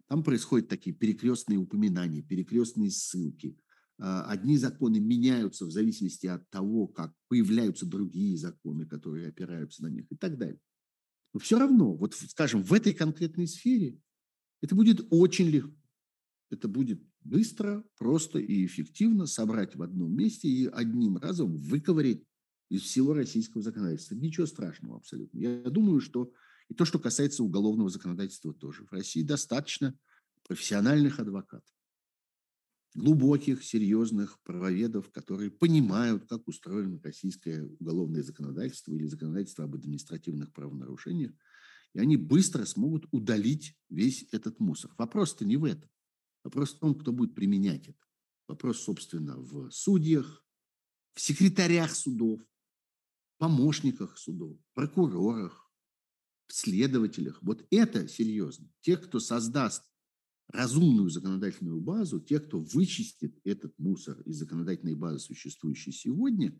Там 0.08 0.24
происходят 0.24 0.68
такие 0.68 0.96
перекрестные 0.96 1.58
упоминания, 1.58 2.22
перекрестные 2.22 2.90
ссылки. 2.90 3.56
А, 3.98 4.24
одни 4.24 4.56
законы 4.56 5.00
меняются 5.00 5.66
в 5.66 5.70
зависимости 5.70 6.26
от 6.26 6.48
того, 6.50 6.86
как 6.86 7.12
появляются 7.28 7.84
другие 7.84 8.36
законы, 8.38 8.86
которые 8.86 9.28
опираются 9.28 9.82
на 9.82 9.88
них 9.88 10.06
и 10.10 10.16
так 10.16 10.38
далее. 10.38 10.60
Но 11.34 11.40
все 11.40 11.58
равно, 11.58 11.94
вот 11.94 12.14
скажем, 12.14 12.62
в 12.62 12.72
этой 12.72 12.94
конкретной 12.94 13.46
сфере 13.46 14.00
это 14.62 14.74
будет 14.74 15.06
очень 15.10 15.48
легко. 15.48 15.74
Это 16.50 16.68
будет 16.68 17.02
быстро, 17.22 17.84
просто 17.98 18.38
и 18.38 18.64
эффективно 18.64 19.26
собрать 19.26 19.76
в 19.76 19.82
одном 19.82 20.16
месте 20.16 20.48
и 20.48 20.66
одним 20.66 21.18
разом 21.18 21.56
выковырять 21.56 22.22
из 22.70 22.82
всего 22.82 23.12
российского 23.12 23.62
законодательства. 23.62 24.14
Ничего 24.14 24.46
страшного 24.46 24.96
абсолютно. 24.96 25.38
Я 25.38 25.62
думаю, 25.64 26.00
что 26.00 26.32
и 26.68 26.74
то, 26.74 26.84
что 26.84 26.98
касается 26.98 27.42
уголовного 27.42 27.90
законодательства 27.90 28.52
тоже. 28.52 28.84
В 28.84 28.92
России 28.92 29.22
достаточно 29.22 29.98
профессиональных 30.46 31.18
адвокатов, 31.18 31.68
глубоких, 32.94 33.64
серьезных 33.64 34.40
правоведов, 34.42 35.10
которые 35.10 35.50
понимают, 35.50 36.26
как 36.26 36.46
устроено 36.48 37.00
российское 37.02 37.64
уголовное 37.80 38.22
законодательство 38.22 38.92
или 38.92 39.06
законодательство 39.06 39.64
об 39.64 39.74
административных 39.74 40.52
правонарушениях, 40.52 41.32
и 41.94 42.00
они 42.00 42.16
быстро 42.16 42.64
смогут 42.64 43.06
удалить 43.12 43.76
весь 43.88 44.26
этот 44.32 44.60
мусор. 44.60 44.94
Вопрос-то 44.98 45.44
не 45.44 45.56
в 45.56 45.64
этом. 45.64 45.88
Вопрос 46.44 46.74
в 46.74 46.78
том, 46.78 46.94
кто 46.94 47.12
будет 47.12 47.34
применять 47.34 47.88
это. 47.88 47.98
Вопрос, 48.46 48.80
собственно, 48.80 49.36
в 49.36 49.70
судьях, 49.70 50.44
в 51.14 51.20
секретарях 51.20 51.94
судов, 51.94 52.40
помощниках 53.38 54.16
судов, 54.16 54.58
прокурорах, 54.74 55.67
следователях. 56.48 57.38
Вот 57.42 57.66
это 57.70 58.08
серьезно. 58.08 58.68
Тех, 58.80 59.02
кто 59.02 59.20
создаст 59.20 59.84
разумную 60.48 61.10
законодательную 61.10 61.80
базу, 61.80 62.20
тех, 62.20 62.46
кто 62.46 62.60
вычистит 62.60 63.38
этот 63.44 63.78
мусор 63.78 64.20
из 64.22 64.38
законодательной 64.38 64.94
базы, 64.94 65.18
существующей 65.18 65.92
сегодня, 65.92 66.58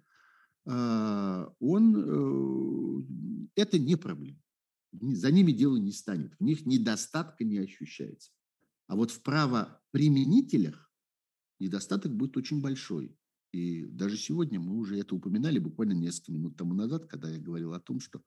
а, 0.66 1.50
он, 1.58 1.96
э, 1.96 3.52
это 3.54 3.78
не 3.78 3.96
проблема. 3.96 4.38
За 4.92 5.30
ними 5.30 5.52
дело 5.52 5.76
не 5.76 5.92
станет, 5.92 6.34
в 6.38 6.44
них 6.44 6.66
недостатка 6.66 7.44
не 7.44 7.58
ощущается. 7.58 8.30
А 8.86 8.96
вот 8.96 9.10
в 9.10 9.22
правоприменителях 9.22 10.90
недостаток 11.58 12.14
будет 12.14 12.36
очень 12.36 12.60
большой. 12.60 13.16
И 13.52 13.86
даже 13.86 14.16
сегодня 14.18 14.60
мы 14.60 14.76
уже 14.76 14.98
это 14.98 15.14
упоминали 15.14 15.58
буквально 15.58 15.92
несколько 15.92 16.32
минут 16.32 16.56
тому 16.56 16.74
назад, 16.74 17.06
когда 17.06 17.30
я 17.30 17.38
говорил 17.38 17.72
о 17.72 17.80
том, 17.80 18.00
что 18.00 18.22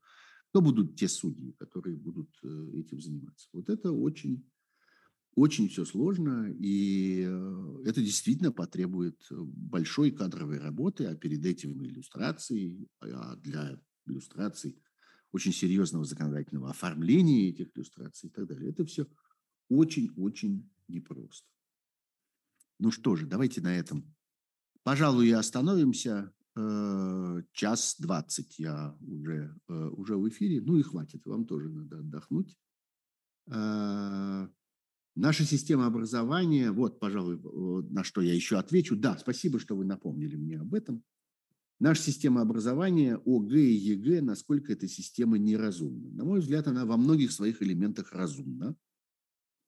кто 0.51 0.61
будут 0.61 0.97
те 0.97 1.07
судьи, 1.07 1.53
которые 1.53 1.95
будут 1.95 2.29
э, 2.43 2.71
этим 2.73 2.99
заниматься. 2.99 3.47
Вот 3.53 3.69
это 3.69 3.93
очень, 3.93 4.45
очень 5.33 5.69
все 5.69 5.85
сложно, 5.85 6.51
и 6.51 7.23
э, 7.25 7.83
это 7.85 8.01
действительно 8.01 8.51
потребует 8.51 9.25
большой 9.29 10.11
кадровой 10.11 10.59
работы, 10.59 11.05
а 11.05 11.15
перед 11.15 11.45
этим 11.45 11.81
иллюстрации, 11.85 12.85
а 12.99 13.37
для 13.37 13.79
иллюстраций 14.05 14.77
очень 15.31 15.53
серьезного 15.53 16.03
законодательного 16.03 16.71
оформления 16.71 17.47
этих 17.47 17.73
иллюстраций 17.73 18.27
и 18.27 18.31
так 18.33 18.45
далее. 18.45 18.71
Это 18.71 18.83
все 18.83 19.07
очень-очень 19.69 20.69
непросто. 20.89 21.47
Ну 22.77 22.91
что 22.91 23.15
же, 23.15 23.25
давайте 23.25 23.61
на 23.61 23.73
этом, 23.73 24.13
пожалуй, 24.83 25.33
остановимся. 25.33 26.33
Э, 26.57 27.41
час 27.53 27.95
двадцать 27.99 28.59
я 28.59 28.97
уже, 29.01 29.55
э, 29.69 29.73
уже 29.73 30.17
в 30.17 30.27
эфире. 30.27 30.61
Ну 30.61 30.77
и 30.77 30.81
хватит, 30.81 31.25
вам 31.25 31.45
тоже 31.45 31.69
надо 31.69 31.99
отдохнуть. 31.99 32.57
Э, 33.47 34.47
наша 35.15 35.43
система 35.45 35.85
образования, 35.85 36.71
вот, 36.71 36.99
пожалуй, 36.99 37.39
на 37.89 38.03
что 38.03 38.21
я 38.21 38.33
еще 38.33 38.57
отвечу. 38.57 38.97
Да, 38.97 39.17
спасибо, 39.17 39.59
что 39.59 39.77
вы 39.77 39.85
напомнили 39.85 40.35
мне 40.35 40.59
об 40.59 40.73
этом. 40.73 41.03
Наша 41.79 42.03
система 42.03 42.41
образования, 42.41 43.15
ОГЭ 43.25 43.59
и 43.59 43.73
ЕГЭ, 43.73 44.21
насколько 44.21 44.73
эта 44.73 44.87
система 44.87 45.37
неразумна. 45.37 46.09
На 46.11 46.25
мой 46.25 46.41
взгляд, 46.41 46.67
она 46.67 46.85
во 46.85 46.97
многих 46.97 47.31
своих 47.31 47.63
элементах 47.63 48.11
разумна 48.11 48.75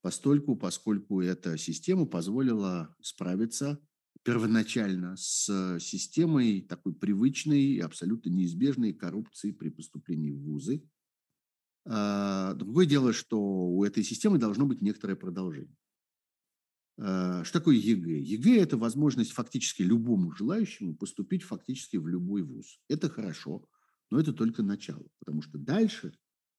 постольку, 0.02 0.54
поскольку 0.54 1.22
эта 1.22 1.56
система 1.56 2.04
позволила 2.04 2.94
справиться 3.00 3.80
первоначально 4.22 5.16
с 5.16 5.78
системой 5.80 6.62
такой 6.62 6.94
привычной 6.94 7.62
и 7.62 7.80
абсолютно 7.80 8.30
неизбежной 8.30 8.92
коррупции 8.92 9.52
при 9.52 9.68
поступлении 9.68 10.30
в 10.30 10.42
вузы. 10.42 10.82
А, 11.86 12.54
другое 12.54 12.86
дело, 12.86 13.12
что 13.12 13.38
у 13.38 13.84
этой 13.84 14.02
системы 14.02 14.38
должно 14.38 14.66
быть 14.66 14.80
некоторое 14.80 15.16
продолжение. 15.16 15.76
А, 16.98 17.44
что 17.44 17.58
такое 17.58 17.76
ЕГЭ? 17.76 18.20
ЕГЭ– 18.20 18.56
это 18.62 18.78
возможность 18.78 19.32
фактически 19.32 19.82
любому 19.82 20.32
желающему 20.32 20.96
поступить 20.96 21.42
фактически 21.42 21.96
в 21.96 22.06
любой 22.06 22.42
вуз. 22.42 22.80
Это 22.88 23.10
хорошо, 23.10 23.68
но 24.10 24.20
это 24.20 24.32
только 24.32 24.62
начало, 24.62 25.06
потому 25.18 25.42
что 25.42 25.58
дальше 25.58 26.16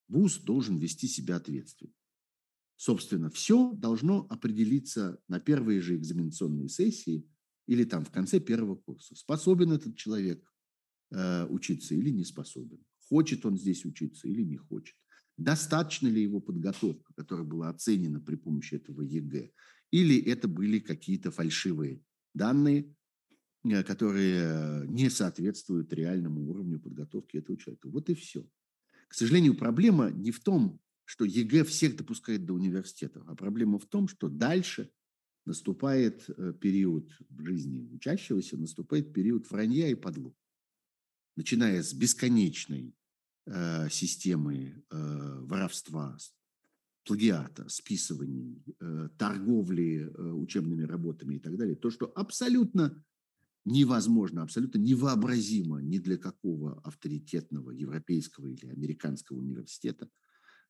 вуз 0.07 0.38
должен 0.38 0.77
вести 0.77 1.07
себя 1.07 1.38
ответственно. 1.38 1.94
Собственно, 2.77 3.30
все 3.30 3.72
должно 3.73 4.27
определиться 4.30 5.19
на 5.27 5.40
первые 5.40 5.82
же 5.82 5.95
экзаменационные 5.95 6.68
сессии 6.68 7.26
или 7.68 7.84
там 7.84 8.06
в 8.06 8.12
конце 8.12 8.40
первого 8.40 8.76
курса. 8.76 9.16
Способен 9.16 9.72
этот 9.72 9.96
человек 9.96 10.44
э, 11.12 11.46
учиться 11.48 11.96
или 11.96 12.10
не 12.10 12.24
способен. 12.24 12.80
Хочет 13.10 13.46
он 13.46 13.58
здесь 13.58 13.86
учиться 13.86 14.28
или 14.28 14.44
не 14.44 14.58
хочет. 14.58 14.96
Достаточно 15.38 16.08
ли 16.08 16.22
его 16.22 16.40
подготовка, 16.40 17.14
которая 17.16 17.46
была 17.46 17.70
оценена 17.70 18.22
при 18.22 18.36
помощи 18.36 18.76
этого 18.76 19.02
ЕГЭ, 19.02 19.52
или 19.92 20.22
это 20.24 20.48
были 20.48 20.80
какие-то 20.80 21.32
фальшивые 21.32 22.02
данные, 22.34 22.94
э, 23.64 23.84
которые 23.84 24.88
не 24.88 25.10
соответствуют 25.10 25.94
реальному 25.94 26.50
уровню 26.50 26.80
подготовки 26.80 27.38
этого 27.38 27.58
человека. 27.58 27.90
Вот 27.90 28.10
и 28.10 28.16
все. 28.16 28.48
К 29.08 29.14
сожалению, 29.14 29.56
проблема 29.56 30.10
не 30.10 30.32
в 30.32 30.40
том, 30.42 30.80
что 31.06 31.24
ЕГЭ 31.24 31.64
всех 31.64 31.96
допускает 31.96 32.46
до 32.46 32.54
университета. 32.54 33.24
А 33.28 33.36
проблема 33.36 33.80
в 33.80 33.86
том, 33.86 34.08
что 34.08 34.28
дальше 34.28 34.92
наступает 35.46 36.30
э, 36.30 36.54
период 36.60 37.10
в 37.30 37.46
жизни 37.46 37.88
учащегося, 37.94 38.58
наступает 38.58 39.14
период 39.14 39.50
вранья 39.50 39.88
и 39.90 39.96
подлога. 39.95 40.36
начиная 41.36 41.84
с 41.84 41.94
бесконечной 41.94 42.96
э, 43.46 43.90
системы 43.90 44.84
э, 44.90 45.40
воровства, 45.42 46.18
плагиата, 47.04 47.70
списываний, 47.70 48.64
э, 48.80 49.10
торговли 49.18 50.10
э, 50.10 50.32
учебными 50.32 50.84
работами 50.84 51.36
и 51.36 51.40
так 51.40 51.56
далее, 51.58 51.76
то, 51.76 51.92
что 51.92 52.12
абсолютно 52.16 53.04
невозможно, 53.66 54.44
абсолютно 54.44 54.80
невообразимо 54.80 55.82
ни 55.82 55.98
для 55.98 56.18
какого 56.18 56.80
авторитетного 56.84 57.72
европейского 57.72 58.48
или 58.48 58.68
американского 58.68 59.38
университета, 59.38 60.10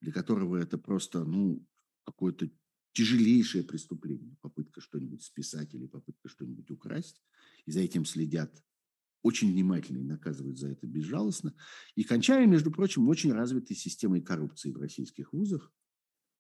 для 0.02 0.12
которого 0.12 0.58
это 0.58 0.78
просто 0.78 1.24
ну, 1.24 1.66
какое-то 2.06 2.50
тяжелейшее 2.96 3.64
преступление, 3.64 4.38
попытка 4.42 4.80
что-нибудь 4.80 5.22
списать 5.22 5.74
или 5.76 5.86
попытка 5.86 6.30
что-нибудь 6.30 6.72
украсть, 6.72 7.22
и 7.66 7.72
за 7.72 7.82
этим 7.82 8.06
следят 8.06 8.64
очень 9.22 9.52
внимательно 9.52 9.98
и 9.98 10.04
наказывают 10.04 10.58
за 10.58 10.70
это 10.70 10.88
безжалостно, 10.88 11.54
и 11.96 12.04
кончая, 12.04 12.48
между 12.48 12.72
прочим, 12.72 13.08
очень 13.10 13.34
развитой 13.34 13.76
системой 13.76 14.22
коррупции 14.22 14.72
в 14.72 14.78
российских 14.78 15.34
вузах, 15.34 15.74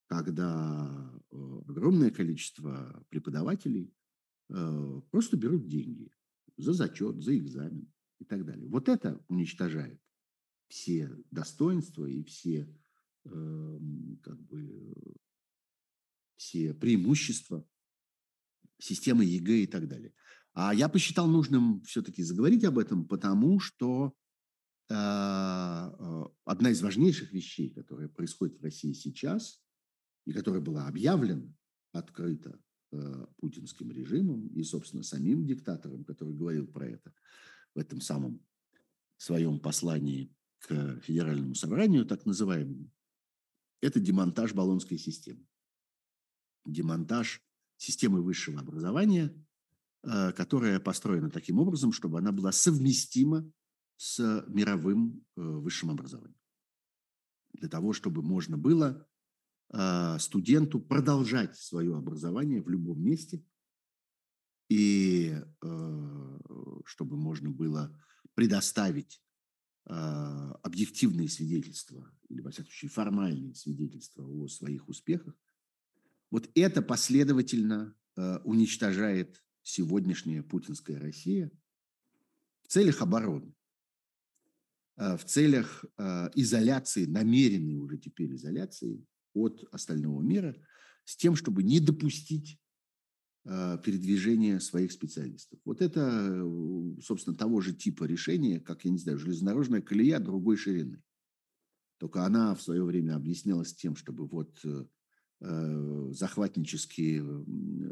когда 0.07 1.21
э, 1.31 1.35
огромное 1.67 2.11
количество 2.11 3.05
преподавателей 3.09 3.93
э, 4.49 5.01
просто 5.11 5.35
берут 5.35 5.67
деньги 5.67 6.11
за 6.57 6.73
зачет, 6.73 7.21
за 7.21 7.37
экзамен 7.37 7.91
и 8.19 8.25
так 8.25 8.45
далее. 8.45 8.69
Вот 8.69 8.87
это 8.87 9.21
уничтожает 9.27 9.99
все 10.69 11.11
достоинства 11.31 12.05
и 12.05 12.23
все, 12.23 12.71
эм, 13.25 14.19
как 14.23 14.39
бы, 14.43 14.93
все 16.37 16.73
преимущества 16.73 17.67
системы 18.79 19.23
ЕГЭ 19.23 19.63
и 19.63 19.67
так 19.67 19.87
далее. 19.87 20.13
А 20.53 20.73
я 20.73 20.87
посчитал 20.89 21.27
нужным 21.27 21.81
все-таки 21.81 22.23
заговорить 22.23 22.63
об 22.63 22.77
этом, 22.77 23.05
потому 23.07 23.59
что 23.59 24.13
э, 24.89 24.93
одна 24.93 26.69
из 26.69 26.81
важнейших 26.81 27.31
вещей, 27.33 27.69
которая 27.69 28.07
происходит 28.07 28.59
в 28.59 28.63
России 28.63 28.93
сейчас, 28.93 29.61
и 30.25 30.31
которая 30.31 30.61
была 30.61 30.87
объявлена 30.87 31.53
открыто 31.91 32.59
э, 32.91 33.25
путинским 33.37 33.91
режимом 33.91 34.47
и, 34.47 34.63
собственно, 34.63 35.03
самим 35.03 35.45
диктатором, 35.45 36.03
который 36.03 36.33
говорил 36.33 36.67
про 36.67 36.87
это 36.87 37.13
в 37.73 37.79
этом 37.79 38.01
самом 38.01 38.41
своем 39.17 39.59
послании 39.59 40.33
к 40.59 40.99
федеральному 41.01 41.55
собранию, 41.55 42.05
так 42.05 42.25
называемому, 42.25 42.91
это 43.81 43.99
демонтаж 43.99 44.53
баллонской 44.53 44.97
системы. 44.97 45.45
Демонтаж 46.65 47.41
системы 47.77 48.21
высшего 48.21 48.59
образования, 48.59 49.33
э, 50.03 50.31
которая 50.33 50.79
построена 50.79 51.29
таким 51.29 51.59
образом, 51.59 51.91
чтобы 51.91 52.19
она 52.19 52.31
была 52.31 52.51
совместима 52.51 53.49
с 53.97 54.45
мировым 54.47 55.25
э, 55.35 55.41
высшим 55.41 55.91
образованием. 55.91 56.39
Для 57.53 57.69
того, 57.69 57.93
чтобы 57.93 58.21
можно 58.21 58.57
было 58.57 59.07
а, 59.69 60.19
студенту 60.19 60.81
продолжать 60.81 61.55
свое 61.57 61.95
образование 61.95 62.61
в 62.61 62.67
любом 62.67 63.01
месте, 63.01 63.45
и 64.67 65.41
чтобы 66.85 67.15
можно 67.17 67.49
было 67.49 67.97
предоставить 68.33 69.21
объективные 69.85 71.29
свидетельства, 71.29 72.11
или, 72.29 72.41
во 72.41 72.51
всяком 72.51 72.71
случае, 72.71 72.89
формальные 72.89 73.55
свидетельства 73.55 74.23
о 74.27 74.47
своих 74.47 74.89
успехах, 74.89 75.35
вот 76.31 76.49
это 76.55 76.81
последовательно 76.81 77.95
уничтожает 78.43 79.43
сегодняшняя 79.61 80.41
путинская 80.41 80.99
Россия 80.99 81.51
в 82.63 82.67
целях 82.67 83.01
обороны, 83.01 83.53
в 84.95 85.19
целях 85.25 85.83
изоляции, 86.33 87.05
намеренной 87.05 87.75
уже 87.75 87.97
теперь 87.97 88.33
изоляции 88.33 89.05
от 89.35 89.63
остального 89.71 90.21
мира 90.21 90.55
с 91.03 91.15
тем, 91.15 91.35
чтобы 91.35 91.61
не 91.61 91.79
допустить 91.79 92.59
э, 93.43 93.77
передвижения 93.83 94.59
своих 94.59 94.91
специалистов. 94.91 95.59
Вот 95.65 95.81
это, 95.81 96.43
собственно, 97.03 97.35
того 97.35 97.61
же 97.61 97.73
типа 97.73 98.05
решения, 98.05 98.59
как, 98.59 98.85
я 98.85 98.91
не 98.91 98.97
знаю, 98.97 99.19
железнодорожная 99.19 99.81
колея 99.81 100.19
другой 100.19 100.57
ширины. 100.57 101.01
Только 101.97 102.25
она 102.25 102.55
в 102.55 102.61
свое 102.61 102.83
время 102.83 103.15
объяснялась 103.15 103.73
тем, 103.75 103.95
чтобы 103.95 104.25
вот 104.25 104.59
э, 104.63 104.69
э, 104.69 104.85
захватнические 105.39 107.45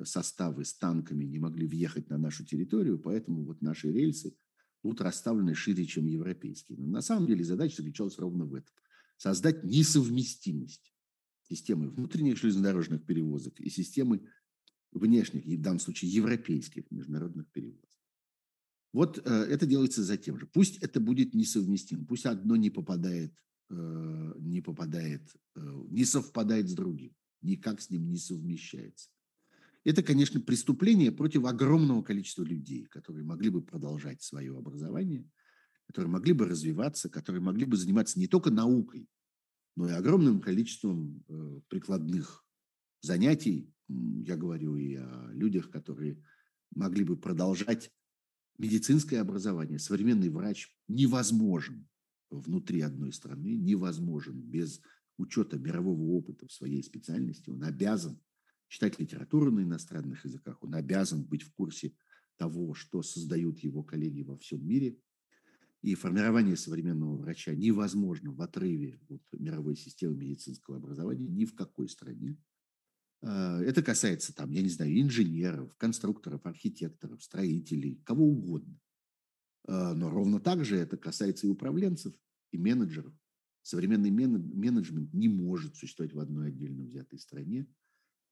составы 0.05 0.65
с 0.65 0.73
танками 0.73 1.25
не 1.25 1.39
могли 1.39 1.67
въехать 1.67 2.09
на 2.09 2.17
нашу 2.17 2.45
территорию, 2.45 2.99
поэтому 2.99 3.43
вот 3.43 3.61
наши 3.61 3.91
рельсы 3.91 4.35
будут 4.81 5.01
расставлены 5.01 5.53
шире, 5.53 5.85
чем 5.85 6.07
европейские. 6.07 6.77
Но 6.77 6.87
на 6.87 7.01
самом 7.01 7.27
деле 7.27 7.43
задача 7.43 7.77
заключалась 7.77 8.17
ровно 8.17 8.45
в 8.45 8.53
этом. 8.53 8.73
Создать 9.17 9.63
несовместимость 9.63 10.93
системы 11.43 11.89
внутренних 11.89 12.37
железнодорожных 12.37 13.05
перевозок 13.05 13.59
и 13.59 13.69
системы 13.69 14.27
внешних, 14.91 15.45
в 15.45 15.61
данном 15.61 15.79
случае 15.79 16.11
европейских 16.11 16.89
международных 16.91 17.49
перевозок. 17.51 17.89
Вот 18.91 19.17
э, 19.17 19.21
это 19.23 19.65
делается 19.65 20.03
за 20.03 20.17
тем 20.17 20.39
же. 20.39 20.45
Пусть 20.45 20.77
это 20.83 20.99
будет 20.99 21.33
несовместимо, 21.33 22.05
пусть 22.05 22.25
одно 22.25 22.55
не 22.55 22.69
попадает, 22.69 23.33
э, 23.69 24.33
не 24.37 24.61
попадает, 24.61 25.35
э, 25.55 25.83
не 25.89 26.05
совпадает 26.05 26.69
с 26.69 26.73
другим, 26.73 27.15
никак 27.43 27.81
с 27.81 27.89
ним 27.89 28.09
не 28.09 28.17
совмещается. 28.17 29.09
Это, 29.83 30.01
конечно, 30.01 30.39
преступление 30.39 31.11
против 31.11 31.45
огромного 31.45 32.01
количества 32.01 32.43
людей, 32.43 32.85
которые 32.85 33.25
могли 33.25 33.49
бы 33.49 33.61
продолжать 33.61 34.21
свое 34.21 34.57
образование, 34.57 35.29
которые 35.87 36.09
могли 36.11 36.33
бы 36.33 36.45
развиваться, 36.45 37.09
которые 37.09 37.41
могли 37.41 37.65
бы 37.65 37.75
заниматься 37.75 38.17
не 38.17 38.27
только 38.27 38.49
наукой, 38.49 39.09
но 39.75 39.89
и 39.89 39.91
огромным 39.91 40.39
количеством 40.39 41.23
э, 41.27 41.59
прикладных 41.67 42.45
занятий. 43.01 43.73
Я 43.89 44.37
говорю 44.37 44.77
и 44.77 44.95
о 44.95 45.29
людях, 45.33 45.69
которые 45.69 46.23
могли 46.73 47.03
бы 47.03 47.17
продолжать 47.17 47.91
медицинское 48.57 49.17
образование. 49.17 49.79
Современный 49.79 50.29
врач 50.29 50.73
невозможен 50.87 51.87
внутри 52.29 52.81
одной 52.81 53.11
страны, 53.11 53.55
невозможен 53.57 54.39
без 54.39 54.81
учета 55.17 55.57
мирового 55.57 56.01
опыта 56.17 56.47
в 56.47 56.51
своей 56.51 56.83
специальности. 56.83 57.49
Он 57.49 57.63
обязан 57.63 58.19
читать 58.67 58.99
литературу 58.99 59.51
на 59.51 59.61
иностранных 59.61 60.25
языках, 60.25 60.63
он 60.63 60.75
обязан 60.75 61.23
быть 61.23 61.43
в 61.43 61.53
курсе 61.53 61.93
того, 62.37 62.73
что 62.73 63.03
создают 63.03 63.59
его 63.59 63.83
коллеги 63.83 64.23
во 64.23 64.37
всем 64.37 64.65
мире– 64.65 64.97
и 65.83 65.95
формирование 65.95 66.55
современного 66.55 67.17
врача 67.17 67.53
невозможно 67.53 68.31
в 68.31 68.41
отрыве 68.41 69.01
от 69.09 69.21
мировой 69.33 69.75
системы 69.75 70.15
медицинского 70.15 70.77
образования 70.77 71.27
ни 71.27 71.43
в 71.43 71.53
какой 71.55 71.89
стране. 71.89 72.37
А, 73.21 73.61
это 73.61 73.83
касается, 73.83 74.33
там, 74.33 74.49
я 74.51 74.61
не 74.61 74.69
знаю, 74.69 74.97
инженеров, 74.99 75.75
конструкторов, 75.75 76.45
архитекторов, 76.45 77.21
строителей, 77.21 78.01
кого 78.05 78.25
угодно. 78.25 78.79
А, 79.67 79.93
но 79.93 80.09
ровно 80.09 80.39
так 80.39 80.63
же 80.63 80.77
это 80.77 80.95
касается 80.95 81.47
и 81.47 81.49
управленцев, 81.49 82.13
и 82.51 82.57
менеджеров. 82.57 83.13
Современный 83.63 84.11
менеджмент 84.11 85.11
не 85.13 85.27
может 85.27 85.75
существовать 85.75 86.13
в 86.13 86.19
одной 86.19 86.49
отдельно 86.49 86.83
взятой 86.83 87.17
стране. 87.17 87.65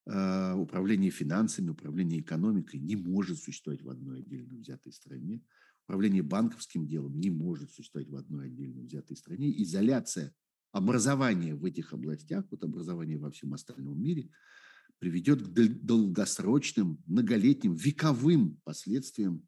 А, 0.06 0.56
управление 0.56 1.10
финансами, 1.10 1.70
управление 1.70 2.20
экономикой 2.20 2.80
не 2.80 2.96
может 2.96 3.40
существовать 3.40 3.82
в 3.82 3.90
одной 3.90 4.20
отдельно 4.20 4.58
взятой 4.58 4.92
стране 4.92 5.42
управление 5.92 6.24
банковским 6.24 6.88
делом 6.88 7.20
не 7.20 7.30
может 7.30 7.72
существовать 7.72 8.10
в 8.10 8.16
одной 8.16 8.48
отдельно 8.48 8.82
взятой 8.82 9.18
стране. 9.18 9.52
Изоляция 9.62 10.34
образования 10.72 11.54
в 11.54 11.66
этих 11.66 11.92
областях, 11.92 12.46
вот 12.50 12.64
образование 12.64 13.18
во 13.18 13.30
всем 13.30 13.54
остальном 13.54 14.02
мире, 14.02 14.30
приведет 15.00 15.42
к 15.42 15.50
долгосрочным, 15.50 17.04
многолетним, 17.08 17.76
вековым 17.76 18.62
последствиям, 18.64 19.46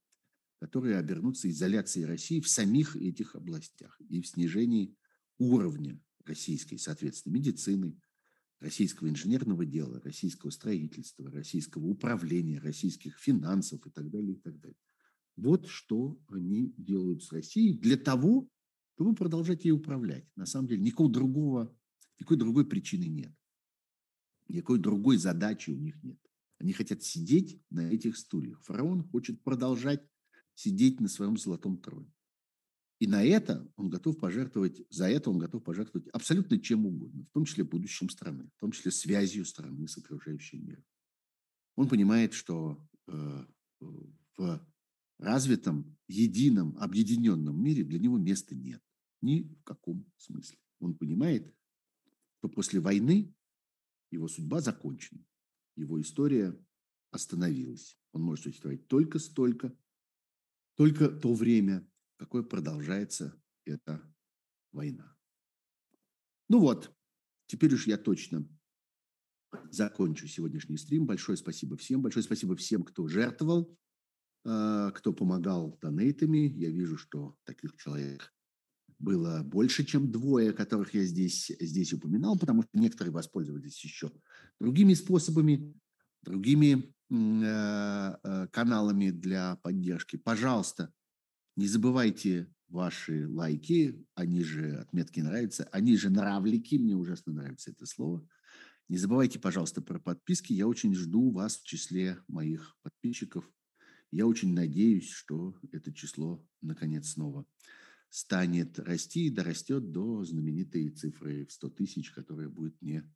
которые 0.59 0.97
обернутся 0.97 1.49
изоляцией 1.49 2.07
России 2.07 2.41
в 2.41 2.49
самих 2.49 2.97
этих 2.97 3.35
областях 3.35 3.99
и 4.09 4.21
в 4.21 4.27
снижении 4.27 4.93
уровня 5.37 5.99
российской, 6.25 6.77
соответственно, 6.77 7.33
медицины, 7.33 7.99
российского 8.59 9.09
инженерного 9.09 9.65
дела, 9.65 9.99
российского 10.01 10.49
строительства, 10.49 11.29
российского 11.31 11.85
управления, 11.85 12.59
российских 12.59 13.17
финансов 13.19 13.85
и 13.85 13.89
так 13.89 14.09
далее, 14.09 14.33
и 14.33 14.39
так 14.39 14.59
далее. 14.59 14.77
Вот 15.35 15.67
что 15.67 16.19
они 16.27 16.73
делают 16.77 17.23
с 17.23 17.31
Россией 17.31 17.77
для 17.77 17.97
того, 17.97 18.47
чтобы 18.95 19.15
продолжать 19.15 19.65
ей 19.65 19.71
управлять. 19.71 20.25
На 20.35 20.45
самом 20.45 20.67
деле 20.67 20.81
никакого 20.81 21.11
другого, 21.11 21.75
никакой 22.19 22.37
другой 22.37 22.65
причины 22.65 23.05
нет. 23.05 23.33
Никакой 24.47 24.79
другой 24.79 25.17
задачи 25.17 25.71
у 25.71 25.77
них 25.77 26.01
нет. 26.03 26.19
Они 26.59 26.71
хотят 26.73 27.03
сидеть 27.03 27.61
на 27.69 27.81
этих 27.91 28.17
стульях. 28.17 28.63
Фараон 28.63 29.03
хочет 29.09 29.41
продолжать 29.43 30.07
сидеть 30.55 30.99
на 30.99 31.07
своем 31.07 31.37
золотом 31.37 31.77
троне. 31.77 32.13
И 33.03 33.07
на 33.07 33.21
это 33.21 33.69
он 33.75 33.89
готов 33.89 34.17
пожертвовать, 34.17 34.81
за 34.89 35.09
это 35.09 35.29
он 35.29 35.37
готов 35.37 35.61
пожертвовать 35.61 36.07
абсолютно 36.13 36.57
чем 36.57 36.85
угодно, 36.85 37.25
в 37.25 37.33
том 37.33 37.43
числе 37.43 37.65
будущим 37.65 38.09
страны, 38.09 38.49
в 38.55 38.59
том 38.61 38.71
числе 38.71 38.91
связью 38.91 39.43
страны 39.43 39.89
с 39.89 39.97
окружающим 39.97 40.65
миром. 40.65 40.85
Он 41.75 41.89
понимает, 41.89 42.31
что 42.31 42.81
э, 43.07 43.45
в 44.37 44.65
развитом, 45.17 45.97
едином, 46.07 46.77
объединенном 46.77 47.61
мире 47.61 47.83
для 47.83 47.99
него 47.99 48.17
места 48.17 48.55
нет. 48.55 48.81
Ни 49.21 49.53
в 49.53 49.63
каком 49.63 50.09
смысле. 50.15 50.57
Он 50.79 50.95
понимает, 50.95 51.53
что 52.37 52.47
после 52.47 52.79
войны 52.79 53.35
его 54.11 54.29
судьба 54.29 54.61
закончена. 54.61 55.25
Его 55.75 55.99
история 55.99 56.57
остановилась. 57.11 57.97
Он 58.13 58.21
может 58.21 58.45
существовать 58.45 58.87
только 58.87 59.19
столько, 59.19 59.77
только 60.75 61.09
то 61.09 61.33
время, 61.33 61.85
какое 62.17 62.43
продолжается 62.43 63.39
эта 63.65 64.01
война. 64.71 65.15
Ну 66.49 66.59
вот, 66.59 66.95
теперь 67.47 67.73
уж 67.73 67.87
я 67.87 67.97
точно 67.97 68.47
закончу 69.71 70.27
сегодняшний 70.27 70.77
стрим. 70.77 71.05
Большое 71.05 71.37
спасибо 71.37 71.77
всем. 71.77 72.01
Большое 72.01 72.23
спасибо 72.23 72.55
всем, 72.55 72.83
кто 72.83 73.07
жертвовал, 73.07 73.77
э, 74.45 74.91
кто 74.93 75.13
помогал 75.13 75.77
донейтами. 75.81 76.51
Я 76.55 76.69
вижу, 76.69 76.97
что 76.97 77.35
таких 77.43 77.75
человек 77.75 78.33
было 78.99 79.43
больше, 79.43 79.83
чем 79.83 80.11
двое, 80.11 80.53
которых 80.53 80.93
я 80.93 81.03
здесь, 81.03 81.51
здесь 81.59 81.93
упоминал, 81.93 82.37
потому 82.37 82.63
что 82.63 82.79
некоторые 82.79 83.13
воспользовались 83.13 83.83
еще 83.83 84.11
другими 84.59 84.93
способами, 84.93 85.73
другими 86.21 86.93
э, 87.09 88.15
э, 88.23 88.47
каналами 88.47 89.09
для 89.11 89.57
поддержки. 89.57 90.15
Пожалуйста, 90.15 90.93
не 91.55 91.67
забывайте 91.67 92.47
ваши 92.69 93.27
лайки, 93.27 94.03
они 94.15 94.43
же 94.43 94.77
отметки 94.77 95.19
нравятся, 95.19 95.65
они 95.71 95.95
же 95.95 96.09
нравлики, 96.09 96.75
мне 96.75 96.95
ужасно 96.95 97.33
нравится 97.33 97.71
это 97.71 97.85
слово. 97.85 98.27
Не 98.89 98.97
забывайте, 98.97 99.39
пожалуйста, 99.39 99.81
про 99.81 99.99
подписки. 99.99 100.53
Я 100.53 100.67
очень 100.67 100.93
жду 100.93 101.31
вас 101.31 101.57
в 101.57 101.63
числе 101.65 102.17
моих 102.27 102.75
подписчиков. 102.81 103.49
Я 104.11 104.27
очень 104.27 104.53
надеюсь, 104.53 105.09
что 105.09 105.55
это 105.71 105.93
число 105.93 106.45
наконец 106.61 107.09
снова 107.09 107.45
станет 108.09 108.77
расти 108.77 109.27
и 109.27 109.31
дорастет 109.31 109.91
до 109.91 110.23
знаменитой 110.23 110.89
цифры 110.89 111.47
в 111.47 111.51
100 111.51 111.69
тысяч, 111.71 112.11
которая 112.11 112.47
будет 112.47 112.79
мне 112.79 113.11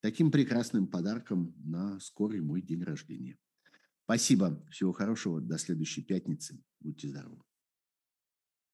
таким 0.00 0.30
прекрасным 0.30 0.86
подарком 0.86 1.52
на 1.64 1.98
скорый 1.98 2.40
мой 2.40 2.62
день 2.62 2.84
рождения. 2.84 3.36
Спасибо. 4.04 4.64
Всего 4.70 4.92
хорошего. 4.92 5.40
До 5.40 5.58
следующей 5.58 6.02
пятницы. 6.02 6.62
Будьте 6.78 7.08
здоровы. 7.08 7.45